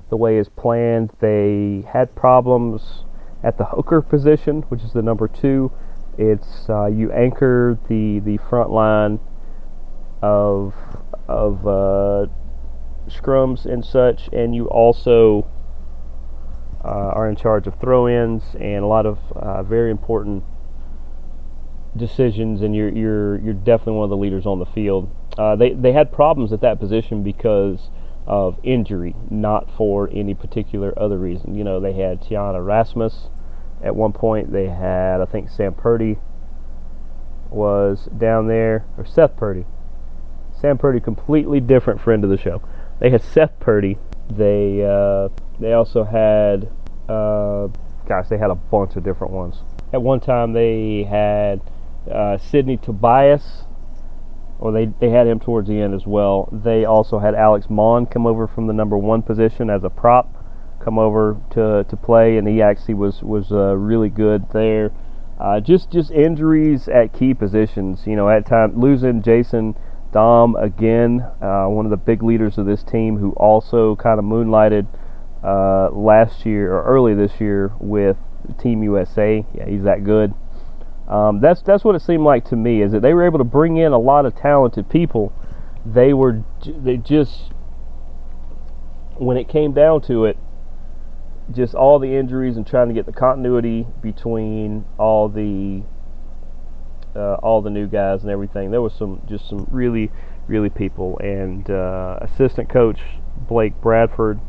the 0.09 0.15
way 0.15 0.37
as 0.37 0.47
planned. 0.47 1.11
They 1.19 1.83
had 1.91 2.15
problems 2.15 3.03
at 3.43 3.57
the 3.57 3.65
hooker 3.65 4.01
position, 4.01 4.61
which 4.69 4.83
is 4.83 4.93
the 4.93 5.01
number 5.01 5.27
two. 5.27 5.71
It's 6.19 6.69
uh, 6.69 6.85
you 6.85 7.11
anchor 7.11 7.79
the 7.89 8.19
the 8.19 8.37
front 8.37 8.69
line 8.69 9.19
of 10.21 10.75
of 11.27 11.67
uh, 11.67 12.27
scrums 13.07 13.65
and 13.65 13.83
such, 13.83 14.29
and 14.33 14.55
you 14.55 14.67
also 14.67 15.47
uh, 16.83 16.87
are 16.87 17.29
in 17.29 17.35
charge 17.35 17.67
of 17.67 17.79
throw-ins 17.79 18.43
and 18.59 18.83
a 18.83 18.87
lot 18.87 19.05
of 19.05 19.19
uh, 19.33 19.63
very 19.63 19.91
important 19.91 20.43
decisions, 21.95 22.61
and 22.61 22.75
you're 22.75 22.89
you're 22.89 23.39
you're 23.39 23.53
definitely 23.53 23.93
one 23.93 24.03
of 24.03 24.09
the 24.09 24.17
leaders 24.17 24.45
on 24.45 24.59
the 24.59 24.65
field. 24.65 25.09
Uh, 25.37 25.55
they 25.55 25.73
they 25.73 25.91
had 25.91 26.11
problems 26.11 26.51
at 26.53 26.61
that 26.61 26.79
position 26.79 27.23
because 27.23 27.89
of 28.27 28.57
injury, 28.63 29.15
not 29.29 29.69
for 29.75 30.09
any 30.11 30.33
particular 30.33 30.97
other 30.97 31.17
reason. 31.17 31.55
You 31.55 31.63
know, 31.63 31.79
they 31.79 31.93
had 31.93 32.21
Tiana 32.21 32.65
Rasmus 32.65 33.29
at 33.83 33.95
one 33.95 34.13
point 34.13 34.51
they 34.51 34.67
had, 34.67 35.21
I 35.21 35.25
think 35.25 35.49
Sam 35.49 35.73
Purdy 35.73 36.17
was 37.49 38.09
down 38.17 38.47
there, 38.47 38.85
or 38.97 39.05
Seth 39.05 39.35
Purdy. 39.37 39.65
Sam 40.59 40.77
Purdy, 40.77 40.99
completely 40.99 41.59
different 41.59 42.01
friend 42.01 42.23
of 42.23 42.29
the 42.29 42.37
show. 42.37 42.61
They 42.99 43.09
had 43.09 43.21
Seth 43.21 43.59
Purdy. 43.59 43.97
They 44.29 44.83
uh, 44.83 45.29
they 45.59 45.73
also 45.73 46.03
had, 46.03 46.69
uh, 47.07 47.67
gosh, 48.07 48.27
they 48.29 48.37
had 48.37 48.49
a 48.49 48.55
bunch 48.55 48.95
of 48.95 49.03
different 49.03 49.33
ones. 49.33 49.63
At 49.93 50.01
one 50.01 50.19
time 50.19 50.53
they 50.53 51.03
had 51.03 51.61
uh, 52.11 52.37
Sidney 52.37 52.77
Tobias, 52.77 53.63
or 54.59 54.71
they, 54.71 54.85
they 54.99 55.09
had 55.09 55.27
him 55.27 55.39
towards 55.39 55.67
the 55.67 55.79
end 55.79 55.93
as 55.93 56.05
well. 56.05 56.49
They 56.51 56.85
also 56.85 57.19
had 57.19 57.35
Alex 57.35 57.67
Mon 57.69 58.05
come 58.05 58.25
over 58.25 58.47
from 58.47 58.67
the 58.67 58.73
number 58.73 58.97
one 58.97 59.21
position 59.21 59.69
as 59.69 59.83
a 59.83 59.89
prop, 59.89 60.33
come 60.79 60.97
over 60.97 61.37
to, 61.51 61.85
to 61.87 61.97
play, 61.97 62.37
and 62.37 62.47
he 62.47 62.61
actually 62.61 62.93
was 62.93 63.21
was 63.21 63.51
uh, 63.51 63.75
really 63.75 64.09
good 64.09 64.49
there. 64.51 64.91
Uh, 65.39 65.59
just 65.59 65.91
just 65.91 66.11
injuries 66.11 66.87
at 66.87 67.13
key 67.13 67.33
positions. 67.33 68.07
You 68.07 68.15
know, 68.15 68.29
at 68.29 68.45
time 68.45 68.79
losing 68.79 69.21
Jason 69.21 69.75
Damm 70.15 70.55
again, 70.55 71.19
uh, 71.41 71.65
one 71.65 71.85
of 71.85 71.91
the 71.91 71.97
big 71.97 72.23
leaders 72.23 72.57
of 72.57 72.65
this 72.65 72.83
team, 72.83 73.17
who 73.17 73.31
also 73.31 73.97
kind 73.97 74.17
of 74.17 74.23
moonlighted 74.23 74.87
uh, 75.43 75.89
last 75.91 76.45
year 76.45 76.73
or 76.73 76.83
early 76.85 77.13
this 77.13 77.41
year 77.41 77.73
with 77.81 78.15
Team 78.57 78.81
USA. 78.81 79.45
Yeah, 79.53 79.65
he's 79.67 79.83
that 79.83 80.05
good. 80.05 80.33
Um, 81.09 81.41
that's 81.41 81.61
that's 81.61 81.83
what 81.83 81.95
it 81.95 82.01
seemed 82.01 82.23
like 82.23 82.45
to 82.45 82.55
me 82.55 82.81
is 82.81 82.93
that 82.93 83.01
they 83.01 83.13
were 83.13 83.25
able 83.25 83.39
to 83.39 83.43
bring 83.43 83.75
in 83.75 83.91
a 83.91 83.99
lot 83.99 84.25
of 84.25 84.37
talented 84.37 84.89
people. 84.89 85.33
They 85.85 86.13
were 86.13 86.43
they 86.65 86.95
just 86.95 87.51
when 89.17 89.35
it 89.35 89.49
came 89.49 89.73
down 89.73 90.01
to 90.03 90.23
it, 90.23 90.37
just 91.51 91.75
all 91.75 91.99
the 91.99 92.15
injuries 92.15 92.55
and 92.55 92.65
trying 92.65 92.87
to 92.87 92.93
get 92.93 93.05
the 93.05 93.11
continuity 93.11 93.85
between 94.01 94.85
all 94.97 95.27
the 95.27 95.83
uh, 97.15 97.35
all 97.35 97.61
the 97.61 97.69
new 97.69 97.87
guys 97.87 98.21
and 98.21 98.31
everything. 98.31 98.71
There 98.71 98.81
was 98.81 98.93
some 98.93 99.21
just 99.27 99.49
some 99.49 99.67
really 99.71 100.11
really 100.47 100.69
people 100.69 101.17
and 101.19 101.69
uh, 101.69 102.19
assistant 102.21 102.69
coach 102.69 102.99
Blake 103.47 103.79
Bradford 103.81 104.39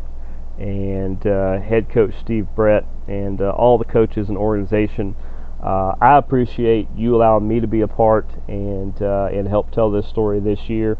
and 0.58 1.26
uh, 1.26 1.60
head 1.60 1.88
coach 1.88 2.14
Steve 2.20 2.46
Brett 2.54 2.84
and 3.08 3.40
uh, 3.40 3.50
all 3.50 3.78
the 3.78 3.84
coaches 3.84 4.28
and 4.28 4.36
organization 4.36 5.16
uh, 5.62 5.94
I 6.00 6.18
appreciate 6.18 6.88
you 6.94 7.16
allowing 7.16 7.48
me 7.48 7.60
to 7.60 7.66
be 7.66 7.80
a 7.80 7.88
part 7.88 8.28
and 8.46 9.00
uh, 9.00 9.28
and 9.32 9.48
help 9.48 9.70
tell 9.70 9.90
this 9.90 10.06
story 10.06 10.38
this 10.40 10.68
year. 10.68 10.98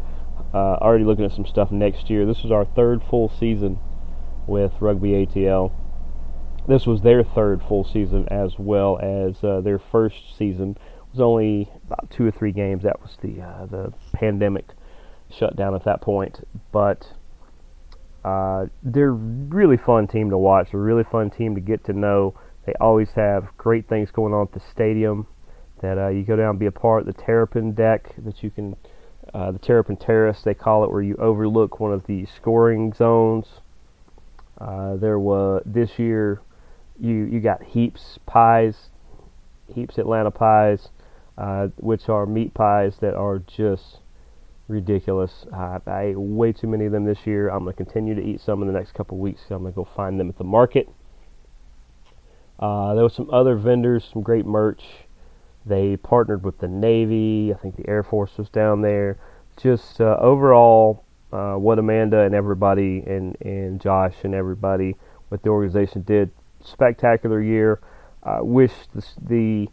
Already 0.53 1.03
looking 1.03 1.23
at 1.23 1.31
some 1.31 1.45
stuff 1.45 1.71
next 1.71 2.09
year. 2.09 2.25
This 2.25 2.43
is 2.43 2.49
our 2.49 2.65
third 2.65 3.03
full 3.07 3.29
season 3.29 3.77
with 4.47 4.71
Rugby 4.79 5.09
ATL. 5.25 5.71
This 6.67 6.85
was 6.85 7.01
their 7.01 7.23
third 7.23 7.61
full 7.61 7.83
season 7.83 8.27
as 8.29 8.57
well 8.57 8.99
as 8.99 9.43
uh, 9.43 9.61
their 9.61 9.79
first 9.79 10.35
season. 10.37 10.77
Was 11.17 11.23
only 11.23 11.71
about 11.87 12.11
two 12.11 12.27
or 12.27 12.31
three 12.31 12.51
games. 12.51 12.83
That 12.83 13.01
was 13.01 13.17
the 13.23 13.41
uh, 13.41 13.65
the 13.65 13.93
pandemic 14.13 14.65
shutdown 15.29 15.73
at 15.75 15.83
that 15.85 16.01
point, 16.01 16.47
but. 16.71 17.13
Uh, 18.25 18.65
they're 18.83 19.13
really 19.13 19.77
fun 19.77 20.05
team 20.05 20.29
to 20.29 20.37
watch. 20.37 20.73
A 20.73 20.77
really 20.77 21.05
fun 21.09 21.29
team 21.29 21.55
to 21.55 21.61
get 21.61 21.85
to 21.85 21.93
know 21.93 22.33
they 22.65 22.73
always 22.81 23.07
have 23.15 23.47
great 23.57 23.87
things 23.87 24.11
going 24.11 24.33
on 24.33 24.47
at 24.47 24.53
the 24.53 24.59
stadium. 24.69 25.27
That 25.81 25.97
uh, 25.97 26.09
you 26.09 26.23
go 26.23 26.35
down 26.35 26.49
and 26.49 26.59
be 26.59 26.65
a 26.65 26.71
part. 26.71 27.07
of 27.07 27.15
The 27.15 27.23
Terrapin 27.23 27.71
deck 27.71 28.13
that 28.25 28.43
you 28.43 28.49
can, 28.49 28.75
uh, 29.33 29.51
the 29.51 29.59
Terrapin 29.59 29.95
Terrace 29.95 30.41
they 30.43 30.53
call 30.53 30.83
it, 30.83 30.91
where 30.91 31.01
you 31.01 31.15
overlook 31.15 31.79
one 31.79 31.93
of 31.93 32.05
the 32.05 32.25
scoring 32.35 32.93
zones. 32.93 33.45
Uh, 34.59 34.97
there 34.97 35.19
was 35.19 35.63
this 35.65 35.97
year, 35.97 36.41
you 36.99 37.29
you 37.31 37.39
got 37.39 37.63
heaps 37.63 38.19
pies, 38.25 38.89
heaps 39.73 39.97
Atlanta 39.97 40.31
pies, 40.31 40.89
uh, 41.37 41.67
which 41.77 42.09
are 42.09 42.25
meat 42.25 42.53
pies 42.53 42.97
that 43.01 43.13
are 43.13 43.39
just 43.39 43.99
ridiculous. 44.67 45.45
I 45.53 45.79
ate 45.87 46.19
way 46.19 46.51
too 46.51 46.67
many 46.67 46.85
of 46.85 46.91
them 46.91 47.05
this 47.05 47.25
year. 47.25 47.49
I'm 47.49 47.59
gonna 47.59 47.73
continue 47.73 48.15
to 48.15 48.21
eat 48.21 48.41
some 48.41 48.61
in 48.61 48.67
the 48.67 48.73
next 48.73 48.93
couple 48.93 49.17
weeks. 49.17 49.41
I'm 49.49 49.59
gonna 49.59 49.71
go 49.71 49.85
find 49.85 50.19
them 50.19 50.29
at 50.29 50.37
the 50.37 50.43
market. 50.43 50.89
Uh, 52.59 52.95
there 52.95 53.03
was 53.03 53.13
some 53.13 53.29
other 53.31 53.55
vendors, 53.55 54.09
some 54.11 54.23
great 54.23 54.45
merch. 54.45 54.83
They 55.65 55.97
partnered 55.97 56.43
with 56.43 56.59
the 56.59 56.67
Navy. 56.67 57.53
I 57.53 57.57
think 57.57 57.75
the 57.75 57.87
Air 57.87 58.03
Force 58.03 58.37
was 58.37 58.49
down 58.49 58.81
there. 58.81 59.17
Just 59.57 60.01
uh, 60.01 60.17
overall, 60.19 61.03
uh, 61.31 61.55
what 61.55 61.77
Amanda 61.77 62.21
and 62.21 62.33
everybody 62.33 63.03
and, 63.05 63.35
and 63.41 63.81
Josh 63.81 64.15
and 64.23 64.33
everybody 64.33 64.95
with 65.29 65.41
the 65.43 65.49
organization 65.49 66.01
did. 66.03 66.31
Spectacular 66.63 67.41
year. 67.41 67.81
I 68.23 68.41
wish 68.41 68.71
the, 68.95 69.05
the, 69.21 69.69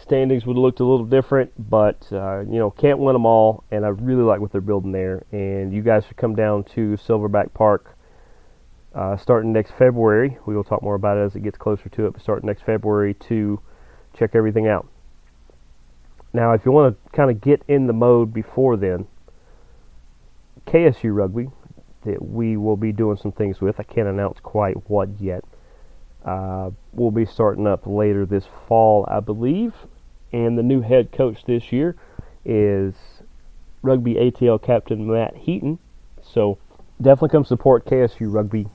standings 0.00 0.46
would 0.46 0.56
have 0.56 0.62
looked 0.62 0.80
a 0.80 0.84
little 0.84 1.06
different, 1.06 1.52
but 1.70 2.06
uh, 2.12 2.40
you 2.40 2.58
know 2.58 2.70
can't 2.70 2.98
win 2.98 3.14
them 3.14 3.26
all. 3.26 3.64
And 3.70 3.84
I 3.84 3.88
really 3.88 4.22
like 4.22 4.40
what 4.40 4.52
they're 4.52 4.60
building 4.60 4.92
there. 4.92 5.24
And 5.32 5.72
you 5.72 5.82
guys 5.82 6.04
should 6.06 6.16
come 6.16 6.34
down 6.34 6.64
to 6.74 6.96
Silverback 6.96 7.54
Park 7.54 7.96
uh, 8.94 9.16
starting 9.16 9.52
next 9.52 9.72
February. 9.72 10.38
We 10.46 10.56
will 10.56 10.64
talk 10.64 10.82
more 10.82 10.94
about 10.94 11.18
it 11.18 11.20
as 11.20 11.36
it 11.36 11.42
gets 11.42 11.58
closer 11.58 11.88
to 11.90 12.06
it, 12.06 12.12
but 12.14 12.22
starting 12.22 12.46
next 12.46 12.62
February 12.62 13.14
to 13.28 13.60
check 14.18 14.34
everything 14.34 14.66
out. 14.66 14.88
Now, 16.32 16.52
if 16.52 16.64
you 16.64 16.72
want 16.72 16.96
to 16.96 17.10
kind 17.16 17.30
of 17.30 17.40
get 17.40 17.62
in 17.68 17.86
the 17.86 17.92
mode 17.92 18.32
before 18.32 18.76
then, 18.76 19.06
KSU 20.66 21.14
Rugby, 21.14 21.50
that 22.04 22.22
we 22.22 22.56
will 22.56 22.76
be 22.76 22.92
doing 22.92 23.16
some 23.16 23.32
things 23.32 23.60
with. 23.60 23.78
I 23.78 23.82
can't 23.82 24.08
announce 24.08 24.40
quite 24.40 24.88
what 24.88 25.20
yet. 25.20 25.44
Uh, 26.26 26.70
we'll 26.92 27.10
be 27.10 27.24
starting 27.24 27.66
up 27.66 27.86
later 27.86 28.26
this 28.26 28.44
fall, 28.68 29.06
I 29.08 29.20
believe. 29.20 29.72
And 30.32 30.58
the 30.58 30.62
new 30.62 30.82
head 30.82 31.12
coach 31.12 31.44
this 31.46 31.72
year 31.72 31.96
is 32.44 32.94
Rugby 33.80 34.14
ATL 34.14 34.60
captain 34.62 35.10
Matt 35.10 35.36
Heaton. 35.36 35.78
So 36.22 36.58
definitely 37.00 37.30
come 37.30 37.44
support 37.44 37.86
KSU 37.86 38.30
Rugby 38.32 38.66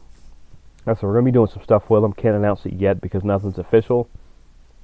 so 0.85 0.97
we're 1.01 1.13
gonna 1.13 1.25
be 1.25 1.31
doing 1.31 1.47
some 1.47 1.63
stuff 1.63 1.89
with 1.89 2.01
them. 2.01 2.13
Can't 2.13 2.35
announce 2.35 2.65
it 2.65 2.73
yet 2.73 3.01
because 3.01 3.23
nothing's 3.23 3.59
official. 3.59 4.09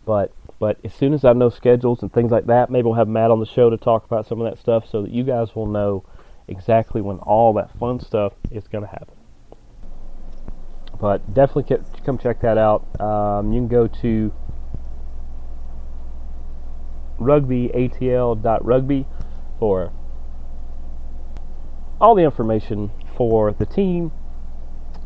But 0.06 0.32
but 0.60 0.78
as 0.84 0.94
soon 0.94 1.14
as 1.14 1.26
I 1.26 1.34
know 1.34 1.50
schedules 1.50 2.02
and 2.02 2.12
things 2.12 2.32
like 2.32 2.46
that, 2.48 2.70
maybe 2.70 2.86
we'll 2.86 2.94
have 2.96 3.08
Matt 3.08 3.32
on 3.32 3.40
the 3.40 3.46
show 3.46 3.70
to 3.70 3.78
talk 3.78 4.06
about 4.06 4.28
some 4.28 4.40
of 4.42 4.50
that 4.50 4.60
stuff, 4.60 4.88
so 4.90 5.02
that 5.02 5.12
you 5.12 5.24
guys 5.24 5.56
will 5.56 5.68
know 5.68 6.04
exactly 6.48 7.02
when 7.02 7.18
all 7.20 7.54
that 7.54 7.72
fun 7.78 8.00
stuff 8.00 8.34
is 8.52 8.68
gonna 8.68 8.88
happen. 8.88 9.17
But 11.00 11.34
definitely 11.34 11.78
come 12.06 12.18
check 12.18 12.42
that 12.42 12.58
out. 12.58 13.00
Um, 13.00 13.54
you 13.54 13.60
can 13.62 13.68
go 13.68 13.88
to 14.02 14.34
rugbyatl.rugby 17.20 19.06
for 19.60 19.92
all 22.00 22.16
the 22.16 22.24
information 22.24 22.92
for 23.16 23.52
the 23.52 23.66
team 23.66 24.12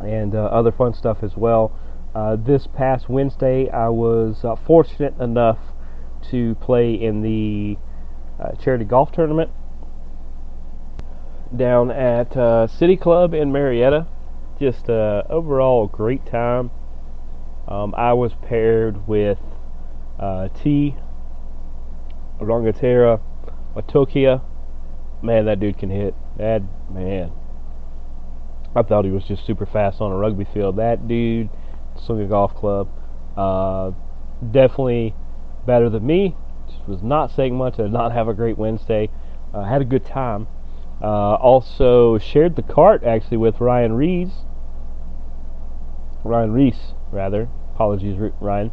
and 0.01 0.35
uh, 0.35 0.45
other 0.45 0.71
fun 0.71 0.93
stuff 0.93 1.19
as 1.21 1.35
well. 1.37 1.71
Uh, 2.13 2.35
this 2.35 2.67
past 2.67 3.07
Wednesday, 3.07 3.69
I 3.69 3.87
was 3.89 4.43
uh, 4.43 4.55
fortunate 4.55 5.17
enough 5.19 5.59
to 6.29 6.55
play 6.55 6.93
in 6.93 7.21
the 7.21 7.77
uh, 8.41 8.51
charity 8.61 8.83
golf 8.83 9.11
tournament 9.11 9.49
down 11.55 11.91
at 11.91 12.35
uh, 12.35 12.67
City 12.67 12.97
Club 12.97 13.33
in 13.33 13.51
Marietta. 13.51 14.07
Just 14.61 14.91
uh, 14.91 15.23
overall 15.27 15.87
great 15.87 16.23
time. 16.23 16.69
Um, 17.67 17.95
I 17.97 18.13
was 18.13 18.33
paired 18.47 19.07
with 19.07 19.39
T. 20.61 20.95
Rangatera 22.39 23.21
Watokia. 23.75 24.43
Man, 25.23 25.45
that 25.45 25.59
dude 25.59 25.79
can 25.79 25.89
hit. 25.89 26.13
That 26.37 26.61
man, 26.91 27.31
I 28.75 28.83
thought 28.83 29.03
he 29.03 29.09
was 29.09 29.23
just 29.23 29.47
super 29.47 29.65
fast 29.65 29.99
on 29.99 30.11
a 30.11 30.15
rugby 30.15 30.45
field. 30.45 30.75
That 30.75 31.07
dude, 31.07 31.49
swing 31.95 32.21
a 32.21 32.27
golf 32.27 32.53
club, 32.53 32.87
uh, 33.35 33.93
definitely 34.51 35.15
better 35.65 35.89
than 35.89 36.05
me. 36.05 36.35
Just 36.67 36.87
was 36.87 37.01
not 37.01 37.31
saying 37.31 37.55
much. 37.55 37.79
I 37.79 37.83
did 37.83 37.93
not 37.93 38.11
have 38.11 38.27
a 38.27 38.33
great 38.35 38.59
Wednesday. 38.59 39.09
Uh, 39.55 39.63
had 39.63 39.81
a 39.81 39.85
good 39.85 40.05
time. 40.05 40.45
Uh, 41.01 41.33
also 41.33 42.19
shared 42.19 42.55
the 42.55 42.61
cart 42.61 43.03
actually 43.03 43.37
with 43.37 43.59
Ryan 43.59 43.93
Rees. 43.93 44.29
Ryan 46.23 46.51
Reese, 46.51 46.93
rather. 47.11 47.49
Apologies, 47.73 48.17
Ryan. 48.39 48.71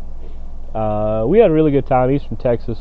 Uh, 0.74 1.24
we 1.26 1.38
had 1.38 1.50
a 1.50 1.54
really 1.54 1.70
good 1.70 1.86
time. 1.86 2.10
He's 2.10 2.22
from 2.22 2.36
Texas. 2.36 2.78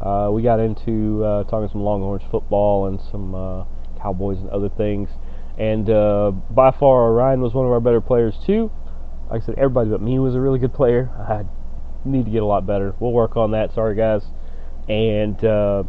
Uh, 0.00 0.30
we 0.32 0.42
got 0.42 0.60
into 0.60 1.24
uh, 1.24 1.44
talking 1.44 1.68
some 1.70 1.82
Longhorns 1.82 2.22
football 2.30 2.86
and 2.86 3.00
some 3.10 3.34
uh, 3.34 3.64
Cowboys 4.00 4.38
and 4.38 4.48
other 4.50 4.68
things. 4.68 5.10
And 5.58 5.90
uh, 5.90 6.30
by 6.30 6.70
far, 6.70 7.12
Ryan 7.12 7.40
was 7.40 7.52
one 7.52 7.66
of 7.66 7.72
our 7.72 7.80
better 7.80 8.00
players 8.00 8.34
too. 8.46 8.70
Like 9.30 9.42
I 9.42 9.46
said, 9.46 9.56
everybody 9.58 9.90
but 9.90 10.00
me 10.00 10.18
was 10.18 10.34
a 10.34 10.40
really 10.40 10.58
good 10.58 10.72
player. 10.72 11.10
I 11.18 11.44
need 12.08 12.24
to 12.24 12.30
get 12.30 12.42
a 12.42 12.46
lot 12.46 12.66
better. 12.66 12.94
We'll 13.00 13.12
work 13.12 13.36
on 13.36 13.50
that. 13.50 13.74
Sorry, 13.74 13.94
guys. 13.94 14.22
And 14.88 15.44
uh, 15.44 15.82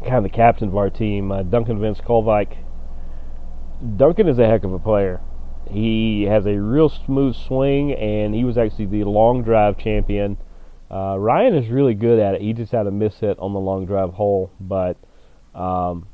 kind 0.00 0.16
of 0.16 0.24
the 0.24 0.28
captain 0.28 0.68
of 0.68 0.76
our 0.76 0.90
team, 0.90 1.28
Duncan 1.50 1.80
Vince 1.80 2.00
Kolvike. 2.00 2.58
Duncan 3.96 4.28
is 4.28 4.38
a 4.38 4.46
heck 4.46 4.64
of 4.64 4.72
a 4.72 4.78
player. 4.78 5.20
He 5.70 6.24
has 6.24 6.46
a 6.46 6.56
real 6.60 6.88
smooth 6.88 7.36
swing, 7.36 7.92
and 7.92 8.34
he 8.34 8.44
was 8.44 8.58
actually 8.58 8.86
the 8.86 9.04
long 9.04 9.42
drive 9.42 9.78
champion. 9.78 10.36
Uh, 10.90 11.16
Ryan 11.18 11.54
is 11.54 11.68
really 11.68 11.94
good 11.94 12.18
at 12.18 12.34
it. 12.34 12.40
He 12.40 12.52
just 12.52 12.72
had 12.72 12.86
a 12.86 12.90
miss 12.90 13.18
hit 13.18 13.38
on 13.38 13.52
the 13.52 13.60
long 13.60 13.86
drive 13.86 14.14
hole, 14.14 14.50
but 14.60 14.96
um, 15.54 16.06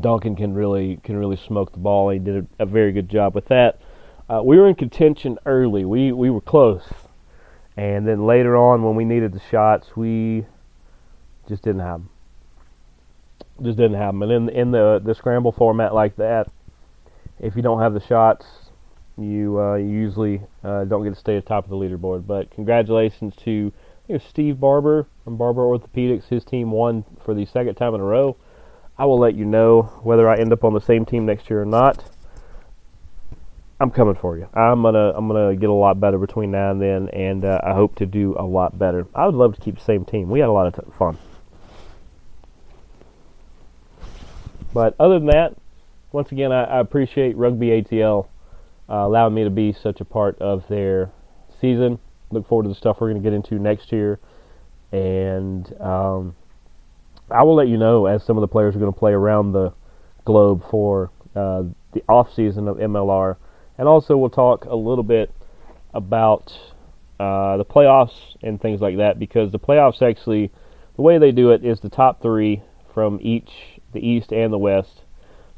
Duncan 0.00 0.36
can 0.36 0.54
really 0.54 0.98
can 1.02 1.16
really 1.16 1.36
smoke 1.36 1.72
the 1.72 1.78
ball. 1.78 2.10
He 2.10 2.18
did 2.18 2.46
a, 2.58 2.62
a 2.62 2.66
very 2.66 2.92
good 2.92 3.08
job 3.08 3.34
with 3.34 3.46
that. 3.46 3.80
Uh, 4.28 4.42
we 4.44 4.58
were 4.58 4.68
in 4.68 4.74
contention 4.74 5.38
early. 5.46 5.84
We 5.84 6.12
we 6.12 6.30
were 6.30 6.40
close, 6.40 6.92
and 7.76 8.06
then 8.06 8.26
later 8.26 8.56
on 8.56 8.82
when 8.82 8.94
we 8.94 9.04
needed 9.04 9.32
the 9.32 9.40
shots, 9.50 9.96
we 9.96 10.46
just 11.48 11.62
didn't 11.62 11.80
have 11.80 12.00
them. 12.00 12.10
Just 13.62 13.78
didn't 13.78 13.96
have 13.96 14.14
them. 14.14 14.22
And 14.22 14.32
in 14.32 14.48
in 14.48 14.70
the 14.70 15.00
the 15.02 15.14
scramble 15.14 15.52
format 15.52 15.94
like 15.94 16.16
that, 16.16 16.50
if 17.40 17.56
you 17.56 17.62
don't 17.62 17.80
have 17.80 17.94
the 17.94 18.00
shots, 18.00 18.46
you, 19.16 19.60
uh, 19.60 19.74
you 19.74 19.86
usually 19.86 20.42
uh, 20.62 20.84
don't 20.84 21.02
get 21.04 21.14
to 21.14 21.20
stay 21.20 21.36
at 21.36 21.44
the 21.44 21.48
top 21.48 21.64
of 21.64 21.70
the 21.70 21.76
leaderboard. 21.76 22.26
But 22.26 22.50
congratulations 22.50 23.34
to 23.44 23.72
Steve 24.28 24.58
Barber 24.60 25.06
from 25.24 25.36
Barber 25.36 25.62
Orthopedics. 25.62 26.28
His 26.28 26.44
team 26.44 26.70
won 26.70 27.04
for 27.24 27.34
the 27.34 27.44
second 27.46 27.74
time 27.74 27.94
in 27.94 28.00
a 28.00 28.04
row. 28.04 28.36
I 28.96 29.04
will 29.04 29.18
let 29.18 29.34
you 29.34 29.44
know 29.44 29.82
whether 30.02 30.28
I 30.28 30.36
end 30.36 30.52
up 30.52 30.64
on 30.64 30.74
the 30.74 30.80
same 30.80 31.04
team 31.04 31.26
next 31.26 31.50
year 31.50 31.62
or 31.62 31.66
not. 31.66 32.04
I'm 33.80 33.92
coming 33.92 34.16
for 34.16 34.36
you. 34.36 34.48
I'm 34.54 34.82
gonna 34.82 35.12
I'm 35.14 35.28
gonna 35.28 35.54
get 35.54 35.68
a 35.68 35.72
lot 35.72 36.00
better 36.00 36.18
between 36.18 36.50
now 36.50 36.72
and 36.72 36.82
then, 36.82 37.08
and 37.10 37.44
uh, 37.44 37.60
I 37.62 37.74
hope 37.74 37.94
to 37.96 38.06
do 38.06 38.34
a 38.36 38.42
lot 38.42 38.76
better. 38.76 39.06
I 39.14 39.26
would 39.26 39.36
love 39.36 39.54
to 39.54 39.60
keep 39.60 39.76
the 39.76 39.84
same 39.84 40.04
team. 40.04 40.28
We 40.28 40.40
had 40.40 40.48
a 40.48 40.52
lot 40.52 40.66
of 40.66 40.84
t- 40.84 40.90
fun. 40.98 41.16
But 44.74 44.96
other 44.98 45.20
than 45.20 45.26
that, 45.26 45.56
once 46.12 46.32
again, 46.32 46.52
I, 46.52 46.64
I 46.64 46.80
appreciate 46.80 47.36
Rugby 47.36 47.68
ATL 47.68 48.28
uh, 48.88 48.94
allowing 48.94 49.34
me 49.34 49.44
to 49.44 49.50
be 49.50 49.72
such 49.72 50.00
a 50.00 50.04
part 50.04 50.38
of 50.40 50.64
their 50.68 51.10
season. 51.60 51.98
Look 52.30 52.48
forward 52.48 52.64
to 52.64 52.68
the 52.68 52.74
stuff 52.74 52.98
we're 53.00 53.10
going 53.10 53.22
to 53.22 53.26
get 53.26 53.34
into 53.34 53.58
next 53.58 53.92
year, 53.92 54.18
and 54.92 55.70
um, 55.80 56.36
I 57.30 57.42
will 57.42 57.54
let 57.54 57.68
you 57.68 57.76
know 57.76 58.06
as 58.06 58.24
some 58.24 58.36
of 58.36 58.40
the 58.40 58.48
players 58.48 58.74
are 58.74 58.78
going 58.78 58.92
to 58.92 58.98
play 58.98 59.12
around 59.12 59.52
the 59.52 59.72
globe 60.24 60.64
for 60.70 61.10
uh, 61.34 61.64
the 61.92 62.02
off 62.08 62.34
season 62.34 62.68
of 62.68 62.76
MLR, 62.76 63.36
and 63.76 63.88
also 63.88 64.16
we'll 64.16 64.30
talk 64.30 64.64
a 64.64 64.76
little 64.76 65.04
bit 65.04 65.32
about 65.94 66.52
uh, 67.20 67.56
the 67.56 67.64
playoffs 67.64 68.36
and 68.42 68.60
things 68.60 68.80
like 68.80 68.96
that 68.98 69.18
because 69.18 69.52
the 69.52 69.58
playoffs 69.58 70.02
actually 70.02 70.50
the 70.96 71.02
way 71.02 71.18
they 71.18 71.32
do 71.32 71.50
it 71.50 71.64
is 71.64 71.80
the 71.80 71.88
top 71.88 72.22
three 72.22 72.62
from 72.92 73.18
each 73.22 73.50
the 73.92 74.06
East 74.06 74.32
and 74.32 74.52
the 74.52 74.58
West 74.58 75.02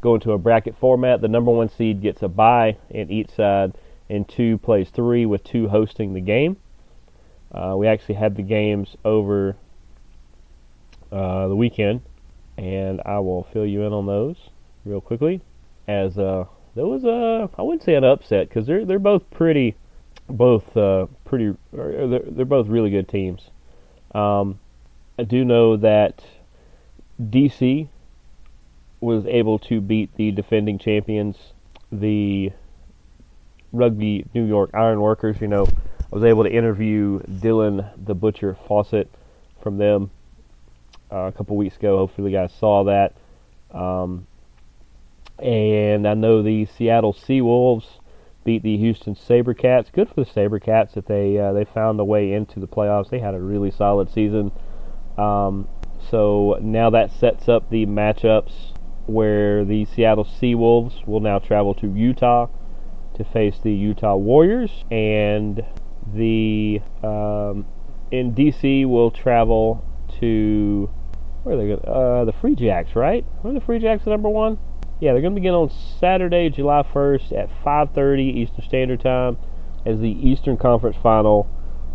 go 0.01 0.15
into 0.15 0.33
a 0.33 0.39
bracket 0.39 0.77
format. 0.79 1.21
The 1.21 1.29
number 1.29 1.51
one 1.51 1.69
seed 1.69 2.03
gets 2.03 2.23
a 2.23 2.29
bye 2.29 2.77
in 2.89 3.11
each 3.11 3.31
side, 3.31 3.75
and 4.09 4.29
two 4.29 4.59
plays 4.59 4.91
three 4.91 5.27
with 5.27 5.45
two 5.45 5.69
hosting 5.69 6.15
the 6.15 6.21
game. 6.21 6.57
Uh, 7.53 7.75
we 7.77 7.87
actually 7.87 8.15
had 8.15 8.37
the 8.37 8.43
games 8.43 8.97
over 9.05 9.57
uh, 11.11 11.49
the 11.49 11.57
weekend, 11.57 12.01
and 12.57 13.01
I 13.05 13.19
will 13.19 13.47
fill 13.53 13.67
you 13.67 13.83
in 13.83 13.93
on 13.93 14.07
those 14.07 14.37
real 14.85 15.01
quickly. 15.01 15.41
As 15.89 16.17
uh, 16.17 16.45
there 16.75 16.87
was 16.87 17.05
a, 17.05 17.51
I 17.59 17.63
wouldn't 17.63 17.83
say 17.83 17.95
an 17.95 18.05
upset 18.05 18.49
because 18.49 18.67
they're 18.67 18.85
they're 18.85 18.99
both 18.99 19.29
pretty, 19.31 19.77
both 20.29 20.77
uh, 20.77 21.07
pretty, 21.25 21.57
they're, 21.73 22.21
they're 22.21 22.45
both 22.45 22.69
really 22.69 22.91
good 22.91 23.09
teams. 23.09 23.51
Um, 24.15 24.61
I 25.19 25.25
do 25.25 25.45
know 25.45 25.77
that 25.77 26.23
DC 27.21 27.89
was 29.01 29.25
able 29.27 29.59
to 29.59 29.81
beat 29.81 30.15
the 30.17 30.31
defending 30.31 30.79
champions, 30.79 31.37
the 31.91 32.53
Rugby 33.73 34.27
New 34.35 34.45
York 34.45 34.71
Ironworkers. 34.75 35.41
You 35.41 35.49
know, 35.49 35.67
I 35.67 36.15
was 36.15 36.25
able 36.25 36.45
to 36.45 36.51
interview 36.51 37.21
Dylan 37.21 37.91
the 38.05 38.15
Butcher 38.15 38.57
Fawsitt 38.69 39.09
from 39.63 39.79
them 39.79 40.11
uh, 41.11 41.17
a 41.27 41.33
couple 41.33 41.57
weeks 41.57 41.77
ago. 41.77 41.99
Hopefully, 41.99 42.33
you 42.33 42.37
guys 42.37 42.53
saw 42.53 42.85
that. 42.85 43.15
Um, 43.73 44.27
and 45.39 46.07
I 46.07 46.15
know 46.15 46.43
the 46.43 46.67
Seattle 46.67 47.15
Seawolves 47.15 47.87
beat 48.45 48.63
the 48.63 48.77
Houston 48.77 49.15
SaberCats. 49.15 49.93
Good 49.93 50.09
for 50.09 50.25
the 50.25 50.31
SaberCats 50.31 50.93
that 50.95 51.07
they 51.07 51.39
uh, 51.39 51.53
they 51.53 51.65
found 51.65 52.01
a 52.01 52.05
way 52.05 52.33
into 52.33 52.61
the 52.61 52.69
playoffs. 52.69 53.11
They 53.11 53.19
had 53.19 53.35
a 53.35 53.41
really 53.41 53.71
solid 53.71 54.13
season. 54.13 54.53
Um, 55.17 55.69
so 56.11 56.59
now 56.61 56.91
that 56.91 57.13
sets 57.13 57.49
up 57.49 57.71
the 57.71 57.87
matchups 57.87 58.73
where 59.07 59.65
the 59.65 59.85
Seattle 59.85 60.25
Seawolves 60.25 61.07
will 61.07 61.21
now 61.21 61.39
travel 61.39 61.75
to 61.75 61.93
Utah 61.93 62.49
to 63.15 63.25
face 63.25 63.59
the 63.63 63.73
Utah 63.73 64.17
Warriors, 64.17 64.85
and 64.91 65.63
the 66.15 66.81
um, 67.03 67.67
in 68.11 68.35
DC 68.35 68.87
will 68.87 69.11
travel 69.11 69.85
to 70.21 70.91
where 71.43 71.55
are 71.55 71.59
they 71.59 71.69
going? 71.69 71.85
Uh, 71.87 72.25
the 72.25 72.33
Free 72.33 72.55
Jacks, 72.55 72.95
right? 72.95 73.25
Where 73.43 73.53
are 73.53 73.59
the 73.59 73.65
Free 73.65 73.79
Jacks 73.79 74.07
number 74.07 74.29
one? 74.29 74.59
Yeah, 75.01 75.13
they're 75.13 75.23
going 75.23 75.35
to 75.35 75.41
begin 75.41 75.55
on 75.55 75.71
Saturday, 75.99 76.51
July 76.51 76.83
1st 76.83 77.33
at 77.33 77.65
5:30 77.65 78.37
Eastern 78.37 78.65
Standard 78.65 79.01
Time 79.01 79.39
as 79.87 79.99
the 80.01 80.11
Eastern 80.11 80.57
Conference 80.57 80.97
Final 81.03 81.49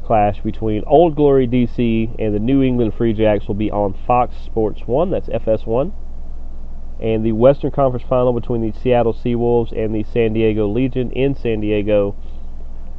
clash 0.03 0.41
between 0.41 0.83
Old 0.85 1.15
Glory 1.15 1.47
DC 1.47 2.15
and 2.19 2.33
the 2.33 2.39
New 2.39 2.61
England 2.61 2.93
Free 2.93 3.13
Jacks 3.13 3.47
will 3.47 3.55
be 3.55 3.71
on 3.71 3.95
Fox 4.05 4.35
Sports 4.43 4.81
1. 4.85 5.09
That's 5.09 5.27
FS1 5.29 5.91
and 6.99 7.25
the 7.25 7.33
Western 7.33 7.71
Conference 7.71 8.05
Final 8.07 8.33
between 8.33 8.61
the 8.61 8.77
Seattle 8.79 9.13
Seawolves 9.13 9.71
and 9.71 9.93
the 9.93 10.03
San 10.03 10.33
Diego 10.33 10.67
Legion 10.67 11.11
in 11.11 11.35
San 11.35 11.59
Diego 11.59 12.15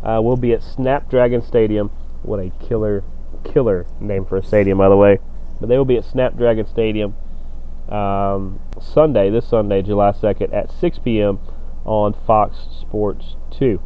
uh, 0.02 0.20
will 0.22 0.37
be 0.37 0.52
at 0.52 0.62
Snapdragon 0.62 1.42
Stadium. 1.42 1.88
What 2.22 2.38
a 2.38 2.50
killer, 2.66 3.04
killer 3.44 3.87
name 4.00 4.24
for 4.24 4.37
a 4.37 4.42
stadium, 4.42 4.78
by 4.78 4.88
the 4.88 4.96
way. 4.96 5.18
But 5.61 5.68
they 5.68 5.78
will 5.78 5.87
be 5.87 5.96
at 5.96 6.04
Snapdragon 6.04 6.66
Stadium 6.66 7.14
um, 7.88 8.61
Sunday, 8.80 9.30
this 9.30 9.48
Sunday, 9.48 9.82
July 9.82 10.12
2nd, 10.12 10.52
at 10.52 10.70
6 10.70 10.98
p.m. 10.98 11.38
on 11.85 12.14
Fox 12.26 12.59
Sports 12.80 13.37
2. 13.50 13.80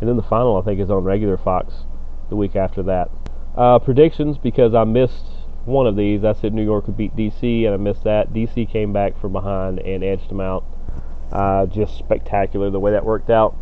And 0.00 0.08
then 0.08 0.16
the 0.16 0.22
final, 0.22 0.56
I 0.56 0.62
think, 0.62 0.80
is 0.80 0.90
on 0.90 1.02
regular 1.04 1.36
Fox 1.36 1.84
the 2.28 2.36
week 2.36 2.54
after 2.54 2.82
that. 2.84 3.10
Uh, 3.56 3.78
predictions, 3.80 4.38
because 4.38 4.74
I 4.74 4.84
missed 4.84 5.24
one 5.64 5.86
of 5.86 5.96
these. 5.96 6.24
I 6.24 6.32
said 6.32 6.54
New 6.54 6.64
York 6.64 6.86
would 6.86 6.96
beat 6.96 7.14
DC, 7.14 7.64
and 7.64 7.74
I 7.74 7.76
missed 7.76 8.04
that. 8.04 8.32
DC 8.32 8.68
came 8.70 8.92
back 8.92 9.18
from 9.20 9.32
behind 9.32 9.78
and 9.80 10.02
edged 10.02 10.30
them 10.30 10.40
out. 10.40 10.64
Uh, 11.32 11.66
just 11.66 11.98
spectacular 11.98 12.70
the 12.70 12.80
way 12.80 12.92
that 12.92 13.04
worked 13.04 13.30
out. 13.30 13.54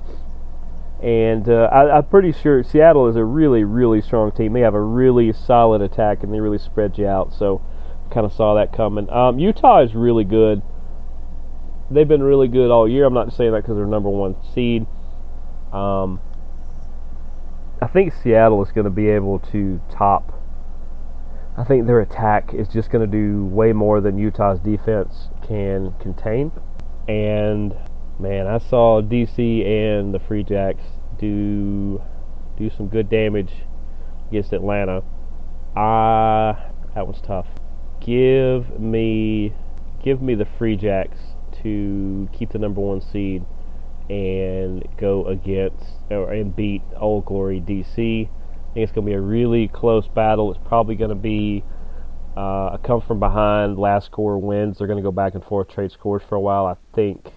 And 1.03 1.49
uh, 1.49 1.69
I, 1.71 1.99
am 1.99 2.05
pretty 2.05 2.33
sure 2.33 2.63
Seattle 2.63 3.07
is 3.09 3.17
a 3.17 3.25
really, 3.25 3.65
really 3.65 4.01
strong 4.01 4.33
team. 4.33 4.53
They 4.53 4.61
have 4.61 4.75
a 4.75 4.81
really 4.81 5.33
solid 5.33 5.83
attack, 5.83 6.23
and 6.23 6.33
they 6.33 6.41
really 6.41 6.59
spread 6.59 6.97
you 6.97 7.07
out. 7.07 7.35
So, 7.35 7.61
kind 8.11 8.25
of 8.25 8.33
saw 8.33 8.55
that 8.55 8.73
coming. 8.73 9.11
Um, 9.11 9.39
Utah 9.39 9.83
is 9.83 9.95
really 9.95 10.25
good. 10.25 10.63
They've 11.91 12.09
been 12.09 12.23
really 12.23 12.49
good 12.49 12.71
all 12.71 12.89
year. 12.89 13.05
I'm 13.05 13.15
not 13.15 13.33
saying 13.33 13.53
that 13.53 13.63
because 13.63 13.77
they're 13.77 13.87
number 13.87 14.09
one 14.09 14.37
seed. 14.55 14.87
Um, 15.73 16.21
I 17.83 17.87
think 17.87 18.15
Seattle 18.15 18.63
is 18.65 18.73
going 18.73 18.87
to 18.87 18.91
be 18.91 19.09
able 19.09 19.39
to 19.53 19.81
top 19.91 20.36
I 21.59 21.65
think 21.65 21.87
their 21.87 22.01
attack 22.01 22.53
is 22.53 22.69
just 22.69 22.91
going 22.91 23.11
to 23.11 23.11
do 23.11 23.47
way 23.47 23.73
more 23.73 24.03
than 24.03 24.19
Utah's 24.19 24.61
defense 24.61 25.29
can 25.47 25.95
contain. 26.01 26.53
And 27.09 27.75
man, 28.19 28.47
I 28.47 28.59
saw 28.59 29.01
DC 29.01 29.65
and 29.67 30.13
the 30.13 30.19
Free 30.19 30.45
Jacks 30.45 30.85
do 31.19 32.03
do 32.59 32.71
some 32.77 32.89
good 32.89 33.09
damage 33.09 33.53
against 34.29 34.53
Atlanta. 34.53 35.03
Ah, 35.75 36.73
that 36.95 37.07
was 37.07 37.23
tough. 37.23 37.47
Give 38.01 38.79
me 38.79 39.55
give 40.05 40.21
me 40.21 40.35
the 40.35 40.47
Free 40.59 40.77
Jacks 40.77 41.19
to 41.63 42.29
keep 42.35 42.53
the 42.53 42.59
number 42.59 42.83
one 42.83 43.01
seed 43.01 43.47
and 44.11 44.87
go 44.99 45.25
against 45.27 45.85
or 46.11 46.31
and 46.31 46.55
beat 46.55 46.83
Old 46.97 47.25
Glory 47.25 47.63
DC 47.63 48.29
think 48.77 48.89
it's 48.89 48.95
going 48.95 49.07
to 49.07 49.11
be 49.11 49.15
a 49.15 49.21
really 49.21 49.69
close 49.69 50.07
battle. 50.07 50.51
It's 50.51 50.61
probably 50.67 50.97
going 50.97 51.09
to 51.09 51.15
be 51.17 51.65
uh, 52.37 52.75
a 52.75 52.81
come 52.85 53.01
from 53.01 53.19
behind, 53.19 53.79
last 53.79 54.07
score 54.07 54.39
wins. 54.39 54.77
They're 54.79 54.87
going 54.87 54.99
to 54.99 55.03
go 55.03 55.13
back 55.13 55.35
and 55.35 55.43
forth, 55.43 55.69
trade 55.69 55.93
scores 55.93 56.23
for 56.29 56.35
a 56.35 56.41
while. 56.41 56.67
I 56.67 56.77
think 56.95 57.33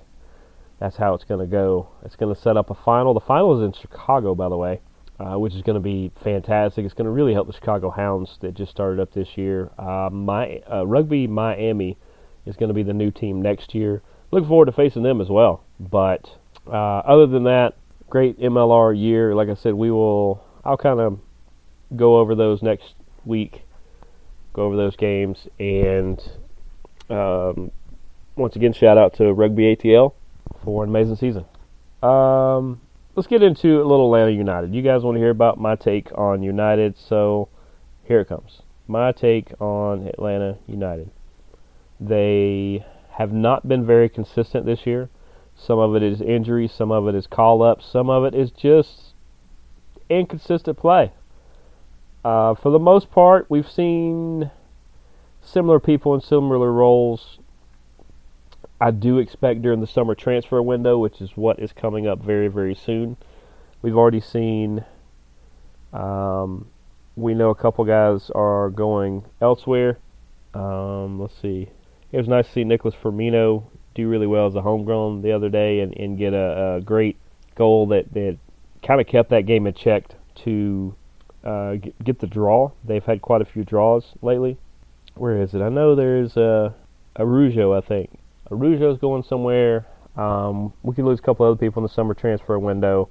that's 0.80 0.98
how 0.98 1.14
it's 1.14 1.24
going 1.24 1.40
to 1.40 1.50
go. 1.50 1.88
It's 2.04 2.18
going 2.18 2.34
to 2.36 2.40
set 2.40 2.58
up 2.58 2.70
a 2.70 2.76
final. 2.76 3.14
The 3.14 3.22
final 3.22 3.58
is 3.58 3.66
in 3.66 3.72
Chicago, 3.82 4.36
by 4.36 4.50
the 4.50 4.58
way, 4.58 4.82
uh, 5.18 5.40
which 5.40 5.54
is 5.54 5.62
going 5.62 5.76
to 5.76 5.80
be 5.82 6.12
fantastic. 6.22 6.84
It's 6.84 6.94
going 6.94 7.06
to 7.06 7.12
really 7.12 7.34
help 7.34 7.48
the 7.48 7.54
Chicago 7.54 7.90
Hounds 7.90 8.38
that 8.42 8.54
just 8.54 8.72
started 8.72 9.02
up 9.02 9.14
this 9.14 9.30
year. 9.38 9.72
Uh, 9.78 10.10
my 10.12 10.62
uh, 10.70 10.86
Rugby 10.86 11.26
Miami 11.26 11.98
is 12.46 12.58
going 12.58 12.68
to 12.68 12.74
be 12.74 12.84
the 12.84 12.94
new 12.94 13.12
team 13.12 13.42
next 13.42 13.74
year. 13.74 14.02
Looking 14.32 14.50
forward 14.50 14.66
to 14.66 14.74
facing 14.74 15.04
them 15.04 15.22
as 15.22 15.30
well. 15.30 15.64
But 15.80 16.30
uh, 16.68 17.00
other 17.08 17.28
than 17.28 17.46
that, 17.46 17.78
great 18.10 18.38
MLR 18.40 19.00
year. 19.00 19.34
Like 19.36 19.48
I 19.48 19.56
said, 19.56 19.74
we 19.74 19.90
will. 19.90 20.44
I'll 20.66 20.76
kind 20.76 21.00
of 21.00 21.20
go 21.96 22.18
over 22.18 22.36
those 22.36 22.62
next 22.62 22.94
week, 23.26 23.64
go 24.54 24.64
over 24.64 24.76
those 24.76 24.96
games, 24.96 25.48
and 25.60 26.22
um, 27.10 27.72
once 28.36 28.56
again, 28.56 28.74
shout 28.74 28.98
out 28.98 29.14
to 29.16 29.34
Rugby 29.34 29.76
ATL 29.76 30.14
for 30.64 30.84
an 30.84 30.90
amazing 30.90 31.16
season. 31.16 31.46
Um, 32.02 32.80
let's 33.16 33.28
get 33.28 33.44
into 33.44 33.82
a 33.82 33.86
little 33.86 34.14
Atlanta 34.14 34.32
United. 34.32 34.74
You 34.74 34.82
guys 34.82 35.04
want 35.04 35.16
to 35.16 35.20
hear 35.20 35.32
about 35.32 35.60
my 35.60 35.76
take 35.76 36.10
on 36.18 36.42
United, 36.42 36.96
so 36.98 37.50
here 38.04 38.22
it 38.22 38.28
comes. 38.30 38.62
My 38.88 39.12
take 39.12 39.54
on 39.60 40.08
Atlanta 40.08 40.58
United. 40.68 41.12
They 42.00 42.86
have 43.12 43.34
not 43.34 43.68
been 43.68 43.86
very 43.86 44.10
consistent 44.10 44.66
this 44.66 44.86
year. 44.86 45.10
Some 45.56 45.78
of 45.78 45.96
it 45.96 46.04
is 46.04 46.22
injuries, 46.22 46.72
some 46.72 46.92
of 46.92 47.08
it 47.08 47.16
is 47.16 47.28
call 47.28 47.62
ups, 47.62 47.86
some 47.86 48.10
of 48.10 48.24
it 48.24 48.34
is 48.34 48.52
just 48.52 49.14
inconsistent 50.10 50.78
play. 50.78 51.12
Uh, 52.30 52.54
for 52.54 52.70
the 52.70 52.78
most 52.78 53.10
part, 53.10 53.48
we've 53.50 53.68
seen 53.68 54.52
similar 55.42 55.80
people 55.80 56.14
in 56.14 56.22
similar 56.22 56.72
roles. 56.72 57.40
I 58.80 58.92
do 58.92 59.18
expect 59.18 59.64
during 59.64 59.80
the 59.82 59.88
summer 59.88 60.14
transfer 60.14 60.62
window, 60.62 61.00
which 61.00 61.22
is 61.22 61.32
what 61.36 61.58
is 61.58 61.74
coming 61.74 62.06
up 62.06 62.20
very, 62.20 62.48
very 62.48 62.76
soon. 62.76 63.18
We've 63.82 63.98
already 63.98 64.22
seen, 64.22 64.86
um, 65.92 66.68
we 67.16 67.34
know 67.34 67.50
a 67.50 67.56
couple 67.56 67.84
guys 67.84 68.30
are 68.36 68.70
going 68.70 69.26
elsewhere. 69.42 69.98
Um, 70.54 71.20
let's 71.20 71.42
see. 71.42 71.70
It 72.12 72.18
was 72.18 72.28
nice 72.28 72.46
to 72.46 72.54
see 72.54 72.64
Nicholas 72.64 72.94
Firmino 72.94 73.64
do 73.96 74.08
really 74.08 74.28
well 74.28 74.46
as 74.46 74.54
a 74.54 74.62
homegrown 74.62 75.24
the 75.24 75.32
other 75.32 75.50
day 75.50 75.80
and, 75.80 75.98
and 75.98 76.16
get 76.16 76.36
a, 76.36 76.76
a 76.76 76.82
great 76.82 77.18
goal 77.56 77.88
that, 77.88 78.14
that 78.14 78.38
kind 78.84 79.02
of 79.02 79.08
kept 79.08 79.32
that 79.32 79.48
game 79.48 79.66
in 79.66 79.74
check 79.74 80.10
to 80.44 80.94
uh, 81.44 81.76
get, 82.04 82.20
the 82.20 82.28
draw. 82.28 82.72
They've 82.84 83.04
had 83.04 83.22
quite 83.22 83.42
a 83.42 83.46
few 83.46 83.64
draws 83.64 84.14
lately. 84.22 84.58
Where 85.16 85.42
is 85.42 85.54
it? 85.54 85.62
I 85.62 85.70
know 85.70 85.96
there's 85.96 86.38
a, 86.38 86.74
a 87.16 87.24
Araujo, 87.24 87.74
I 87.74 87.82
think. 87.82 88.20
Araujo's 88.52 88.98
going 88.98 89.24
somewhere. 89.24 89.86
Um, 90.16 90.74
we 90.84 90.96
could 90.96 91.06
lose 91.06 91.20
a 91.20 91.22
couple 91.22 91.46
other 91.46 91.56
people 91.56 91.82
in 91.82 91.84
the 91.84 91.94
summer 91.94 92.14
transfer 92.14 92.58
window. 92.60 93.10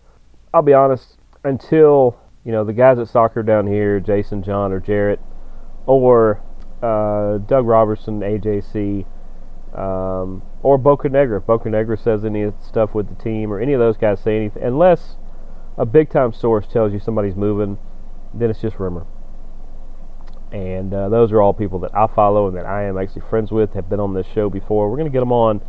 I'll 0.52 0.62
be 0.62 0.74
honest, 0.74 1.18
until 1.44 2.18
you 2.44 2.52
know 2.52 2.64
the 2.64 2.72
guys 2.72 2.98
at 2.98 3.08
soccer 3.08 3.42
down 3.42 3.66
here, 3.66 4.00
Jason, 4.00 4.42
John, 4.42 4.72
or 4.72 4.80
Jarrett, 4.80 5.20
or 5.86 6.42
uh, 6.82 7.38
Doug 7.38 7.66
Roberson, 7.66 8.20
AJC, 8.20 9.04
um, 9.74 10.42
or 10.62 10.78
Bocanegra. 10.78 11.38
If 11.38 11.46
Bocanegra 11.46 12.02
says 12.02 12.24
any 12.24 12.52
stuff 12.66 12.94
with 12.94 13.08
the 13.08 13.22
team, 13.22 13.52
or 13.52 13.60
any 13.60 13.72
of 13.72 13.80
those 13.80 13.96
guys 13.96 14.20
say 14.20 14.36
anything, 14.36 14.62
unless 14.62 15.16
a 15.76 15.86
big 15.86 16.10
time 16.10 16.32
source 16.32 16.66
tells 16.66 16.92
you 16.92 16.98
somebody's 16.98 17.36
moving, 17.36 17.78
then 18.38 18.50
it's 18.50 18.60
just 18.60 18.78
rumor. 18.78 19.06
And 20.50 20.94
uh, 20.94 21.08
those 21.08 21.30
are 21.32 21.42
all 21.42 21.52
people 21.52 21.78
that 21.80 21.94
I 21.94 22.06
follow 22.06 22.48
and 22.48 22.56
that 22.56 22.64
I 22.64 22.84
am 22.84 22.96
actually 22.96 23.22
friends 23.28 23.50
with, 23.50 23.74
have 23.74 23.90
been 23.90 24.00
on 24.00 24.14
this 24.14 24.26
show 24.34 24.48
before. 24.48 24.90
We're 24.90 24.96
going 24.96 25.10
to 25.10 25.12
get 25.12 25.20
them 25.20 25.32
on 25.32 25.60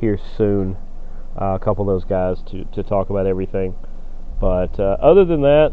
here 0.00 0.18
soon, 0.36 0.76
uh, 1.40 1.54
a 1.54 1.58
couple 1.58 1.88
of 1.88 1.94
those 1.94 2.04
guys 2.04 2.42
to, 2.50 2.64
to 2.64 2.82
talk 2.82 3.10
about 3.10 3.26
everything. 3.26 3.76
But 4.40 4.78
uh, 4.80 4.96
other 5.00 5.24
than 5.24 5.42
that, 5.42 5.72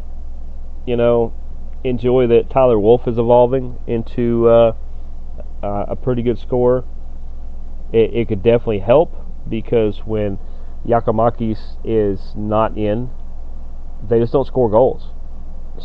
you 0.86 0.96
know, 0.96 1.34
enjoy 1.84 2.28
that 2.28 2.50
Tyler 2.50 2.80
Wolff 2.80 3.08
is 3.08 3.18
evolving 3.18 3.80
into 3.88 4.48
uh, 4.48 4.74
uh, 5.64 5.86
a 5.90 5.96
pretty 5.96 6.22
good 6.22 6.38
scorer. 6.38 6.86
It, 7.92 8.14
it, 8.14 8.28
could 8.28 8.44
definitely 8.44 8.80
help 8.80 9.14
because 9.50 10.00
when 10.06 10.40
Giakoumakis 10.86 11.78
is 11.84 12.34
not 12.36 12.78
in, 12.78 13.10
they 14.08 14.20
just 14.20 14.34
don't 14.34 14.48
score 14.48 14.70
goals. 14.70 15.10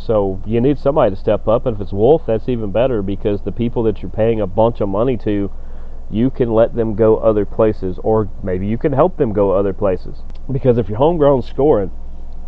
So 0.05 0.41
you 0.45 0.61
need 0.61 0.79
somebody 0.79 1.15
to 1.15 1.19
step 1.19 1.47
up, 1.47 1.65
and 1.65 1.75
if 1.75 1.81
it's 1.81 1.93
Wolff, 1.93 2.23
that's 2.25 2.47
even 2.47 2.71
better 2.71 3.01
because 3.01 3.41
the 3.41 3.51
people 3.51 3.83
that 3.83 4.01
you're 4.01 4.11
paying 4.11 4.39
a 4.39 4.47
bunch 4.47 4.81
of 4.81 4.89
money 4.89 5.17
to, 5.17 5.51
you 6.09 6.29
can 6.29 6.53
let 6.53 6.75
them 6.75 6.95
go 6.95 7.17
other 7.17 7.45
places, 7.45 7.99
or 8.03 8.29
maybe 8.43 8.67
you 8.67 8.77
can 8.77 8.93
help 8.93 9.17
them 9.17 9.33
go 9.33 9.51
other 9.51 9.73
places. 9.73 10.19
Because 10.51 10.77
if 10.77 10.87
you're 10.87 10.97
homegrown 10.97 11.41
scoring, 11.41 11.91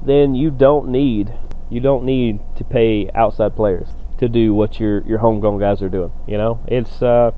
then 0.05 0.35
you 0.35 0.49
don't 0.49 0.89
need 0.89 1.33
you 1.69 1.79
don't 1.79 2.03
need 2.03 2.39
to 2.57 2.63
pay 2.63 3.09
outside 3.13 3.55
players 3.55 3.89
to 4.17 4.27
do 4.27 4.53
what 4.53 4.79
your 4.79 5.01
your 5.07 5.19
homegrown 5.19 5.59
guys 5.59 5.81
are 5.81 5.89
doing. 5.89 6.11
You 6.27 6.37
know, 6.37 6.59
it's 6.67 7.01
uh, 7.01 7.31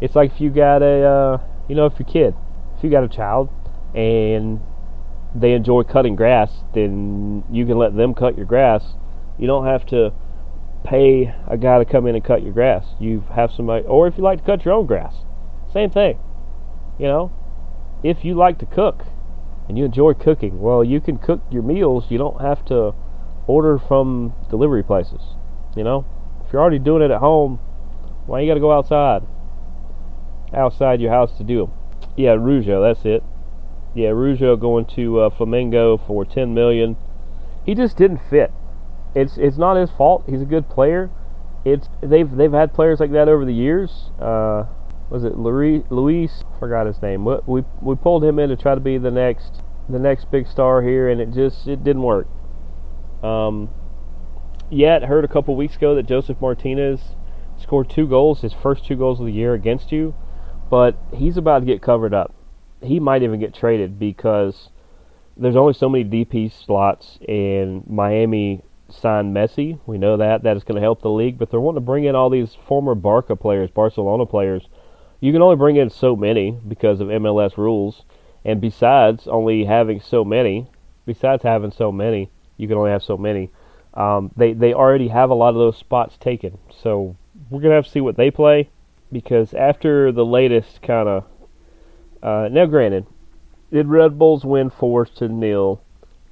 it's 0.00 0.14
like 0.14 0.32
if 0.32 0.40
you 0.40 0.50
got 0.50 0.82
a 0.82 1.04
uh, 1.04 1.38
you 1.68 1.74
know 1.74 1.86
if 1.86 1.98
your 1.98 2.08
kid, 2.08 2.34
if 2.76 2.84
you 2.84 2.90
got 2.90 3.04
a 3.04 3.08
child, 3.08 3.48
and 3.94 4.60
they 5.34 5.52
enjoy 5.52 5.82
cutting 5.82 6.16
grass, 6.16 6.62
then 6.74 7.44
you 7.50 7.66
can 7.66 7.78
let 7.78 7.96
them 7.96 8.14
cut 8.14 8.36
your 8.36 8.46
grass. 8.46 8.94
You 9.38 9.46
don't 9.46 9.66
have 9.66 9.86
to 9.86 10.12
pay 10.84 11.34
a 11.46 11.56
guy 11.56 11.78
to 11.78 11.84
come 11.84 12.06
in 12.06 12.14
and 12.14 12.24
cut 12.24 12.42
your 12.42 12.52
grass. 12.52 12.86
You 12.98 13.24
have 13.34 13.52
somebody, 13.52 13.84
or 13.86 14.06
if 14.06 14.16
you 14.16 14.24
like 14.24 14.40
to 14.40 14.44
cut 14.44 14.64
your 14.64 14.74
own 14.74 14.86
grass, 14.86 15.14
same 15.72 15.90
thing. 15.90 16.18
You 16.98 17.06
know, 17.06 17.32
if 18.02 18.24
you 18.24 18.34
like 18.34 18.58
to 18.58 18.66
cook 18.66 19.04
and 19.68 19.78
you 19.78 19.84
enjoy 19.84 20.14
cooking, 20.14 20.60
well, 20.60 20.82
you 20.82 21.00
can 21.00 21.18
cook 21.18 21.40
your 21.50 21.62
meals. 21.62 22.06
You 22.10 22.18
don't 22.18 22.40
have 22.40 22.64
to 22.66 22.94
order 23.46 23.78
from 23.78 24.34
delivery 24.50 24.82
places. 24.82 25.20
You 25.76 25.84
know, 25.84 26.04
if 26.44 26.52
you're 26.52 26.60
already 26.60 26.78
doing 26.78 27.02
it 27.02 27.10
at 27.10 27.20
home, 27.20 27.60
why 28.26 28.40
you 28.40 28.48
got 28.48 28.54
to 28.54 28.60
go 28.60 28.72
outside, 28.72 29.22
outside 30.52 31.00
your 31.00 31.12
house 31.12 31.36
to 31.38 31.44
do 31.44 31.66
them? 31.66 31.72
Yeah, 32.16 32.32
Araujo, 32.32 32.82
that's 32.82 33.04
it. 33.04 33.22
Yeah, 33.94 34.08
Araujo 34.08 34.56
going 34.56 34.86
to 34.96 35.20
uh, 35.20 35.30
Flamengo 35.30 36.04
for 36.06 36.24
10 36.24 36.52
million. 36.52 36.96
He 37.64 37.74
just 37.74 37.96
didn't 37.96 38.20
fit. 38.28 38.52
It's 39.18 39.36
it's 39.36 39.58
not 39.58 39.76
his 39.76 39.90
fault. 39.90 40.24
He's 40.28 40.42
a 40.42 40.46
good 40.46 40.68
player. 40.68 41.10
It's 41.64 41.88
they've 42.00 42.30
they've 42.30 42.52
had 42.52 42.72
players 42.72 43.00
like 43.00 43.10
that 43.12 43.28
over 43.28 43.44
the 43.44 43.52
years. 43.52 44.10
Uh, 44.20 44.66
was 45.10 45.24
it 45.24 45.36
Luis? 45.36 45.82
Luis? 45.90 46.44
Forgot 46.60 46.86
his 46.86 47.02
name. 47.02 47.24
We, 47.24 47.34
we 47.46 47.64
we 47.82 47.96
pulled 47.96 48.22
him 48.22 48.38
in 48.38 48.48
to 48.50 48.56
try 48.56 48.76
to 48.76 48.80
be 48.80 48.96
the 48.96 49.10
next 49.10 49.62
the 49.88 49.98
next 49.98 50.30
big 50.30 50.46
star 50.46 50.82
here, 50.82 51.08
and 51.08 51.20
it 51.20 51.32
just 51.32 51.66
it 51.66 51.82
didn't 51.82 52.02
work. 52.02 52.28
Um, 53.22 53.70
yet 54.70 55.02
heard 55.02 55.24
a 55.24 55.28
couple 55.28 55.56
weeks 55.56 55.74
ago 55.74 55.96
that 55.96 56.06
Josef 56.06 56.40
Martinez 56.40 57.00
scored 57.60 57.90
two 57.90 58.06
goals, 58.06 58.42
his 58.42 58.52
first 58.52 58.86
two 58.86 58.94
goals 58.94 59.18
of 59.18 59.26
the 59.26 59.32
year 59.32 59.52
against 59.52 59.90
you, 59.90 60.14
but 60.70 60.96
he's 61.12 61.36
about 61.36 61.60
to 61.60 61.66
get 61.66 61.82
covered 61.82 62.14
up. 62.14 62.32
He 62.80 63.00
might 63.00 63.24
even 63.24 63.40
get 63.40 63.52
traded 63.52 63.98
because 63.98 64.68
there's 65.36 65.56
only 65.56 65.72
so 65.72 65.88
many 65.88 66.04
DP 66.04 66.52
slots, 66.52 67.18
and 67.26 67.84
Miami 67.88 68.62
signed 68.88 69.34
Messi. 69.34 69.78
We 69.86 69.98
know 69.98 70.16
that 70.16 70.42
that 70.42 70.56
is 70.56 70.64
going 70.64 70.76
to 70.76 70.82
help 70.82 71.02
the 71.02 71.10
league, 71.10 71.38
but 71.38 71.50
they're 71.50 71.60
wanting 71.60 71.82
to 71.82 71.86
bring 71.86 72.04
in 72.04 72.14
all 72.14 72.30
these 72.30 72.56
former 72.66 72.94
Barca 72.94 73.36
players, 73.36 73.70
Barcelona 73.70 74.26
players. 74.26 74.68
You 75.20 75.32
can 75.32 75.42
only 75.42 75.56
bring 75.56 75.76
in 75.76 75.90
so 75.90 76.16
many 76.16 76.52
because 76.66 77.00
of 77.00 77.08
MLS 77.08 77.56
rules, 77.56 78.04
and 78.44 78.60
besides 78.60 79.26
only 79.26 79.64
having 79.64 80.00
so 80.00 80.24
many, 80.24 80.70
besides 81.06 81.42
having 81.42 81.72
so 81.72 81.90
many, 81.90 82.30
you 82.56 82.68
can 82.68 82.76
only 82.76 82.90
have 82.90 83.02
so 83.02 83.16
many. 83.16 83.50
Um, 83.94 84.30
they 84.36 84.52
they 84.52 84.74
already 84.74 85.08
have 85.08 85.30
a 85.30 85.34
lot 85.34 85.50
of 85.50 85.56
those 85.56 85.76
spots 85.76 86.16
taken, 86.16 86.58
so 86.70 87.16
we're 87.50 87.60
gonna 87.60 87.74
have 87.74 87.86
to 87.86 87.90
see 87.90 88.00
what 88.00 88.16
they 88.16 88.30
play 88.30 88.70
because 89.10 89.54
after 89.54 90.12
the 90.12 90.24
latest 90.24 90.82
kind 90.82 91.08
of 91.08 91.24
uh, 92.22 92.48
now, 92.50 92.66
granted, 92.66 93.06
did 93.72 93.86
Red 93.86 94.18
Bulls 94.18 94.44
win 94.44 94.70
four 94.70 95.06
to 95.06 95.28
nil? 95.28 95.80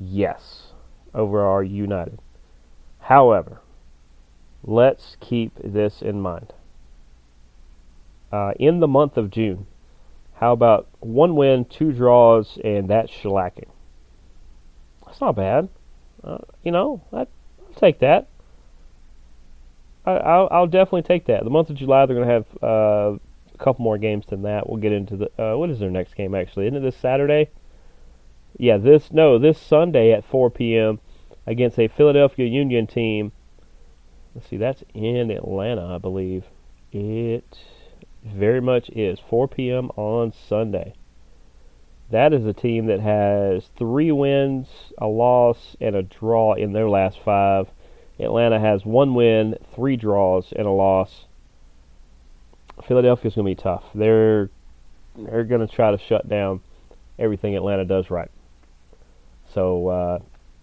Yes, 0.00 0.72
over 1.14 1.42
our 1.42 1.62
United. 1.62 2.18
However, 3.06 3.60
let's 4.64 5.16
keep 5.20 5.52
this 5.62 6.02
in 6.02 6.20
mind. 6.20 6.52
Uh, 8.32 8.52
in 8.58 8.80
the 8.80 8.88
month 8.88 9.16
of 9.16 9.30
June, 9.30 9.68
how 10.34 10.52
about 10.52 10.88
one 10.98 11.36
win, 11.36 11.66
two 11.66 11.92
draws, 11.92 12.58
and 12.64 12.90
that's 12.90 13.12
shellacking? 13.12 13.68
That's 15.06 15.20
not 15.20 15.36
bad. 15.36 15.68
Uh, 16.24 16.38
you 16.64 16.72
know, 16.72 17.00
I, 17.12 17.18
will 17.18 17.74
take 17.76 18.00
that. 18.00 18.26
I, 20.04 20.58
will 20.58 20.66
definitely 20.66 21.02
take 21.02 21.26
that. 21.26 21.44
The 21.44 21.50
month 21.50 21.70
of 21.70 21.76
July, 21.76 22.06
they're 22.06 22.16
going 22.16 22.26
to 22.26 22.34
have 22.34 22.46
uh, 22.60 23.18
a 23.54 23.58
couple 23.58 23.84
more 23.84 23.98
games 23.98 24.26
than 24.26 24.42
that. 24.42 24.68
We'll 24.68 24.80
get 24.80 24.90
into 24.90 25.16
the. 25.16 25.30
Uh, 25.40 25.56
what 25.56 25.70
is 25.70 25.78
their 25.78 25.90
next 25.90 26.16
game 26.16 26.34
actually? 26.34 26.66
Isn't 26.66 26.78
it 26.78 26.80
this 26.80 26.96
Saturday? 26.96 27.50
Yeah, 28.58 28.78
this 28.78 29.12
no, 29.12 29.38
this 29.38 29.60
Sunday 29.60 30.10
at 30.10 30.24
4 30.24 30.50
p.m. 30.50 30.98
against 31.46 31.78
a 31.78 31.88
Philadelphia 31.88 32.46
Union 32.46 32.86
team. 32.86 33.32
Let's 34.34 34.48
see, 34.48 34.56
that's 34.56 34.82
in 34.94 35.30
Atlanta, 35.30 35.94
I 35.94 35.98
believe. 35.98 36.44
It 36.92 37.58
very 38.24 38.60
much 38.60 38.90
is 38.90 39.18
4 39.30 39.48
p.m. 39.48 39.90
on 39.96 40.32
Sunday. 40.32 40.94
That 42.10 42.32
is 42.32 42.44
a 42.44 42.52
team 42.52 42.86
that 42.86 43.00
has 43.00 43.70
three 43.76 44.12
wins, 44.12 44.68
a 44.98 45.06
loss, 45.06 45.76
and 45.80 45.96
a 45.96 46.02
draw 46.02 46.54
in 46.54 46.72
their 46.72 46.88
last 46.88 47.18
five. 47.24 47.68
Atlanta 48.18 48.60
has 48.60 48.84
one 48.84 49.14
win, 49.14 49.56
three 49.74 49.96
draws, 49.96 50.52
and 50.52 50.66
a 50.66 50.70
loss. 50.70 51.26
Philadelphia's 52.86 53.34
going 53.34 53.46
to 53.46 53.50
be 53.50 53.62
tough. 53.62 53.84
They're 53.94 54.50
they're 55.16 55.44
going 55.44 55.66
to 55.66 55.74
try 55.74 55.90
to 55.90 55.98
shut 55.98 56.28
down 56.28 56.60
everything 57.18 57.56
Atlanta 57.56 57.84
does 57.84 58.10
right. 58.10 58.30
So, 59.54 59.88
uh, 59.88 60.18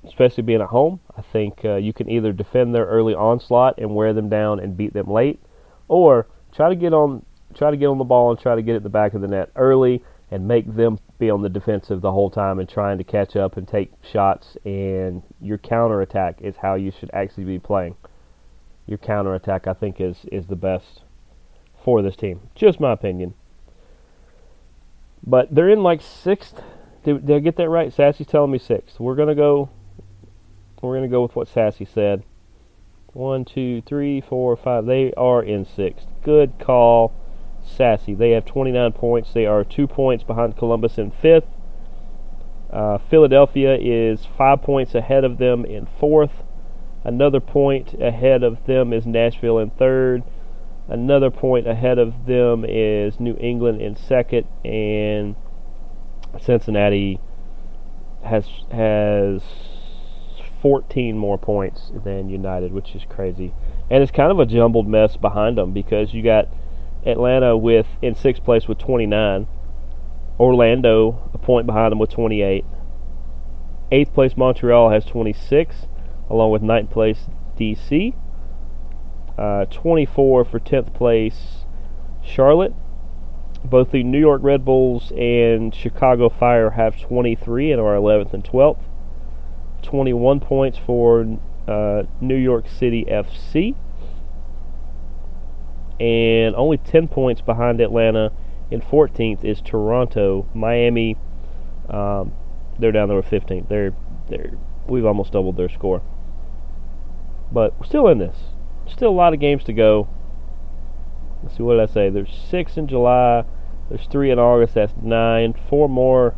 especially 0.06 0.44
being 0.44 0.62
at 0.62 0.68
home, 0.68 1.00
I 1.18 1.22
think 1.22 1.64
uh, 1.64 1.76
you 1.76 1.94
can 1.94 2.10
either 2.10 2.32
defend 2.32 2.74
their 2.74 2.86
early 2.86 3.14
onslaught 3.14 3.78
and 3.78 3.96
wear 3.96 4.14
them 4.14 4.30
down 4.30 4.60
and 4.60 4.78
beat 4.78 4.94
them 4.94 5.08
late, 5.08 5.40
or 5.88 6.28
try 6.54 6.70
to 6.70 6.76
get 6.76 6.94
on 6.94 7.26
try 7.54 7.70
to 7.72 7.78
get 7.78 7.86
on 7.86 7.98
the 7.98 8.04
ball 8.04 8.32
and 8.32 8.40
try 8.40 8.56
to 8.56 8.62
get 8.62 8.76
at 8.76 8.84
the 8.84 8.90
back 8.90 9.14
of 9.14 9.22
the 9.22 9.28
net 9.28 9.52
early 9.56 10.04
and 10.32 10.48
make 10.48 10.76
them 10.76 10.98
be 11.20 11.30
on 11.30 11.44
the 11.44 11.50
defensive 11.50 12.02
the 12.02 12.12
whole 12.12 12.30
time 12.30 12.58
and 12.60 12.68
trying 12.68 12.98
to 12.98 13.04
catch 13.04 13.36
up 13.36 13.58
and 13.58 13.68
take 13.68 13.92
shots. 14.02 14.58
And 14.66 15.22
your 15.40 15.60
counterattack 15.60 16.42
is 16.42 16.56
how 16.56 16.74
you 16.74 16.92
should 16.92 17.12
actually 17.14 17.44
be 17.44 17.60
playing. 17.60 17.96
Your 18.88 18.98
counterattack, 18.98 19.68
I 19.68 19.74
think, 19.74 20.02
is, 20.02 20.18
is 20.32 20.48
the 20.48 20.56
best 20.56 21.04
for 21.84 22.02
this 22.02 22.16
team. 22.16 22.42
Just 22.56 22.80
my 22.80 22.92
opinion. 22.92 23.36
But 25.26 25.54
they're 25.54 25.70
in 25.70 25.84
like 25.84 26.02
sixth. 26.02 26.62
Did, 27.04 27.28
did 27.28 27.36
I 27.36 27.40
get 27.40 27.56
that 27.58 27.70
right? 27.70 27.94
Sassy's 27.94 28.28
telling 28.28 28.52
me 28.52 28.58
sixth. 28.58 29.00
We're 29.00 29.16
gonna 29.16 29.36
go. 29.36 29.70
We're 30.84 30.96
gonna 30.96 31.08
go 31.08 31.22
with 31.22 31.36
what 31.36 31.48
Sassy 31.48 31.86
said. 31.86 32.24
One, 33.14 33.46
two, 33.46 33.82
three, 33.84 34.20
four, 34.20 34.58
five. 34.58 34.86
They 34.86 35.14
are 35.14 35.42
in 35.42 35.64
sixth. 35.64 36.08
Good 36.24 36.60
call, 36.60 37.14
Sassy. 37.64 38.14
They 38.14 38.32
have 38.32 38.44
29 38.46 38.92
points. 38.92 39.32
They 39.32 39.46
are 39.46 39.64
two 39.64 39.88
points 39.88 40.26
behind 40.26 40.58
Columbus 40.58 40.98
in 40.98 41.12
fifth. 41.12 41.48
Uh, 42.70 42.98
Philadelphia 42.98 43.78
is 43.80 44.26
five 44.26 44.62
points 44.62 44.94
ahead 44.94 45.24
of 45.24 45.38
them 45.38 45.64
in 45.64 45.88
fourth. 46.00 46.44
Another 47.06 47.40
point 47.40 47.94
ahead 48.02 48.44
of 48.44 48.66
them 48.66 48.92
is 48.92 49.06
Nashville 49.06 49.60
in 49.60 49.70
third. 49.70 50.24
Another 50.90 51.32
point 51.32 51.66
ahead 51.66 51.98
of 51.98 52.26
them 52.26 52.66
is 52.68 53.22
New 53.22 53.38
England 53.40 53.82
in 53.82 53.96
second, 53.96 54.48
and 54.66 55.36
Cincinnati 56.42 57.22
has 58.22 58.50
has 58.72 59.42
14 60.64 61.18
more 61.18 61.38
points 61.38 61.92
than 62.06 62.30
United, 62.30 62.72
which 62.72 62.96
is 62.96 63.04
crazy. 63.10 63.54
And 63.90 64.02
it's 64.02 64.14
kind 64.14 64.32
of 64.32 64.40
a 64.40 64.46
jumbled 64.46 64.88
mess 64.88 65.18
behind 65.18 65.58
them 65.58 65.74
because 65.74 66.14
you 66.14 66.24
got 66.24 66.48
Atlanta 67.06 67.58
with 67.58 67.86
in 68.02 68.16
sixth 68.16 68.46
place 68.46 68.66
with 68.66 68.78
29, 68.78 69.46
Orlando 70.40 71.30
a 71.34 71.38
point 71.38 71.66
behind 71.66 71.92
them 71.92 72.00
with 72.00 72.12
28. 72.12 72.64
Eighth 73.92 74.14
place 74.14 74.38
Montreal 74.38 74.90
has 74.90 75.04
26, 75.04 75.88
along 76.30 76.52
with 76.52 76.62
ninth 76.62 76.90
place 76.90 77.26
DC. 77.58 78.16
Uh, 79.38 79.66
24 79.66 80.46
for 80.46 80.60
10th 80.62 80.94
place, 80.94 81.66
Charlotte. 82.24 82.74
Both 83.66 83.92
the 83.92 84.04
New 84.04 84.20
York 84.20 84.42
Red 84.42 84.64
Bulls 84.64 85.12
and 85.12 85.76
Chicago 85.76 86.30
Fire 86.30 86.70
have 86.72 87.02
23 87.02 87.74
and 87.74 87.82
are 87.82 87.96
11th 87.96 88.34
and 88.34 88.46
12th. 88.46 88.93
21 89.84 90.40
points 90.40 90.78
for 90.78 91.38
uh, 91.68 92.04
New 92.20 92.36
York 92.36 92.68
City 92.68 93.06
FC. 93.06 93.76
And 96.00 96.56
only 96.56 96.78
10 96.78 97.08
points 97.08 97.42
behind 97.42 97.80
Atlanta. 97.80 98.32
In 98.72 98.82
14th 98.82 99.44
is 99.44 99.62
Toronto. 99.62 100.48
Miami, 100.54 101.18
um, 101.90 102.34
they're 102.80 102.92
down 102.92 103.10
there 103.10 103.18
with 103.18 103.28
15th. 103.28 103.70
They're, 103.70 103.94
they're, 104.30 104.58
we've 104.88 105.06
almost 105.06 105.34
doubled 105.34 105.58
their 105.58 105.70
score. 105.70 106.02
But 107.52 107.80
we're 107.80 107.86
still 107.86 108.08
in 108.08 108.18
this 108.18 108.36
still 108.88 109.10
a 109.10 109.12
lot 109.12 109.34
of 109.34 109.40
games 109.40 109.64
to 109.66 109.74
go. 109.74 110.08
Let's 111.42 111.58
see, 111.58 111.64
what 111.64 111.76
did 111.76 111.90
I 111.90 111.94
say? 111.94 112.10
There's 112.10 112.34
six 112.50 112.78
in 112.78 112.88
July. 112.88 113.44
There's 113.90 114.08
three 114.08 114.32
in 114.32 114.40
August. 114.40 114.76
That's 114.76 114.94
nine. 115.02 115.54
Four 115.70 115.90
more 115.90 116.36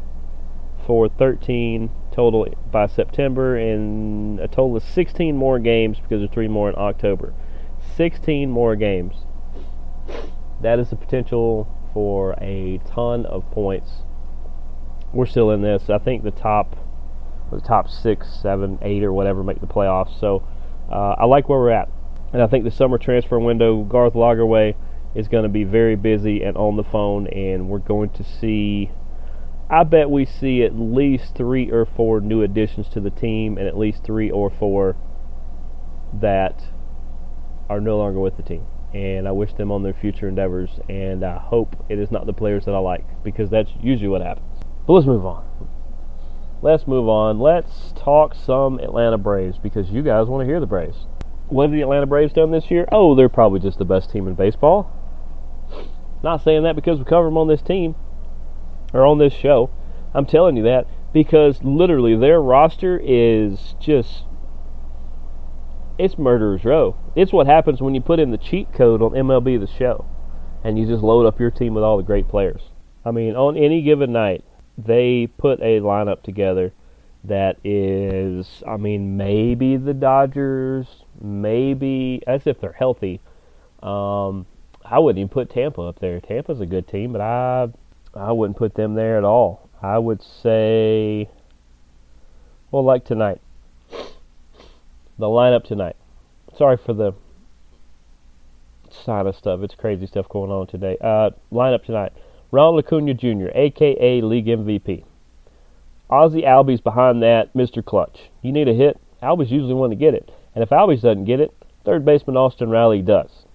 for 0.86 1.08
13 1.10 1.92
total 2.16 2.48
by 2.72 2.88
September, 2.88 3.58
and 3.58 4.40
a 4.40 4.48
total 4.48 4.78
of 4.78 4.84
16 4.84 5.36
more 5.36 5.60
games 5.60 5.98
because 6.00 6.22
there's 6.22 6.32
three 6.32 6.48
more 6.48 6.70
in 6.70 6.76
October. 6.78 7.34
16 7.96 8.50
more 8.50 8.76
games. 8.76 9.16
That 10.62 10.80
is 10.80 10.90
the 10.90 10.96
potential 10.96 11.68
for 11.94 12.34
a 12.42 12.80
ton 12.88 13.26
of 13.26 13.50
points. 13.52 14.04
We're 15.14 15.26
still 15.26 15.52
in 15.52 15.62
this. 15.62 15.90
I 15.90 15.98
think 15.98 16.24
the 16.24 16.32
top, 16.32 16.76
the 17.52 17.62
top 17.62 17.90
six, 17.90 18.28
seven, 18.42 18.80
eight, 18.82 19.04
or 19.04 19.14
whatever 19.14 19.44
make 19.44 19.62
the 19.62 19.68
playoffs. 19.68 20.20
So 20.20 20.48
uh, 20.92 21.16
I 21.18 21.26
like 21.26 21.50
where 21.50 21.60
we're 21.60 21.70
at. 21.72 21.90
And 22.34 22.42
I 22.42 22.48
think 22.48 22.64
the 22.64 22.72
summer 22.72 22.98
transfer 22.98 23.40
window, 23.40 23.84
Garth 23.84 24.14
Lagerwey 24.14 24.76
is 25.14 25.28
going 25.28 25.44
to 25.44 25.50
be 25.50 25.64
very 25.64 25.96
busy 25.96 26.44
and 26.44 26.58
on 26.58 26.76
the 26.76 26.84
phone, 26.84 27.28
and 27.28 27.70
we're 27.70 27.80
going 27.80 28.10
to 28.12 28.24
see. 28.24 28.92
I 29.70 29.84
bet 29.84 30.12
we 30.12 30.26
see 30.26 30.64
at 30.64 30.78
least 30.78 31.36
three 31.36 31.72
or 31.72 31.86
four 31.86 32.22
new 32.22 32.44
additions 32.44 32.88
to 32.90 33.00
the 33.00 33.10
team, 33.10 33.58
and 33.58 33.68
at 33.68 33.78
least 33.78 34.04
three 34.04 34.30
or 34.30 34.52
four 34.52 34.96
that 36.14 36.66
are 37.68 37.82
no 37.82 37.98
longer 37.98 38.20
with 38.20 38.38
the 38.38 38.44
team. 38.44 38.66
And 38.94 39.28
I 39.28 39.32
wish 39.32 39.54
them 39.54 39.72
on 39.72 39.82
their 39.82 39.94
future 39.94 40.28
endeavors, 40.28 40.80
and 40.88 41.26
I 41.26 41.40
hope 41.40 41.76
it 41.90 41.98
is 41.98 42.12
not 42.12 42.28
the 42.28 42.34
players 42.34 42.66
that 42.66 42.76
I 42.76 42.78
like, 42.78 43.24
because 43.24 43.50
that's 43.50 43.72
usually 43.82 44.08
what 44.08 44.22
happens. 44.22 44.62
But 44.86 44.94
let's 44.94 45.08
move 45.08 45.26
on. 45.26 45.46
Let's 46.62 46.88
move 46.88 47.10
on. 47.10 47.40
Let's 47.40 47.92
talk 47.94 48.36
some 48.36 48.80
Atlanta 48.80 49.18
Braves, 49.18 49.58
because 49.58 49.90
you 49.90 50.04
guys 50.04 50.28
want 50.28 50.42
to 50.42 50.46
hear 50.46 50.60
the 50.60 50.68
Braves. 50.68 51.08
What 51.48 51.64
have 51.64 51.72
the 51.72 51.82
Atlanta 51.82 52.06
Braves 52.06 52.34
done 52.34 52.52
this 52.52 52.70
year? 52.70 52.88
Oh, 52.92 53.16
they're 53.16 53.30
probably 53.30 53.60
just 53.60 53.80
the 53.80 53.86
best 53.86 54.12
team 54.12 54.28
in 54.28 54.36
baseball. 54.36 54.92
Not 56.24 56.44
saying 56.44 56.64
that 56.64 56.76
because 56.76 57.00
we 57.00 57.06
cover 57.06 57.26
them 57.26 57.38
on 57.38 57.48
this 57.48 57.62
team 57.62 57.96
or 58.96 59.06
on 59.06 59.20
this 59.20 59.34
show. 59.34 59.70
I'm 60.14 60.26
telling 60.26 60.56
you 60.56 60.64
that 60.64 60.88
because 61.14 61.62
literally 61.64 62.16
their 62.16 62.42
roster 62.42 63.00
is 63.04 63.76
just 63.80 64.24
it's 65.98 66.18
murderer's 66.18 66.66
row. 66.66 66.98
It's 67.16 67.32
what 67.32 67.48
happens 67.48 67.82
when 67.82 67.94
you 67.94 68.02
put 68.02 68.20
in 68.20 68.32
the 68.32 68.38
cheat 68.38 68.74
code 68.74 69.02
on 69.02 69.12
MLB 69.12 69.60
the 69.60 69.68
show 69.68 70.06
and 70.64 70.80
you 70.80 70.86
just 70.86 71.04
load 71.04 71.26
up 71.26 71.40
your 71.40 71.52
team 71.52 71.74
with 71.74 71.84
all 71.84 71.98
the 71.98 72.04
great 72.04 72.28
players. 72.28 72.62
I 73.06 73.12
mean, 73.12 73.36
on 73.36 73.56
any 73.56 73.82
given 73.82 74.12
night, 74.12 74.44
they 74.78 75.28
put 75.38 75.60
a 75.60 75.80
lineup 75.80 76.24
together 76.24 76.74
that 77.24 77.58
is, 77.64 78.64
I 78.68 78.78
mean, 78.78 79.18
maybe 79.18 79.78
the 79.78 79.94
Dodgers, 79.94 80.88
maybe 81.22 82.22
as 82.28 82.46
if 82.46 82.60
they're 82.60 82.74
healthy. 82.74 83.22
Um, 83.82 84.46
I 84.84 85.00
wouldn't 85.00 85.20
even 85.20 85.30
put 85.30 85.50
Tampa 85.50 85.82
up 85.82 86.00
there. 86.00 86.20
Tampa's 86.20 86.62
a 86.62 86.66
good 86.66 86.88
team, 86.88 87.12
but 87.12 87.22
I 87.22 87.70
I 88.16 88.32
wouldn't 88.32 88.58
put 88.58 88.76
them 88.76 88.96
there 88.96 89.18
at 89.18 89.24
all. 89.24 89.70
I 89.82 89.98
would 89.98 90.22
say, 90.22 91.30
well, 92.72 92.84
like 92.84 93.06
tonight, 93.06 93.42
the 95.18 95.28
lineup 95.28 95.64
tonight. 95.64 95.96
Sorry 96.58 96.78
for 96.78 96.94
the 96.94 97.14
sign 98.90 99.28
of 99.28 99.36
stuff. 99.36 99.60
It's 99.62 99.76
crazy 99.76 100.08
stuff 100.08 100.30
going 100.30 100.52
on 100.52 100.68
today. 100.68 100.98
Uh, 101.02 101.32
lineup 101.52 101.84
tonight: 101.84 102.14
Ronald 102.52 102.86
Acuna 102.86 103.14
Jr., 103.14 103.50
aka 103.54 104.22
League 104.22 104.48
MVP. 104.48 105.04
Ozzie 106.10 106.44
Albies 106.44 106.84
behind 106.84 107.22
that, 107.24 107.54
Mr. 107.54 107.84
Clutch. 107.84 108.30
You 108.42 108.52
need 108.52 108.68
a 108.68 108.74
hit, 108.74 109.00
Albies 109.26 109.50
usually 109.50 109.74
want 109.74 109.92
to 109.92 109.96
get 109.96 110.14
it. 110.14 110.32
And 110.54 110.64
if 110.64 110.70
Albies 110.70 111.02
doesn't 111.02 111.26
get 111.26 111.40
it, 111.40 111.52
third 111.84 112.06
baseman 112.06 112.38
Austin 112.38 112.70
Riley 112.70 113.02
does. 113.02 113.46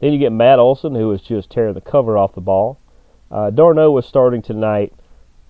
Then 0.00 0.12
you 0.12 0.18
get 0.18 0.32
Matt 0.32 0.58
Olson, 0.58 0.94
who 0.96 1.12
is 1.12 1.22
just 1.22 1.50
tearing 1.50 1.74
the 1.74 1.80
cover 1.80 2.18
off 2.18 2.34
the 2.34 2.40
ball. 2.40 2.78
Uh, 3.32 3.48
d'Arnaud 3.48 3.92
was 3.92 4.04
starting 4.04 4.42
tonight. 4.42 4.92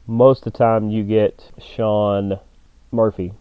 Most 0.06 0.46
of 0.46 0.52
the 0.52 0.58
time, 0.58 0.88
you 0.88 1.02
get 1.02 1.50
Sean 1.58 2.38
Murphy. 2.92 3.32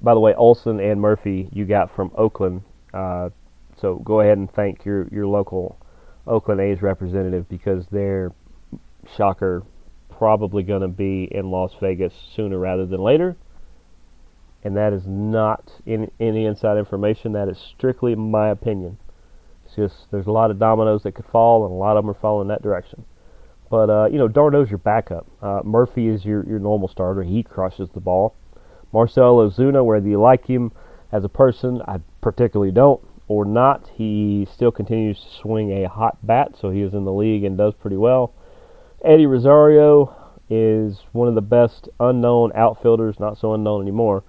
By 0.00 0.14
the 0.14 0.20
way, 0.20 0.32
Olson 0.32 0.80
and 0.80 0.98
Murphy 0.98 1.50
you 1.52 1.66
got 1.66 1.94
from 1.94 2.10
Oakland. 2.16 2.62
Uh, 2.94 3.28
so 3.76 3.96
go 3.96 4.20
ahead 4.20 4.38
and 4.38 4.50
thank 4.50 4.86
your, 4.86 5.08
your 5.08 5.26
local 5.26 5.78
Oakland 6.26 6.62
A's 6.62 6.80
representative 6.80 7.46
because 7.50 7.84
they're, 7.92 8.32
shocker, 9.14 9.62
probably 10.08 10.62
going 10.62 10.80
to 10.80 10.88
be 10.88 11.28
in 11.30 11.50
Las 11.50 11.72
Vegas 11.82 12.14
sooner 12.34 12.58
rather 12.58 12.86
than 12.86 13.02
later. 13.02 13.36
And 14.64 14.74
that 14.78 14.94
is 14.94 15.02
not 15.06 15.70
in, 15.84 16.10
any 16.18 16.46
inside 16.46 16.78
information. 16.78 17.32
That 17.32 17.48
is 17.48 17.58
strictly 17.58 18.14
my 18.14 18.48
opinion. 18.48 18.96
It's 19.66 19.76
just 19.76 20.10
there's 20.10 20.26
a 20.26 20.32
lot 20.32 20.50
of 20.50 20.58
dominoes 20.58 21.02
that 21.02 21.12
could 21.12 21.26
fall, 21.26 21.66
and 21.66 21.72
a 21.72 21.76
lot 21.76 21.98
of 21.98 22.04
them 22.04 22.10
are 22.10 22.18
falling 22.18 22.48
that 22.48 22.62
direction. 22.62 23.04
But 23.70 23.90
uh, 23.90 24.08
you 24.10 24.18
know, 24.18 24.28
d'Arnaud's 24.28 24.70
your 24.70 24.78
backup. 24.78 25.26
Uh, 25.42 25.60
Murphy 25.64 26.08
is 26.08 26.24
your 26.24 26.44
your 26.46 26.58
normal 26.58 26.88
starter. 26.88 27.22
He 27.22 27.42
crushes 27.42 27.88
the 27.92 28.00
ball. 28.00 28.34
Marcell 28.92 29.36
Ozuna, 29.36 29.84
whether 29.84 30.08
you 30.08 30.20
like 30.20 30.46
him 30.46 30.72
as 31.12 31.24
a 31.24 31.28
person, 31.28 31.82
I 31.86 32.00
particularly 32.20 32.72
don't, 32.72 33.00
or 33.28 33.44
not, 33.44 33.88
he 33.94 34.46
still 34.52 34.70
continues 34.70 35.20
to 35.20 35.40
swing 35.42 35.84
a 35.84 35.88
hot 35.88 36.16
bat, 36.26 36.54
so 36.58 36.70
he 36.70 36.80
is 36.80 36.94
in 36.94 37.04
the 37.04 37.12
league 37.12 37.44
and 37.44 37.56
does 37.58 37.74
pretty 37.74 37.96
well. 37.96 38.32
Eddie 39.04 39.26
Rosario 39.26 40.14
is 40.48 41.00
one 41.12 41.28
of 41.28 41.34
the 41.34 41.42
best 41.42 41.88
unknown 42.00 42.50
outfielders, 42.54 43.20
not 43.20 43.38
so 43.38 43.52
unknown 43.52 43.82
anymore. 43.82 44.24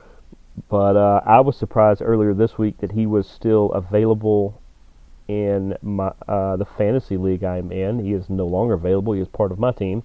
But 0.70 0.98
uh, 0.98 1.22
I 1.26 1.40
was 1.40 1.58
surprised 1.58 2.02
earlier 2.04 2.34
this 2.34 2.58
week 2.58 2.80
that 2.80 2.92
he 2.92 3.06
was 3.06 3.28
still 3.28 3.72
available 3.72 4.62
in 5.30 5.78
my 5.84 6.12
uh, 6.28 6.58
the 6.58 6.66
fantasy 6.66 7.16
league 7.16 7.44
I'm 7.44 7.72
in. 7.72 8.04
He 8.04 8.14
is 8.14 8.30
no 8.30 8.48
longer 8.48 8.74
available. 8.74 9.14
He 9.14 9.22
is 9.22 9.28
part 9.28 9.52
of 9.52 9.60
my 9.60 9.72
team, 9.72 10.02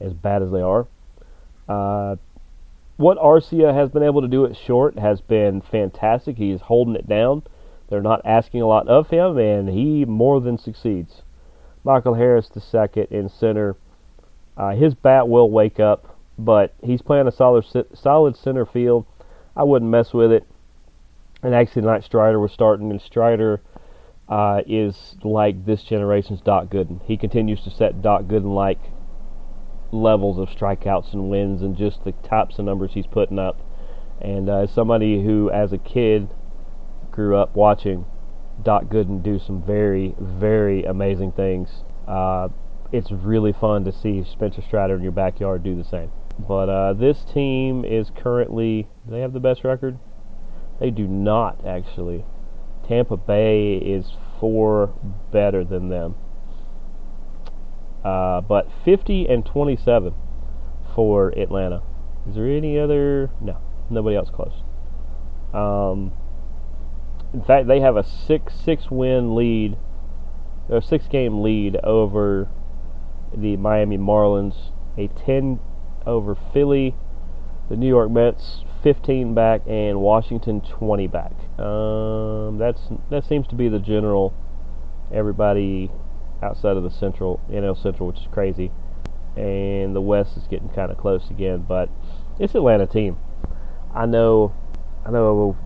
as 0.00 0.12
bad 0.12 0.40
as 0.40 0.52
they 0.52 0.62
are. 0.62 0.86
Uh, 1.68 2.16
what 2.96 3.18
Arcia 3.18 3.74
has 3.74 3.90
been 3.90 4.04
able 4.04 4.22
to 4.22 4.28
do 4.28 4.46
at 4.46 4.56
short 4.56 4.98
has 4.98 5.20
been 5.20 5.60
fantastic. 5.60 6.36
He 6.36 6.52
is 6.52 6.60
holding 6.62 6.94
it 6.94 7.08
down. 7.08 7.42
They're 7.88 8.00
not 8.00 8.22
asking 8.24 8.62
a 8.62 8.66
lot 8.66 8.86
of 8.86 9.10
him, 9.10 9.36
and 9.36 9.68
he 9.68 10.04
more 10.04 10.40
than 10.40 10.58
succeeds. 10.58 11.22
Michael 11.82 12.14
Harris, 12.14 12.48
the 12.48 12.60
second 12.60 13.08
in 13.10 13.28
center, 13.28 13.76
Uh, 14.56 14.74
his 14.76 14.94
bat 14.94 15.26
will 15.26 15.50
wake 15.50 15.80
up, 15.80 16.16
but 16.38 16.74
he's 16.82 17.02
playing 17.02 17.26
a 17.26 17.32
solid 17.32 17.64
solid 17.94 18.36
center 18.36 18.66
field. 18.66 19.06
I 19.56 19.64
wouldn't 19.64 19.90
mess 19.90 20.12
with 20.12 20.30
it. 20.30 20.44
And 21.42 21.54
actually, 21.54 21.82
tonight 21.82 22.04
Strider 22.04 22.38
was 22.38 22.52
starting, 22.52 22.90
and 22.90 23.00
Strider 23.00 23.60
uh, 24.30 24.62
is 24.66 25.16
like 25.24 25.66
this 25.66 25.82
generation's 25.82 26.40
Doc 26.40 26.68
Gooden. 26.68 27.04
He 27.04 27.16
continues 27.16 27.62
to 27.64 27.70
set 27.70 28.00
Doc 28.00 28.22
Gooden 28.22 28.54
like 28.54 28.78
levels 29.92 30.38
of 30.38 30.48
strikeouts 30.48 31.12
and 31.12 31.28
wins, 31.28 31.62
and 31.62 31.76
just 31.76 32.04
the 32.04 32.12
types 32.12 32.58
of 32.58 32.64
numbers 32.64 32.92
he's 32.94 33.08
putting 33.08 33.40
up. 33.40 33.58
And 34.20 34.48
uh, 34.48 34.58
as 34.58 34.70
somebody 34.70 35.24
who, 35.24 35.50
as 35.50 35.72
a 35.72 35.78
kid, 35.78 36.28
grew 37.10 37.36
up 37.36 37.56
watching 37.56 38.06
Doc 38.62 38.84
Gooden 38.84 39.22
do 39.22 39.38
some 39.38 39.62
very, 39.62 40.14
very 40.20 40.84
amazing 40.84 41.32
things. 41.32 41.82
Uh, 42.06 42.48
it's 42.92 43.10
really 43.10 43.52
fun 43.52 43.84
to 43.84 43.92
see 43.92 44.24
Spencer 44.24 44.62
Strider 44.62 44.94
in 44.94 45.02
your 45.02 45.12
backyard 45.12 45.64
do 45.64 45.74
the 45.74 45.84
same. 45.84 46.12
But 46.38 46.68
uh, 46.68 46.92
this 46.92 47.24
team 47.24 47.84
is 47.84 48.10
currently, 48.16 48.88
they 49.08 49.20
have 49.20 49.32
the 49.32 49.40
best 49.40 49.64
record? 49.64 49.98
They 50.78 50.90
do 50.90 51.06
not, 51.06 51.66
actually. 51.66 52.24
Tampa 52.90 53.16
Bay 53.16 53.76
is 53.76 54.16
four 54.40 54.92
better 55.30 55.62
than 55.62 55.90
them. 55.90 56.16
Uh, 58.04 58.40
but 58.40 58.68
50 58.84 59.28
and 59.28 59.46
27 59.46 60.12
for 60.92 61.28
Atlanta. 61.38 61.82
Is 62.28 62.34
there 62.34 62.48
any 62.48 62.76
other? 62.80 63.30
No, 63.40 63.58
nobody 63.90 64.16
else 64.16 64.28
close. 64.30 64.64
Um, 65.54 66.10
in 67.32 67.44
fact, 67.44 67.68
they 67.68 67.78
have 67.78 67.96
a 67.96 68.02
six 68.02 68.54
six 68.54 68.90
win 68.90 69.36
lead, 69.36 69.78
a 70.68 70.82
six 70.82 71.06
game 71.06 71.42
lead 71.42 71.76
over 71.84 72.48
the 73.32 73.56
Miami 73.56 73.98
Marlins, 73.98 74.72
a 74.98 75.06
10 75.06 75.60
over 76.06 76.36
Philly, 76.52 76.96
the 77.68 77.76
New 77.76 77.86
York 77.86 78.10
Mets 78.10 78.64
15 78.82 79.32
back, 79.32 79.60
and 79.68 80.00
Washington 80.00 80.60
20 80.60 81.06
back. 81.06 81.32
Um, 81.60 82.58
that's 82.58 82.80
that 83.10 83.24
seems 83.26 83.46
to 83.48 83.54
be 83.54 83.68
the 83.68 83.78
general. 83.78 84.34
Everybody 85.12 85.90
outside 86.42 86.76
of 86.76 86.82
the 86.82 86.90
Central 86.90 87.40
NL 87.50 87.80
Central, 87.80 88.08
which 88.08 88.20
is 88.20 88.28
crazy, 88.30 88.70
and 89.36 89.94
the 89.94 90.00
West 90.00 90.36
is 90.36 90.44
getting 90.46 90.68
kind 90.70 90.90
of 90.90 90.98
close 90.98 91.28
again. 91.30 91.64
But 91.68 91.90
it's 92.38 92.54
Atlanta 92.54 92.86
team. 92.86 93.18
I 93.94 94.06
know, 94.06 94.54
I 95.04 95.10
know. 95.10 95.56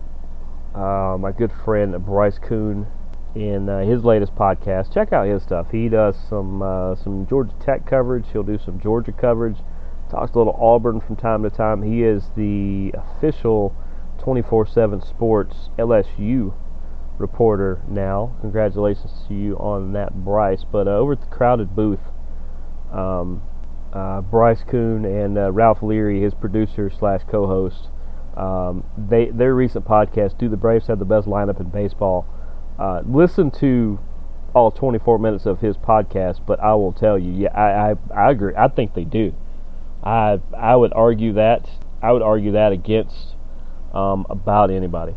Uh, 0.73 1.17
my 1.17 1.31
good 1.31 1.53
friend 1.63 2.03
Bryce 2.03 2.37
Koon 2.37 2.87
in 3.33 3.69
uh, 3.69 3.79
his 3.79 4.03
latest 4.03 4.35
podcast. 4.35 4.93
Check 4.93 5.13
out 5.13 5.27
his 5.27 5.43
stuff. 5.43 5.67
He 5.71 5.87
does 5.87 6.17
some 6.29 6.61
uh, 6.61 6.95
some 6.95 7.27
Georgia 7.27 7.53
Tech 7.61 7.85
coverage. 7.85 8.25
He'll 8.33 8.43
do 8.43 8.57
some 8.57 8.79
Georgia 8.79 9.13
coverage. 9.13 9.57
Talks 10.09 10.33
a 10.33 10.37
little 10.37 10.57
Auburn 10.59 10.99
from 11.01 11.15
time 11.15 11.43
to 11.43 11.49
time. 11.49 11.81
He 11.81 12.03
is 12.03 12.31
the 12.35 12.93
official 12.93 13.75
24/7 14.25 15.07
Sports 15.07 15.69
LSU 15.77 16.53
reporter 17.19 17.81
now. 17.87 18.35
Congratulations 18.41 19.11
to 19.27 19.33
you 19.35 19.55
on 19.57 19.93
that, 19.93 20.25
Bryce. 20.25 20.65
But 20.69 20.87
uh, 20.87 20.91
over 20.91 21.13
at 21.13 21.21
the 21.21 21.27
crowded 21.27 21.75
booth, 21.75 21.99
um, 22.91 23.43
uh, 23.93 24.21
Bryce 24.21 24.63
Koon 24.67 25.05
and 25.05 25.37
uh, 25.37 25.51
Ralph 25.51 25.83
Leary, 25.83 26.21
his 26.21 26.33
producer 26.33 26.89
slash 26.89 27.21
co-host, 27.29 27.89
um, 28.35 28.83
they 28.97 29.29
their 29.29 29.53
recent 29.53 29.85
podcast, 29.85 30.37
"Do 30.37 30.49
the 30.49 30.57
Braves 30.57 30.87
have 30.87 30.99
the 30.99 31.05
best 31.05 31.27
lineup 31.27 31.59
in 31.59 31.69
baseball?" 31.69 32.25
Uh, 32.79 33.03
listen 33.05 33.51
to 33.51 33.99
all 34.53 34.71
24 34.71 35.19
minutes 35.19 35.45
of 35.45 35.59
his 35.59 35.77
podcast, 35.77 36.45
but 36.45 36.59
I 36.61 36.73
will 36.73 36.93
tell 36.93 37.19
you, 37.19 37.31
yeah, 37.31 37.53
I, 37.53 37.91
I, 37.91 38.27
I 38.27 38.31
agree. 38.31 38.53
I 38.57 38.69
think 38.69 38.93
they 38.93 39.03
do. 39.03 39.33
I 40.03 40.39
I 40.57 40.75
would 40.75 40.93
argue 40.93 41.33
that 41.33 41.69
I 42.01 42.11
would 42.11 42.21
argue 42.21 42.51
that 42.53 42.71
against 42.71 43.34
um, 43.95 44.25
about 44.29 44.69
anybody. 44.69 45.15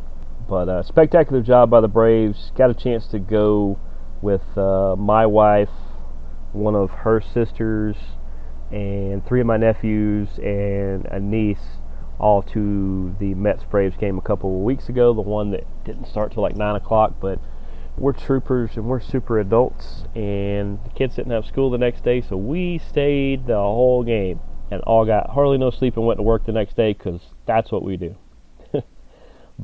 But 0.48 0.68
uh, 0.68 0.82
spectacular 0.82 1.42
job 1.42 1.68
by 1.68 1.80
the 1.80 1.88
Braves. 1.88 2.52
Got 2.56 2.70
a 2.70 2.74
chance 2.74 3.06
to 3.08 3.18
go 3.18 3.78
with 4.22 4.56
uh, 4.56 4.96
my 4.96 5.26
wife, 5.26 5.68
one 6.52 6.74
of 6.74 6.90
her 6.90 7.20
sisters, 7.20 7.96
and 8.70 9.26
three 9.26 9.40
of 9.40 9.46
my 9.46 9.56
nephews 9.56 10.28
and 10.38 11.04
a 11.06 11.20
niece 11.20 11.78
all 12.18 12.42
to 12.42 13.14
the 13.20 13.34
Mets 13.34 13.64
Braves 13.64 13.96
game 13.96 14.18
a 14.18 14.22
couple 14.22 14.56
of 14.56 14.64
weeks 14.64 14.88
ago, 14.88 15.14
the 15.14 15.20
one 15.20 15.50
that 15.52 15.64
didn't 15.84 16.06
start 16.06 16.32
till 16.32 16.42
like 16.42 16.56
9 16.56 16.76
o'clock, 16.76 17.14
but 17.20 17.38
we're 17.96 18.12
troopers 18.12 18.76
and 18.76 18.86
we're 18.86 19.00
super 19.00 19.38
adults, 19.38 20.04
and 20.14 20.78
the 20.84 20.90
kids 20.90 21.16
didn't 21.16 21.32
have 21.32 21.46
school 21.46 21.70
the 21.70 21.78
next 21.78 22.04
day, 22.04 22.20
so 22.20 22.36
we 22.36 22.78
stayed 22.78 23.46
the 23.46 23.54
whole 23.54 24.02
game 24.02 24.40
and 24.70 24.80
all 24.82 25.04
got 25.04 25.30
hardly 25.30 25.58
no 25.58 25.70
sleep 25.70 25.96
and 25.96 26.06
went 26.06 26.18
to 26.18 26.22
work 26.22 26.44
the 26.44 26.52
next 26.52 26.76
day 26.76 26.92
because 26.92 27.20
that's 27.46 27.70
what 27.70 27.82
we 27.82 27.96
do. 27.96 28.16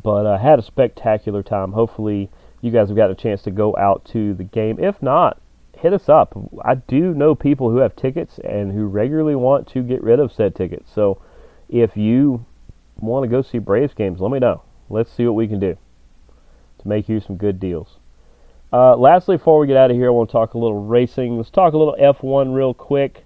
But 0.02 0.26
I 0.26 0.34
uh, 0.34 0.38
had 0.38 0.58
a 0.58 0.62
spectacular 0.62 1.42
time. 1.42 1.72
Hopefully, 1.72 2.30
you 2.60 2.70
guys 2.70 2.88
have 2.88 2.96
got 2.96 3.10
a 3.10 3.14
chance 3.14 3.42
to 3.42 3.50
go 3.50 3.76
out 3.76 4.04
to 4.12 4.34
the 4.34 4.44
game. 4.44 4.78
If 4.78 5.02
not, 5.02 5.40
hit 5.76 5.92
us 5.92 6.08
up. 6.08 6.36
I 6.64 6.76
do 6.76 7.14
know 7.14 7.34
people 7.34 7.70
who 7.70 7.78
have 7.78 7.94
tickets 7.94 8.38
and 8.42 8.72
who 8.72 8.86
regularly 8.86 9.34
want 9.34 9.68
to 9.68 9.82
get 9.82 10.02
rid 10.02 10.18
of 10.18 10.32
said 10.32 10.54
tickets. 10.54 10.90
So 10.94 11.20
if 11.68 11.96
you 11.96 12.44
want 12.98 13.24
to 13.24 13.28
go 13.28 13.42
see 13.42 13.58
Braves 13.58 13.94
games, 13.94 14.20
let 14.20 14.30
me 14.30 14.38
know. 14.38 14.62
Let's 14.88 15.12
see 15.12 15.26
what 15.26 15.34
we 15.34 15.46
can 15.46 15.60
do 15.60 15.76
to 16.78 16.88
make 16.88 17.08
you 17.08 17.20
some 17.20 17.36
good 17.36 17.60
deals. 17.60 17.98
Uh, 18.72 18.96
lastly, 18.96 19.36
before 19.36 19.58
we 19.58 19.66
get 19.66 19.76
out 19.76 19.90
of 19.90 19.96
here, 19.96 20.08
I 20.08 20.10
want 20.10 20.30
to 20.30 20.32
talk 20.32 20.54
a 20.54 20.58
little 20.58 20.84
racing. 20.84 21.36
Let's 21.36 21.50
talk 21.50 21.74
a 21.74 21.78
little 21.78 21.96
F1 22.00 22.54
real 22.54 22.74
quick. 22.74 23.24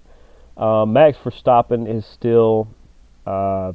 Uh, 0.57 0.85
Max 0.85 1.17
Verstappen 1.19 1.89
is 1.89 2.05
still 2.05 2.69
uh. 3.27 3.73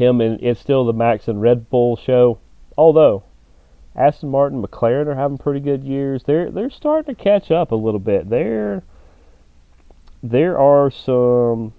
Him 0.00 0.20
and 0.20 0.42
it's 0.42 0.60
still 0.60 0.84
the 0.84 0.92
Max 0.92 1.28
and 1.28 1.42
Red 1.42 1.68
Bull 1.68 1.96
show. 1.96 2.38
Although 2.76 3.24
Aston 3.94 4.30
Martin, 4.30 4.62
McLaren 4.62 5.06
are 5.08 5.14
having 5.14 5.36
pretty 5.36 5.60
good 5.60 5.84
years. 5.84 6.22
They're 6.24 6.50
they're 6.50 6.70
starting 6.70 7.14
to 7.14 7.22
catch 7.22 7.50
up 7.50 7.70
a 7.70 7.76
little 7.76 8.00
bit. 8.00 8.30
There 8.30 8.82
there 10.22 10.58
are 10.58 10.90
some 10.90 11.74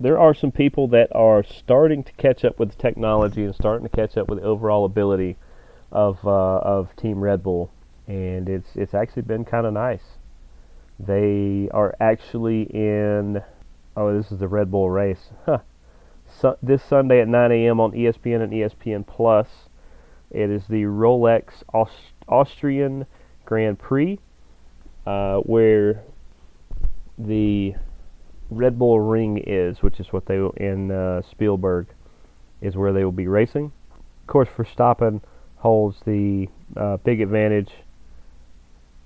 there 0.00 0.18
are 0.18 0.34
some 0.34 0.50
people 0.50 0.88
that 0.88 1.08
are 1.14 1.42
starting 1.42 2.02
to 2.04 2.12
catch 2.12 2.44
up 2.44 2.58
with 2.58 2.70
the 2.70 2.82
technology 2.82 3.44
and 3.44 3.54
starting 3.54 3.88
to 3.88 3.96
catch 3.96 4.16
up 4.16 4.28
with 4.28 4.40
the 4.40 4.44
overall 4.44 4.84
ability 4.84 5.36
of 5.92 6.18
uh, 6.26 6.58
of 6.58 6.94
Team 6.96 7.20
Red 7.20 7.42
Bull, 7.42 7.70
and 8.06 8.48
it's 8.48 8.70
it's 8.74 8.92
actually 8.94 9.22
been 9.22 9.44
kind 9.44 9.66
of 9.66 9.72
nice. 9.72 10.02
They 10.98 11.68
are 11.72 11.94
actually 12.00 12.62
in. 12.62 13.42
Oh, 13.96 14.14
this 14.14 14.32
is 14.32 14.38
the 14.38 14.48
Red 14.48 14.70
Bull 14.70 14.90
race. 14.90 15.30
Huh. 15.46 15.60
So, 16.38 16.58
this 16.62 16.82
Sunday 16.82 17.22
at 17.22 17.28
9 17.28 17.50
a.m. 17.50 17.80
on 17.80 17.92
ESPN 17.92 18.42
and 18.42 18.52
ESPN 18.52 19.06
Plus. 19.06 19.48
It 20.30 20.50
is 20.50 20.64
the 20.68 20.82
Rolex 20.82 21.62
Aust- 21.72 22.12
Austrian 22.28 23.06
Grand 23.46 23.78
Prix, 23.78 24.18
uh, 25.06 25.38
where 25.38 26.02
the 27.16 27.74
Red 28.50 28.78
Bull 28.78 29.00
Ring 29.00 29.42
is, 29.46 29.82
which 29.82 29.98
is 29.98 30.12
what 30.12 30.26
they 30.26 30.36
in 30.56 30.90
uh, 30.90 31.22
Spielberg 31.30 31.86
is 32.60 32.76
where 32.76 32.92
they 32.92 33.04
will 33.04 33.12
be 33.12 33.28
racing. 33.28 33.72
Of 33.94 34.26
course, 34.26 34.48
Verstappen 34.54 35.22
holds 35.56 35.96
the 36.04 36.48
uh, 36.76 36.98
big 36.98 37.22
advantage. 37.22 37.70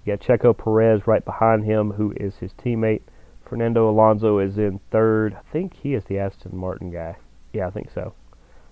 You 0.05 0.17
got 0.17 0.27
Checo 0.27 0.57
Perez 0.57 1.07
right 1.07 1.25
behind 1.25 1.65
him, 1.65 1.93
who 1.93 2.13
is 2.17 2.35
his 2.37 2.53
teammate. 2.55 3.03
Fernando 3.51 3.91
Alonso 3.91 4.39
is 4.39 4.59
in 4.59 4.79
third. 4.93 5.35
I 5.35 5.53
think 5.53 5.75
he 5.75 5.95
is 5.95 6.05
the 6.05 6.21
Aston 6.21 6.57
Martin 6.57 6.93
guy. 6.93 7.17
Yeah, 7.53 7.67
I 7.67 7.71
think 7.71 7.91
so. 7.93 8.15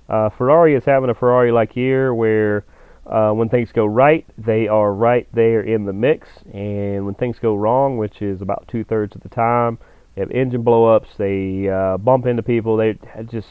Uh, 0.09 0.31
Ferrari 0.31 0.77
is 0.77 0.85
having 0.85 1.11
a 1.11 1.15
Ferrari 1.15 1.51
like 1.51 1.75
year 1.75 2.15
where 2.15 2.65
uh, 3.05 3.33
when 3.33 3.49
things 3.49 3.73
go 3.73 3.85
right, 3.85 4.25
they 4.39 4.69
are 4.69 4.95
right 4.95 5.27
there 5.35 5.63
in 5.63 5.85
the 5.85 5.93
mix, 5.93 6.29
and 6.55 7.05
when 7.05 7.15
things 7.15 7.41
go 7.41 7.57
wrong, 7.57 7.99
which 7.99 8.23
is 8.23 8.41
about 8.41 8.69
two 8.69 8.85
thirds 8.85 9.17
of 9.17 9.23
the 9.23 9.29
time, 9.29 9.79
they 10.15 10.21
have 10.21 10.31
engine 10.31 10.63
blowups. 10.63 11.17
They 11.17 11.69
uh, 11.69 11.97
bump 11.99 12.27
into 12.27 12.45
people. 12.45 12.77
They 12.77 12.97
just 13.25 13.49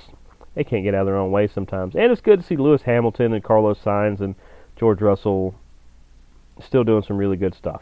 they 0.56 0.64
can't 0.64 0.86
get 0.86 0.96
out 0.96 1.02
of 1.02 1.08
their 1.08 1.18
own 1.18 1.32
way 1.32 1.48
sometimes. 1.48 1.94
And 1.96 2.10
it's 2.10 2.22
good 2.22 2.40
to 2.40 2.46
see 2.46 2.56
Lewis 2.56 2.84
Hamilton 2.84 3.34
and 3.34 3.44
Carlos 3.44 3.80
Sainz 3.80 4.22
and 4.22 4.34
George 4.78 5.02
Russell 5.02 5.56
still 6.62 6.86
doing 6.86 7.04
some 7.04 7.18
really 7.18 7.38
good 7.38 7.54
stuff. 7.54 7.82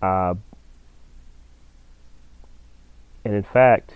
Uh, 0.00 0.34
and 3.26 3.34
in 3.34 3.42
fact, 3.42 3.92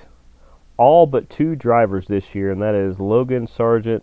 all 0.77 1.07
but 1.07 1.31
two 1.31 1.55
drivers 1.55 2.07
this 2.09 2.25
year, 2.35 2.51
and 2.51 2.61
that 2.61 2.75
is 2.75 2.99
Logan 2.99 3.47
Sargeant 3.47 4.03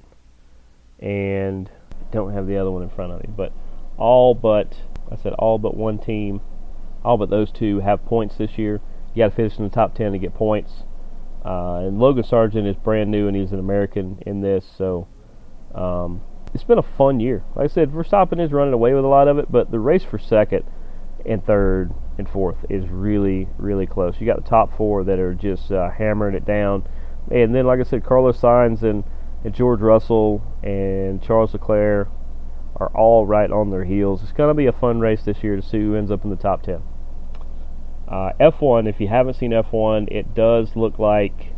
and 0.99 1.69
don't 2.13 2.31
have 2.31 2.47
the 2.47 2.55
other 2.55 2.71
one 2.71 2.81
in 2.81 2.89
front 2.89 3.11
of 3.11 3.21
me, 3.21 3.29
but 3.35 3.51
all 3.97 4.33
but 4.33 4.77
I 5.11 5.17
said 5.17 5.33
all 5.33 5.57
but 5.57 5.75
one 5.75 5.99
team 5.99 6.39
all 7.03 7.17
but 7.17 7.29
those 7.29 7.51
two 7.51 7.81
have 7.81 8.05
points 8.05 8.37
this 8.37 8.57
year. 8.57 8.79
You 9.13 9.23
got 9.23 9.31
to 9.31 9.35
finish 9.35 9.57
in 9.57 9.65
the 9.65 9.69
top 9.69 9.95
10 9.95 10.13
to 10.13 10.17
get 10.17 10.33
points. 10.33 10.83
Uh, 11.43 11.79
and 11.79 11.99
Logan 11.99 12.23
Sargeant 12.23 12.65
is 12.65 12.77
brand 12.77 13.11
new 13.11 13.27
and 13.27 13.35
he's 13.35 13.51
an 13.51 13.59
American 13.59 14.23
in 14.25 14.39
this, 14.39 14.65
so 14.77 15.09
um, 15.75 16.21
it's 16.53 16.63
been 16.63 16.77
a 16.77 16.97
fun 16.97 17.19
year. 17.19 17.43
Like 17.53 17.71
I 17.71 17.73
said, 17.73 17.91
Verstappen 17.91 18.39
is 18.39 18.53
running 18.53 18.73
away 18.73 18.93
with 18.93 19.03
a 19.03 19.09
lot 19.09 19.27
of 19.27 19.37
it, 19.39 19.51
but 19.51 19.71
the 19.71 19.79
race 19.79 20.03
for 20.03 20.17
second, 20.17 20.63
and 21.25 21.45
third 21.45 21.93
and 22.17 22.27
fourth 22.29 22.57
is 22.69 22.87
really, 22.89 23.47
really 23.57 23.85
close. 23.85 24.15
You 24.19 24.25
got 24.25 24.43
the 24.43 24.49
top 24.49 24.75
four 24.75 25.03
that 25.03 25.19
are 25.19 25.33
just 25.33 25.71
uh, 25.71 25.89
hammering 25.91 26.35
it 26.35 26.45
down. 26.45 26.87
And 27.29 27.53
then, 27.53 27.65
like 27.65 27.79
I 27.79 27.83
said, 27.83 28.03
Carlos 28.03 28.39
Sainz 28.39 28.83
and, 28.83 29.03
and 29.43 29.53
George 29.53 29.81
Russell 29.81 30.41
and 30.63 31.21
Charles 31.21 31.53
Leclerc 31.53 32.09
are 32.77 32.91
all 32.95 33.25
right 33.25 33.51
on 33.51 33.69
their 33.69 33.85
heels. 33.85 34.23
It's 34.23 34.31
going 34.31 34.49
to 34.49 34.53
be 34.53 34.67
a 34.67 34.71
fun 34.71 34.99
race 34.99 35.23
this 35.23 35.43
year 35.43 35.55
to 35.55 35.61
see 35.61 35.79
who 35.79 35.95
ends 35.95 36.11
up 36.11 36.23
in 36.23 36.29
the 36.29 36.35
top 36.35 36.63
10. 36.63 36.81
Uh, 38.07 38.31
F1, 38.39 38.87
if 38.87 39.01
you 39.01 39.07
haven't 39.07 39.33
seen 39.33 39.51
F1, 39.51 40.07
it 40.09 40.33
does 40.33 40.75
look 40.75 40.97
like 40.97 41.53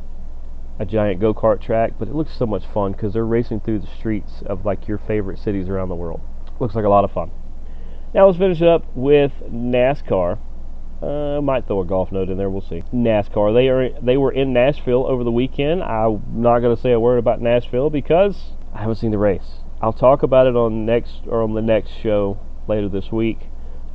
a 0.80 0.86
giant 0.86 1.20
go 1.20 1.34
kart 1.34 1.62
track, 1.62 1.93
but 1.99 2.07
it 2.07 2.16
looks 2.16 2.36
so 2.36 2.45
much 2.45 2.66
fun 2.74 2.93
because 2.93 3.14
they're 3.14 3.26
racing 3.26 3.60
through 3.60 3.80
the 3.80 3.88
streets 3.99 4.41
of 4.45 4.66
like 4.66 4.88
your 4.88 4.97
favorite 4.97 5.38
cities 5.38 5.68
around 5.68 5.89
the 5.89 5.95
world. 5.95 6.22
Looks 6.60 6.74
like 6.74 6.86
a 6.86 6.89
lot 6.89 7.03
of 7.03 7.12
fun. 7.12 7.32
Now 8.14 8.26
let's 8.26 8.39
finish 8.39 8.62
up 8.62 8.86
with 8.95 9.34
NASCAR. 9.51 10.39
Uh, 11.01 11.39
might 11.41 11.65
throw 11.65 11.79
a 11.79 11.85
golf 11.85 12.11
note 12.11 12.29
in 12.29 12.37
there. 12.37 12.49
We'll 12.49 12.61
see. 12.61 12.83
NASCAR. 12.93 13.53
They 13.53 13.69
are 13.69 13.89
they 14.01 14.17
were 14.17 14.31
in 14.31 14.51
Nashville 14.51 15.07
over 15.07 15.23
the 15.23 15.31
weekend. 15.31 15.81
I'm 15.81 16.21
not 16.33 16.59
going 16.59 16.75
to 16.75 16.81
say 16.81 16.91
a 16.91 16.99
word 16.99 17.19
about 17.19 17.39
Nashville 17.41 17.89
because 17.89 18.51
I 18.73 18.79
haven't 18.79 18.95
seen 18.95 19.11
the 19.11 19.17
race. 19.17 19.61
I'll 19.81 19.93
talk 19.93 20.23
about 20.23 20.45
it 20.45 20.57
on 20.57 20.85
next 20.85 21.21
or 21.27 21.41
on 21.41 21.53
the 21.53 21.61
next 21.61 21.91
show 21.91 22.37
later 22.67 22.89
this 22.89 23.11
week. 23.11 23.39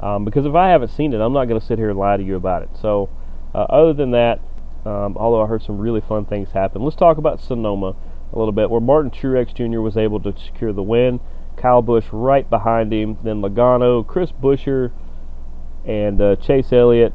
Um, 0.00 0.24
because 0.24 0.46
if 0.46 0.54
I 0.54 0.70
haven't 0.70 0.88
seen 0.88 1.12
it, 1.12 1.20
I'm 1.20 1.32
not 1.32 1.44
going 1.46 1.60
to 1.60 1.66
sit 1.66 1.78
here 1.78 1.90
and 1.90 1.98
lie 1.98 2.16
to 2.16 2.22
you 2.22 2.36
about 2.36 2.62
it. 2.62 2.70
So, 2.80 3.10
uh, 3.54 3.66
other 3.68 3.92
than 3.92 4.10
that, 4.12 4.40
um, 4.84 5.16
although 5.16 5.42
I 5.42 5.46
heard 5.46 5.62
some 5.62 5.78
really 5.78 6.00
fun 6.00 6.24
things 6.24 6.50
happen, 6.52 6.82
let's 6.82 6.96
talk 6.96 7.16
about 7.16 7.40
Sonoma 7.40 7.96
a 8.32 8.38
little 8.38 8.52
bit, 8.52 8.70
where 8.70 8.80
Martin 8.80 9.10
Truex 9.10 9.54
Jr. 9.54 9.80
was 9.80 9.96
able 9.96 10.20
to 10.20 10.34
secure 10.38 10.72
the 10.72 10.82
win. 10.82 11.20
Kyle 11.56 11.82
Busch 11.82 12.06
right 12.12 12.48
behind 12.50 12.92
him, 12.92 13.18
then 13.22 13.40
Logano, 13.40 14.04
Chris 14.04 14.32
Buescher, 14.32 14.90
and 15.86 16.20
uh, 16.20 16.36
Chase 16.36 16.72
Elliott. 16.72 17.12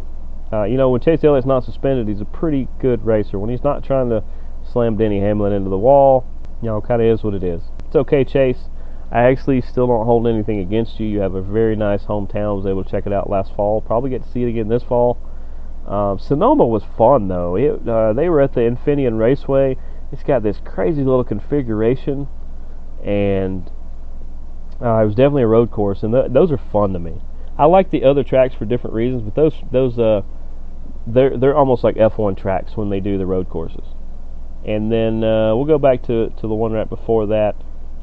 Uh, 0.52 0.64
you 0.64 0.78
know, 0.78 0.90
when 0.90 1.02
Chase 1.02 1.24
Elliott's 1.24 1.46
not 1.46 1.64
suspended, 1.64 2.08
he's 2.08 2.22
a 2.22 2.26
pretty 2.26 2.68
good 2.80 3.06
racer. 3.06 3.38
When 3.38 3.50
he's 3.50 3.64
not 3.64 3.84
trying 3.84 4.10
to 4.10 4.24
slam 4.72 4.98
Denny 4.98 5.20
Hamlin 5.20 5.54
into 5.54 5.70
the 5.70 5.78
wall, 5.78 6.26
you 6.62 6.68
know, 6.68 6.82
kind 6.82 7.02
of 7.02 7.08
is 7.08 7.24
what 7.24 7.34
it 7.34 7.44
is. 7.44 7.62
It's 7.86 7.96
okay, 7.96 8.24
Chase. 8.24 8.70
I 9.12 9.24
actually 9.24 9.62
still 9.62 9.88
don't 9.88 10.06
hold 10.06 10.28
anything 10.28 10.60
against 10.60 11.00
you. 11.00 11.08
You 11.08 11.20
have 11.20 11.34
a 11.34 11.42
very 11.42 11.76
nice 11.76 12.04
hometown. 12.04 12.50
I 12.50 12.52
was 12.52 12.66
able 12.66 12.84
to 12.84 12.90
check 12.90 13.08
it 13.08 13.14
out 13.14 13.30
last 13.30 13.56
fall. 13.56 13.82
Probably 13.82 14.10
get 14.12 14.24
to 14.24 14.30
see 14.30 14.44
it 14.44 14.50
again 14.50 14.68
this 14.68 14.84
fall. 14.84 15.18
Um, 15.88 16.20
Sonoma 16.20 16.68
was 16.68 16.84
fun 16.98 17.28
though. 17.28 17.56
It, 17.56 17.88
uh, 17.88 18.14
they 18.14 18.30
were 18.30 18.42
at 18.42 18.54
the 18.54 18.62
Infineon 18.62 19.18
Raceway. 19.18 19.78
It's 20.12 20.24
got 20.24 20.44
this 20.44 20.60
crazy 20.64 21.04
little 21.04 21.24
configuration, 21.24 22.28
and 23.04 23.72
uh, 24.82 25.02
it 25.02 25.06
was 25.06 25.16
definitely 25.16 25.44
a 25.44 25.48
road 25.48 25.72
course, 25.72 26.04
and 26.04 26.14
th- 26.14 26.32
those 26.32 26.52
are 26.52 26.58
fun 26.58 26.94
to 26.94 27.00
me. 27.00 27.22
I 27.60 27.66
like 27.66 27.90
the 27.92 28.06
other 28.06 28.24
tracks 28.24 28.56
for 28.56 28.64
different 28.64 28.96
reasons, 28.96 29.22
but 29.22 29.36
those 29.36 29.54
those 29.70 30.00
uh 30.00 30.22
they're 31.06 31.38
they're 31.38 31.58
almost 31.58 31.84
like 31.84 31.96
F1 31.96 32.38
tracks 32.38 32.78
when 32.78 32.90
they 32.90 33.02
do 33.02 33.18
the 33.18 33.26
road 33.26 33.50
courses. 33.50 33.84
And 34.66 34.90
then 34.90 35.26
uh, 35.26 35.54
we'll 35.56 35.66
go 35.66 35.78
back 35.78 36.04
to 36.04 36.30
to 36.30 36.48
the 36.48 36.56
one 36.56 36.72
right 36.72 36.90
before 36.90 37.28
that, 37.28 37.56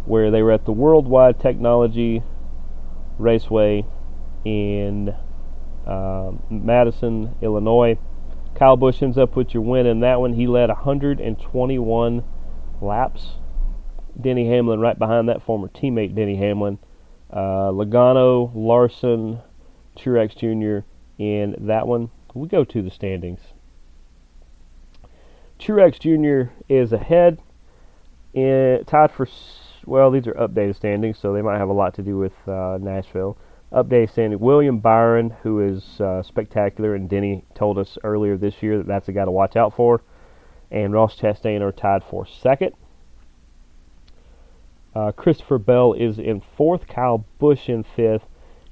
where 0.05 0.31
they 0.31 0.43
were 0.43 0.53
at 0.53 0.67
the 0.67 0.73
Worldwide 0.73 1.41
Technology 1.41 2.23
Raceway 3.19 3.87
in 4.45 5.15
uh, 5.87 6.33
Madison, 6.51 7.35
Illinois. 7.41 7.99
Kyle 8.55 8.77
Busch 8.77 9.03
ends 9.03 9.17
up 9.17 9.37
with 9.37 9.55
your 9.55 9.63
win 9.63 9.87
in 9.87 10.01
that 10.01 10.21
one. 10.21 10.35
He 10.35 10.47
led 10.47 10.69
121 10.69 12.25
laps. 12.83 13.29
Denny 14.19 14.49
Hamlin 14.49 14.81
right 14.81 14.99
behind 14.99 15.29
that 15.31 15.43
former 15.43 15.69
teammate 15.69 16.15
Denny 16.15 16.37
Hamlin. 16.37 16.79
Uh, 17.37 17.71
Logano, 17.71 18.51
Larson, 18.55 19.41
Truex 19.95 20.35
Jr. 20.35 20.87
in 21.19 21.55
that 21.67 21.87
one. 21.87 22.09
We 22.33 22.49
go 22.49 22.65
to 22.65 22.81
the 22.81 22.91
standings. 22.91 23.41
Truex 25.61 25.99
Jr. 25.99 26.51
is 26.67 26.95
ahead, 26.95 27.39
in, 28.33 28.83
tied 28.87 29.11
for 29.11 29.29
well. 29.85 30.11
These 30.11 30.27
are 30.27 30.33
updated 30.33 30.77
standings, 30.77 31.19
so 31.19 31.35
they 31.35 31.43
might 31.43 31.59
have 31.59 31.69
a 31.69 31.75
lot 31.75 31.93
to 31.97 32.03
do 32.03 32.17
with 32.17 32.33
uh, 32.49 32.79
Nashville. 32.81 33.37
Updated 33.71 34.13
standing: 34.13 34.39
William 34.39 34.79
Byron, 34.79 35.37
who 35.43 35.61
is 35.61 36.01
uh, 36.01 36.23
spectacular, 36.23 36.95
and 36.95 37.07
Denny 37.07 37.45
told 37.55 37.77
us 37.77 37.99
earlier 38.03 38.39
this 38.39 38.63
year 38.63 38.79
that 38.79 38.87
that's 38.87 39.09
a 39.09 39.13
guy 39.13 39.27
to 39.27 39.31
watch 39.31 39.57
out 39.57 39.75
for. 39.77 40.01
And 40.71 40.95
Ross 40.95 41.21
Chastain 41.21 41.61
are 41.61 41.71
tied 41.71 42.03
for 42.03 42.27
second. 42.27 42.73
Uh, 44.97 45.13
Christopher 45.13 45.59
Bell 45.59 45.93
is 45.93 46.19
in 46.19 46.41
fourth. 46.57 46.87
Kyle 46.89 47.27
Busch 47.39 47.69
in 47.69 47.83
fifth. 47.85 48.25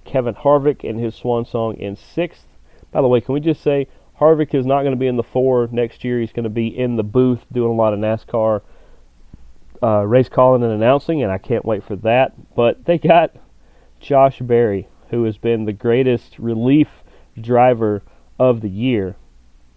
Kevin 0.07 0.35
Harvick 0.35 0.83
in 0.83 0.97
his 0.97 1.14
swan 1.14 1.45
song 1.45 1.75
in 1.75 1.97
sixth. 1.97 2.47
By 2.91 3.03
the 3.03 3.09
way, 3.09 3.20
can 3.20 3.35
we 3.35 3.41
just 3.41 3.62
say 3.62 3.89
Harvick 4.18 4.55
is 4.55 4.64
not 4.64 4.85
going 4.85 4.95
to 4.95 4.99
be 4.99 5.07
in 5.07 5.18
the 5.18 5.22
four 5.22 5.68
next 5.70 6.03
year? 6.03 6.18
He's 6.20 6.33
going 6.33 6.45
to 6.45 6.49
be 6.51 6.68
in 6.68 6.97
the 6.97 7.03
booth 7.03 7.45
doing 7.53 7.70
a 7.70 7.75
lot 7.75 7.93
of 7.93 7.99
NASCAR 7.99 8.62
uh, 9.83 10.07
race 10.07 10.31
calling 10.31 10.62
and 10.62 10.72
announcing, 10.72 11.22
and 11.22 11.31
I 11.31 11.37
can't 11.37 11.66
wait 11.66 11.85
for 11.85 11.97
that. 11.97 12.33
But 12.55 12.87
they 12.87 12.97
got 12.97 13.37
Josh 14.01 14.39
Berry, 14.39 14.89
who 15.11 15.25
has 15.25 15.37
been 15.37 15.66
the 15.66 15.75
greatest 15.75 16.39
relief 16.39 16.89
driver 17.39 18.03
of 18.39 18.62
the 18.62 18.70
year 18.70 19.16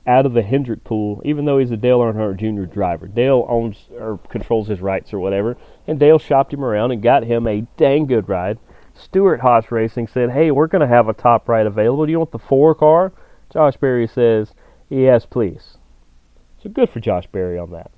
out 0.08 0.26
of 0.26 0.32
the 0.32 0.42
Hendrick 0.42 0.86
pool, 0.86 1.22
even 1.26 1.44
though 1.44 1.60
he's 1.60 1.72
a 1.72 1.78
Dale 1.78 2.00
Earnhardt 2.00 2.38
Jr. 2.38 2.64
driver. 2.74 3.08
Dale 3.08 3.46
owns 3.50 3.90
or 3.92 4.18
controls 4.30 4.70
his 4.70 4.80
rights 4.80 5.14
or 5.14 5.20
whatever, 5.20 5.58
and 5.88 6.00
Dale 6.00 6.20
shopped 6.20 6.54
him 6.54 6.64
around 6.64 6.92
and 6.92 7.02
got 7.02 7.24
him 7.24 7.48
a 7.48 7.66
dang 7.78 8.06
good 8.06 8.28
ride. 8.28 8.60
Stewart 8.94 9.42
Haas 9.42 9.72
Racing 9.72 10.08
said, 10.08 10.32
"Hey, 10.32 10.52
we're 10.52 10.68
going 10.68 10.88
to 10.88 10.94
have 10.94 11.08
a 11.08 11.14
top 11.14 11.48
ride 11.48 11.66
available. 11.66 12.06
Do 12.06 12.12
you 12.12 12.20
want 12.20 12.32
the 12.32 12.40
four 12.40 12.76
car?" 12.76 13.14
Josh 13.52 13.78
Berry 13.78 14.08
says, 14.08 14.54
"Yes, 14.90 15.26
please." 15.26 15.78
So 16.62 16.70
good 16.70 16.90
for 16.90 17.00
Josh 17.00 17.28
Berry 17.28 17.58
on 17.58 17.72
that. 17.72 17.92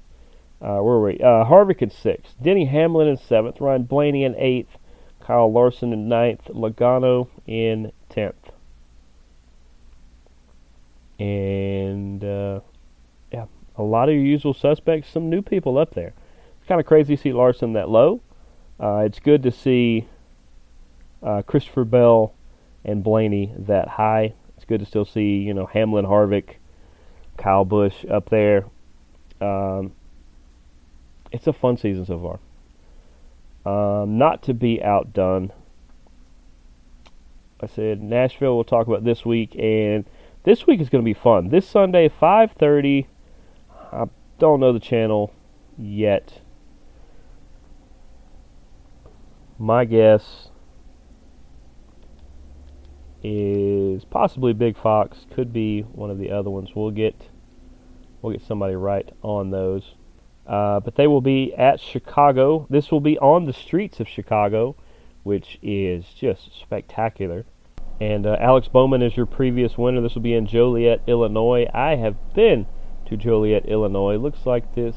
Uh, 0.62 0.84
where 0.84 0.98
were 0.98 1.04
we? 1.04 1.20
Uh, 1.20 1.46
Harvick 1.46 1.82
in 1.82 1.90
sixth, 1.90 2.36
Denny 2.42 2.66
Hamlin 2.66 3.08
in 3.08 3.18
seventh, 3.18 3.62
Ryan 3.62 3.84
Blaney 3.84 4.26
in 4.26 4.36
eighth, 4.36 4.78
Kyle 5.22 5.52
Larson 5.52 5.94
in 5.94 6.10
ninth, 6.10 6.46
Logano 6.50 7.30
in 7.48 7.94
tenth. 8.10 8.52
And 11.18 12.24
uh, 12.24 12.60
yeah, 13.32 13.46
a 13.78 13.84
lot 13.84 14.10
of 14.10 14.16
your 14.16 14.24
usual 14.24 14.54
suspects, 14.54 15.10
some 15.10 15.30
new 15.30 15.42
people 15.42 15.78
up 15.78 15.94
there. 15.94 16.14
Kind 16.70 16.80
of 16.80 16.86
crazy 16.86 17.16
to 17.16 17.22
see 17.24 17.34
Larson 17.34 17.74
that 17.74 17.90
low. 17.90 18.22
Uh, 18.80 19.02
it's 19.04 19.20
good 19.20 19.42
to 19.42 19.52
see 19.52 20.08
uh, 21.24 21.42
Christopher 21.42 21.84
Bell 21.84 22.36
and 22.86 23.04
Blaney 23.04 23.52
that 23.58 23.88
high. 23.88 24.36
It's 24.56 24.66
good 24.66 24.80
to 24.80 24.86
still 24.86 25.04
see 25.04 25.38
you 25.38 25.56
know 25.56 25.66
Hamlin, 25.66 26.06
Harvick, 26.06 26.58
Kyle 27.40 27.66
Busch 27.66 28.06
up 28.06 28.30
there. 28.30 28.66
Um, 29.42 29.94
it's 31.32 31.48
a 31.48 31.54
fun 31.54 31.76
season 31.78 32.06
so 32.06 32.40
far. 33.66 34.02
Um, 34.04 34.20
not 34.20 34.44
to 34.44 34.54
be 34.54 34.80
outdone. 34.84 35.52
I 37.60 37.66
said 37.66 38.04
Nashville. 38.04 38.54
We'll 38.54 38.64
talk 38.64 38.86
about 38.86 39.04
this 39.04 39.26
week, 39.26 39.56
and 39.58 40.06
this 40.44 40.68
week 40.68 40.82
is 40.82 40.90
going 40.90 41.04
to 41.04 41.10
be 41.10 41.16
fun. 41.16 41.50
This 41.50 41.68
Sunday, 41.68 42.10
5:30. 42.10 43.08
I 43.92 44.06
don't 44.38 44.60
know 44.60 44.72
the 44.72 44.80
channel 44.80 45.34
yet. 45.76 46.42
My 49.60 49.84
guess 49.84 50.52
is 53.22 54.06
possibly 54.06 54.54
Big 54.54 54.78
Fox. 54.78 55.26
Could 55.32 55.52
be 55.52 55.82
one 55.82 56.10
of 56.10 56.18
the 56.18 56.32
other 56.32 56.50
ones. 56.50 56.70
We'll 56.74 56.92
get 56.92 57.30
we'll 58.22 58.32
get 58.32 58.42
somebody 58.42 58.76
right 58.76 59.08
on 59.22 59.52
those. 59.52 59.96
Uh, 60.48 60.80
but 60.80 60.96
they 60.96 61.08
will 61.08 61.22
be 61.22 61.54
at 61.56 61.82
Chicago. 61.82 62.68
This 62.70 62.90
will 62.90 63.02
be 63.02 63.20
on 63.20 63.46
the 63.46 63.54
streets 63.54 64.00
of 64.00 64.08
Chicago, 64.08 64.78
which 65.24 65.60
is 65.62 66.06
just 66.06 66.58
spectacular. 66.58 67.46
And 68.00 68.26
uh, 68.26 68.38
Alex 68.40 68.70
Bowman 68.70 69.02
is 69.02 69.18
your 69.18 69.26
previous 69.26 69.78
winner. 69.78 70.00
This 70.00 70.16
will 70.16 70.22
be 70.22 70.34
in 70.34 70.48
Joliet, 70.48 71.02
Illinois. 71.06 71.68
I 71.74 71.98
have 71.98 72.16
been 72.34 72.66
to 73.08 73.18
Joliet, 73.18 73.66
Illinois. 73.66 74.16
Looks 74.16 74.46
like 74.46 74.74
this 74.74 74.96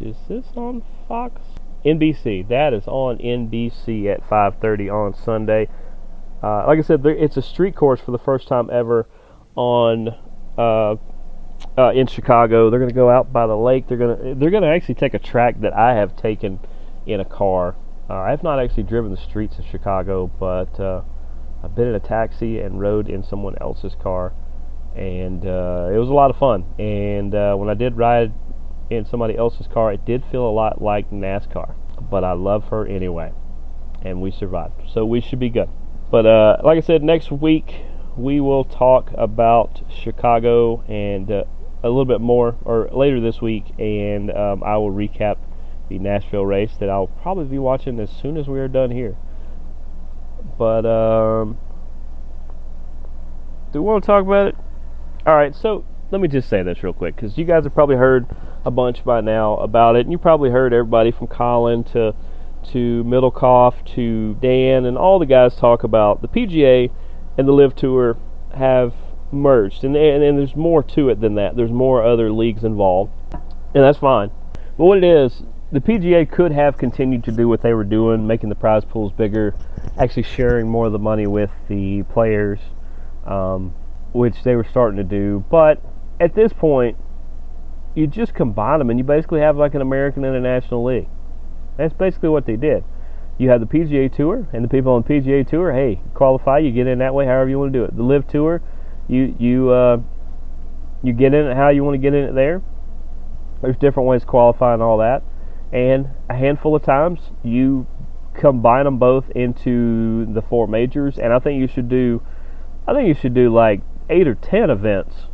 is 0.00 0.16
this 0.26 0.46
on 0.56 0.82
Fox? 1.06 1.42
NBC. 1.84 2.48
That 2.48 2.74
is 2.74 2.86
on 2.86 3.18
NBC 3.18 4.08
at 4.08 4.28
5:30 4.28 4.90
on 4.90 5.14
Sunday. 5.14 5.68
Uh, 6.42 6.64
like 6.66 6.78
I 6.78 6.82
said, 6.82 7.02
there, 7.02 7.14
it's 7.14 7.36
a 7.36 7.42
street 7.42 7.76
course 7.76 8.00
for 8.00 8.12
the 8.12 8.18
first 8.18 8.48
time 8.48 8.70
ever 8.72 9.06
on 9.56 10.14
uh, 10.56 10.96
uh, 11.76 11.92
in 11.94 12.06
Chicago. 12.06 12.70
They're 12.70 12.78
going 12.78 12.90
to 12.90 12.94
go 12.94 13.10
out 13.10 13.32
by 13.32 13.46
the 13.46 13.56
lake. 13.56 13.88
They're 13.88 13.98
going 13.98 14.16
to 14.16 14.34
they're 14.34 14.50
going 14.50 14.62
to 14.62 14.68
actually 14.68 14.94
take 14.94 15.14
a 15.14 15.18
track 15.18 15.60
that 15.60 15.74
I 15.74 15.94
have 15.94 16.16
taken 16.16 16.60
in 17.06 17.20
a 17.20 17.24
car. 17.24 17.76
Uh, 18.08 18.14
I 18.14 18.30
have 18.30 18.42
not 18.42 18.58
actually 18.58 18.82
driven 18.84 19.10
the 19.10 19.16
streets 19.16 19.58
of 19.58 19.66
Chicago, 19.66 20.26
but 20.26 20.80
uh, 20.80 21.02
I've 21.62 21.74
been 21.74 21.88
in 21.88 21.94
a 21.94 22.00
taxi 22.00 22.60
and 22.60 22.80
rode 22.80 23.08
in 23.08 23.22
someone 23.22 23.54
else's 23.60 23.94
car, 23.94 24.32
and 24.96 25.46
uh, 25.46 25.90
it 25.92 25.98
was 25.98 26.08
a 26.08 26.14
lot 26.14 26.30
of 26.30 26.36
fun. 26.36 26.64
And 26.78 27.32
when 27.32 27.68
I 27.68 27.74
did 27.74 27.96
ride 27.96 28.32
in 28.90 29.06
somebody 29.06 29.36
else's 29.36 29.66
car, 29.68 29.92
it 29.92 30.04
did 30.04 30.24
feel 30.30 30.46
a 30.46 30.50
lot 30.50 30.82
like 30.82 31.10
NASCAR. 31.10 31.74
But 32.10 32.24
I 32.24 32.32
love 32.32 32.68
her 32.68 32.86
anyway, 32.86 33.32
and 34.02 34.20
we 34.20 34.30
survived, 34.30 34.90
so 34.92 35.04
we 35.04 35.20
should 35.20 35.38
be 35.38 35.50
good. 35.50 35.68
But 36.10 36.26
uh, 36.26 36.56
like 36.64 36.76
I 36.76 36.80
said, 36.80 37.02
next 37.02 37.30
week 37.30 37.82
we 38.16 38.40
will 38.40 38.64
talk 38.64 39.12
about 39.16 39.82
Chicago 39.88 40.82
and 40.88 41.30
uh, 41.30 41.44
a 41.82 41.88
little 41.88 42.04
bit 42.04 42.20
more, 42.20 42.56
or 42.64 42.88
later 42.92 43.20
this 43.20 43.40
week, 43.40 43.64
and 43.78 44.30
um, 44.32 44.62
I 44.64 44.76
will 44.76 44.90
recap 44.90 45.38
the 45.88 45.98
Nashville 45.98 46.44
race 46.44 46.72
that 46.80 46.90
I'll 46.90 47.06
probably 47.06 47.44
be 47.44 47.58
watching 47.58 47.98
as 48.00 48.10
soon 48.10 48.36
as 48.36 48.48
we 48.48 48.58
are 48.60 48.68
done 48.68 48.90
here. 48.90 49.16
But 50.58 50.84
um, 50.84 51.58
do 53.72 53.82
we 53.82 53.86
want 53.86 54.02
to 54.02 54.06
talk 54.06 54.24
about 54.24 54.48
it? 54.48 54.56
All 55.26 55.36
right, 55.36 55.54
so 55.54 55.84
let 56.10 56.20
me 56.20 56.28
just 56.28 56.48
say 56.48 56.62
this 56.62 56.82
real 56.82 56.92
quick 56.92 57.16
because 57.16 57.38
you 57.38 57.44
guys 57.44 57.64
have 57.64 57.74
probably 57.74 57.96
heard 57.96 58.26
a 58.64 58.70
bunch 58.70 59.04
by 59.04 59.20
now 59.20 59.56
about 59.56 59.96
it, 59.96 60.00
and 60.00 60.12
you 60.12 60.18
probably 60.18 60.50
heard 60.50 60.72
everybody 60.72 61.10
from 61.10 61.26
Colin 61.26 61.84
to 61.84 62.14
to 62.72 63.02
Middlecoff 63.04 63.86
to 63.94 64.34
Dan 64.34 64.84
and 64.84 64.98
all 64.98 65.18
the 65.18 65.26
guys 65.26 65.56
talk 65.56 65.82
about 65.82 66.20
the 66.20 66.28
PGA 66.28 66.90
and 67.38 67.48
the 67.48 67.52
LIV 67.52 67.74
Tour 67.74 68.18
have 68.54 68.92
merged, 69.32 69.84
and, 69.84 69.96
and 69.96 70.22
and 70.22 70.38
there's 70.38 70.56
more 70.56 70.82
to 70.82 71.08
it 71.08 71.20
than 71.20 71.36
that. 71.36 71.56
There's 71.56 71.70
more 71.70 72.04
other 72.04 72.30
leagues 72.30 72.64
involved, 72.64 73.12
and 73.32 73.84
that's 73.84 73.98
fine. 73.98 74.30
But 74.76 74.84
what 74.84 74.98
it 74.98 75.04
is, 75.04 75.42
the 75.72 75.80
PGA 75.80 76.30
could 76.30 76.52
have 76.52 76.76
continued 76.76 77.24
to 77.24 77.32
do 77.32 77.48
what 77.48 77.62
they 77.62 77.72
were 77.72 77.84
doing, 77.84 78.26
making 78.26 78.48
the 78.48 78.54
prize 78.54 78.84
pools 78.84 79.12
bigger, 79.12 79.54
actually 79.98 80.24
sharing 80.24 80.68
more 80.68 80.86
of 80.86 80.92
the 80.92 80.98
money 80.98 81.26
with 81.26 81.50
the 81.68 82.02
players, 82.04 82.58
um, 83.24 83.74
which 84.12 84.42
they 84.42 84.56
were 84.56 84.64
starting 84.64 84.96
to 84.96 85.04
do. 85.04 85.44
But 85.50 85.80
at 86.18 86.34
this 86.34 86.52
point, 86.52 86.96
you 87.94 88.06
just 88.06 88.34
combine 88.34 88.78
them 88.78 88.90
and 88.90 88.98
you 88.98 89.04
basically 89.04 89.40
have 89.40 89.56
like 89.56 89.74
an 89.74 89.80
American 89.80 90.24
International 90.24 90.84
League. 90.84 91.08
That's 91.76 91.94
basically 91.94 92.28
what 92.28 92.46
they 92.46 92.56
did. 92.56 92.84
You 93.38 93.48
have 93.48 93.60
the 93.60 93.66
PGA 93.66 94.14
Tour, 94.14 94.46
and 94.52 94.62
the 94.62 94.68
people 94.68 94.92
on 94.92 95.02
the 95.02 95.08
PGA 95.08 95.48
Tour, 95.48 95.72
hey, 95.72 96.02
qualify, 96.12 96.58
you 96.58 96.70
get 96.72 96.86
in 96.86 96.98
that 96.98 97.14
way, 97.14 97.24
however 97.24 97.48
you 97.48 97.58
want 97.58 97.72
to 97.72 97.78
do 97.78 97.84
it. 97.84 97.96
The 97.96 98.02
LIV 98.02 98.28
Tour, 98.28 98.62
you 99.08 99.34
you 99.38 99.70
uh, 99.70 100.02
you 101.02 101.14
get 101.14 101.32
in 101.32 101.46
it 101.46 101.56
how 101.56 101.70
you 101.70 101.82
want 101.82 101.94
to 101.94 101.98
get 101.98 102.12
in 102.12 102.24
it 102.24 102.34
there. 102.34 102.62
There's 103.62 103.78
different 103.78 104.08
ways 104.08 104.20
to 104.22 104.26
qualify 104.26 104.74
and 104.74 104.82
all 104.82 104.98
that, 104.98 105.22
and 105.72 106.10
a 106.28 106.34
handful 106.34 106.76
of 106.76 106.82
times 106.82 107.30
you 107.42 107.86
combine 108.34 108.84
them 108.84 108.98
both 108.98 109.30
into 109.30 110.26
the 110.26 110.42
four 110.42 110.66
majors, 110.66 111.18
and 111.18 111.32
I 111.32 111.38
think 111.38 111.58
you 111.58 111.66
should 111.66 111.88
do, 111.88 112.22
I 112.86 112.92
think 112.92 113.08
you 113.08 113.14
should 113.14 113.34
do 113.34 113.52
like 113.52 113.80
eight 114.10 114.28
or 114.28 114.34
ten 114.34 114.68
events. 114.68 115.29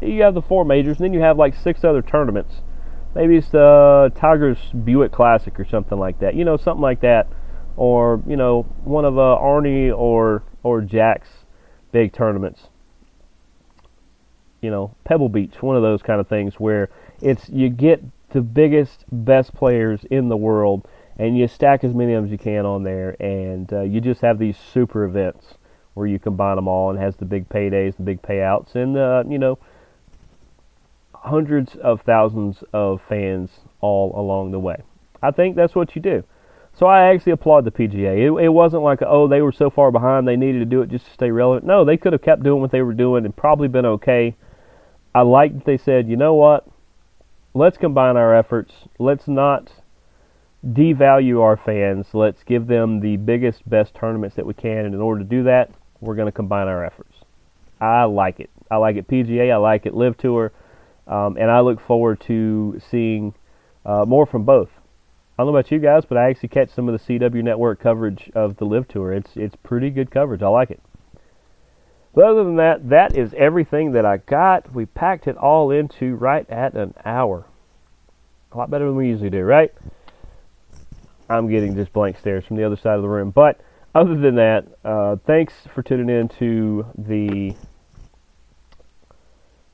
You 0.00 0.22
have 0.22 0.34
the 0.34 0.42
four 0.42 0.64
majors, 0.64 0.98
and 0.98 1.04
then 1.04 1.12
you 1.12 1.20
have 1.20 1.38
like 1.38 1.54
six 1.54 1.84
other 1.84 2.02
tournaments. 2.02 2.62
Maybe 3.14 3.36
it's 3.36 3.50
the 3.50 4.12
Tigers 4.14 4.58
Buick 4.84 5.12
Classic 5.12 5.58
or 5.58 5.64
something 5.64 5.98
like 5.98 6.20
that. 6.20 6.34
You 6.34 6.44
know, 6.44 6.56
something 6.56 6.82
like 6.82 7.00
that, 7.00 7.26
or 7.76 8.22
you 8.26 8.36
know, 8.36 8.62
one 8.84 9.04
of 9.04 9.18
uh, 9.18 9.36
Arnie 9.40 9.96
or 9.96 10.42
or 10.62 10.80
Jack's 10.80 11.28
big 11.92 12.12
tournaments. 12.12 12.68
You 14.60 14.70
know, 14.70 14.94
Pebble 15.04 15.28
Beach, 15.28 15.60
one 15.60 15.76
of 15.76 15.82
those 15.82 16.02
kind 16.02 16.20
of 16.20 16.28
things 16.28 16.54
where 16.60 16.90
it's 17.20 17.48
you 17.48 17.68
get 17.68 18.02
the 18.30 18.40
biggest, 18.40 19.04
best 19.10 19.54
players 19.54 20.04
in 20.10 20.28
the 20.28 20.36
world, 20.36 20.86
and 21.18 21.36
you 21.36 21.48
stack 21.48 21.82
as 21.82 21.94
many 21.94 22.12
of 22.12 22.22
them 22.22 22.26
as 22.26 22.30
you 22.30 22.38
can 22.38 22.64
on 22.64 22.84
there, 22.84 23.16
and 23.20 23.72
uh, 23.72 23.82
you 23.82 24.00
just 24.00 24.20
have 24.20 24.38
these 24.38 24.56
super 24.56 25.04
events 25.04 25.54
where 25.94 26.06
you 26.06 26.18
combine 26.18 26.56
them 26.56 26.68
all 26.68 26.90
and 26.90 26.98
has 26.98 27.16
the 27.16 27.24
big 27.24 27.48
paydays, 27.48 27.96
the 27.96 28.02
big 28.02 28.22
payouts, 28.22 28.74
and 28.74 28.96
uh, 28.96 29.24
you 29.28 29.38
know, 29.38 29.58
hundreds 31.22 31.76
of 31.76 32.00
thousands 32.02 32.64
of 32.72 33.00
fans 33.08 33.50
all 33.80 34.12
along 34.18 34.52
the 34.52 34.58
way. 34.58 34.82
I 35.22 35.30
think 35.30 35.54
that's 35.54 35.74
what 35.74 35.94
you 35.94 36.02
do. 36.02 36.24
So 36.78 36.86
I 36.86 37.12
actually 37.12 37.32
applaud 37.32 37.64
the 37.64 37.70
PGA. 37.70 38.18
It, 38.18 38.44
it 38.44 38.48
wasn't 38.48 38.82
like, 38.82 39.00
oh, 39.02 39.28
they 39.28 39.42
were 39.42 39.52
so 39.52 39.68
far 39.68 39.90
behind 39.90 40.26
they 40.26 40.36
needed 40.36 40.60
to 40.60 40.64
do 40.64 40.80
it 40.80 40.88
just 40.88 41.04
to 41.06 41.12
stay 41.12 41.30
relevant. 41.30 41.66
No, 41.66 41.84
they 41.84 41.96
could 41.96 42.12
have 42.14 42.22
kept 42.22 42.42
doing 42.42 42.62
what 42.62 42.70
they 42.70 42.80
were 42.80 42.94
doing 42.94 43.24
and 43.24 43.36
probably 43.36 43.68
been 43.68 43.84
okay. 43.84 44.34
I 45.14 45.22
like 45.22 45.54
that 45.54 45.66
they 45.66 45.76
said, 45.76 46.08
you 46.08 46.16
know 46.16 46.34
what? 46.34 46.66
Let's 47.52 47.76
combine 47.76 48.16
our 48.16 48.34
efforts. 48.34 48.72
Let's 48.98 49.28
not 49.28 49.70
devalue 50.66 51.42
our 51.42 51.56
fans. 51.56 52.06
Let's 52.14 52.44
give 52.44 52.66
them 52.66 53.00
the 53.00 53.16
biggest, 53.16 53.68
best 53.68 53.94
tournaments 53.94 54.36
that 54.36 54.46
we 54.46 54.54
can. 54.54 54.86
And 54.86 54.94
in 54.94 55.00
order 55.00 55.22
to 55.22 55.28
do 55.28 55.42
that, 55.44 55.70
we're 56.00 56.14
going 56.14 56.26
to 56.26 56.32
combine 56.32 56.68
our 56.68 56.84
efforts. 56.84 57.14
I 57.80 58.04
like 58.04 58.40
it. 58.40 58.50
I 58.70 58.76
like 58.76 58.96
it 58.96 59.08
PGA. 59.08 59.52
I 59.52 59.56
like 59.56 59.84
it 59.84 59.94
LIV 59.94 60.16
Tour. 60.18 60.52
Um, 61.10 61.36
and 61.36 61.50
I 61.50 61.60
look 61.60 61.80
forward 61.80 62.20
to 62.28 62.80
seeing 62.88 63.34
uh, 63.84 64.04
more 64.06 64.26
from 64.26 64.44
both. 64.44 64.70
I 65.36 65.42
don't 65.42 65.52
know 65.52 65.58
about 65.58 65.72
you 65.72 65.80
guys, 65.80 66.04
but 66.08 66.16
I 66.16 66.30
actually 66.30 66.50
catch 66.50 66.70
some 66.70 66.88
of 66.88 66.98
the 66.98 67.18
CW 67.18 67.42
Network 67.42 67.80
coverage 67.80 68.30
of 68.34 68.56
the 68.58 68.64
LIV 68.64 68.88
Tour. 68.88 69.12
It's 69.12 69.30
it's 69.34 69.56
pretty 69.56 69.90
good 69.90 70.10
coverage. 70.10 70.42
I 70.42 70.48
like 70.48 70.70
it. 70.70 70.80
But 72.14 72.24
other 72.24 72.44
than 72.44 72.56
that, 72.56 72.88
that 72.90 73.16
is 73.16 73.34
everything 73.34 73.92
that 73.92 74.06
I 74.06 74.18
got. 74.18 74.72
We 74.72 74.86
packed 74.86 75.26
it 75.26 75.36
all 75.36 75.70
into 75.70 76.14
right 76.14 76.48
at 76.48 76.74
an 76.74 76.94
hour. 77.04 77.46
A 78.52 78.58
lot 78.58 78.70
better 78.70 78.86
than 78.86 78.96
we 78.96 79.08
usually 79.08 79.30
do, 79.30 79.42
right? 79.42 79.72
I'm 81.28 81.48
getting 81.48 81.74
just 81.74 81.92
blank 81.92 82.18
stares 82.18 82.44
from 82.44 82.56
the 82.56 82.64
other 82.64 82.76
side 82.76 82.96
of 82.96 83.02
the 83.02 83.08
room. 83.08 83.30
But 83.30 83.60
other 83.94 84.16
than 84.16 84.36
that, 84.36 84.66
uh, 84.84 85.16
thanks 85.26 85.54
for 85.74 85.82
tuning 85.82 86.08
in 86.08 86.28
to 86.40 86.86
the 86.98 87.54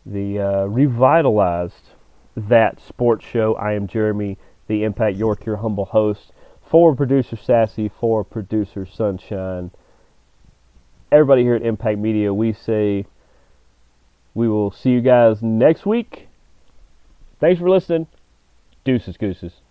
the 0.06 0.38
uh, 0.38 0.64
revitalized 0.66 1.90
that 2.36 2.80
sports 2.80 3.26
show. 3.26 3.54
I 3.54 3.72
am 3.72 3.88
Jeremy, 3.88 4.38
the 4.68 4.84
Impact 4.84 5.16
York, 5.16 5.44
your 5.44 5.56
humble 5.56 5.86
host. 5.86 6.32
For 6.62 6.94
producer 6.94 7.36
Sassy, 7.36 7.88
for 7.88 8.24
producer 8.24 8.86
Sunshine. 8.86 9.70
Everybody 11.12 11.42
here 11.42 11.54
at 11.54 11.62
Impact 11.62 11.98
Media, 11.98 12.32
we 12.32 12.52
say 12.52 13.06
we 14.34 14.48
will 14.48 14.70
see 14.70 14.90
you 14.90 15.00
guys 15.00 15.42
next 15.42 15.86
week. 15.86 16.28
Thanks 17.40 17.60
for 17.60 17.70
listening. 17.70 18.06
Deuces, 18.84 19.16
gooses. 19.16 19.65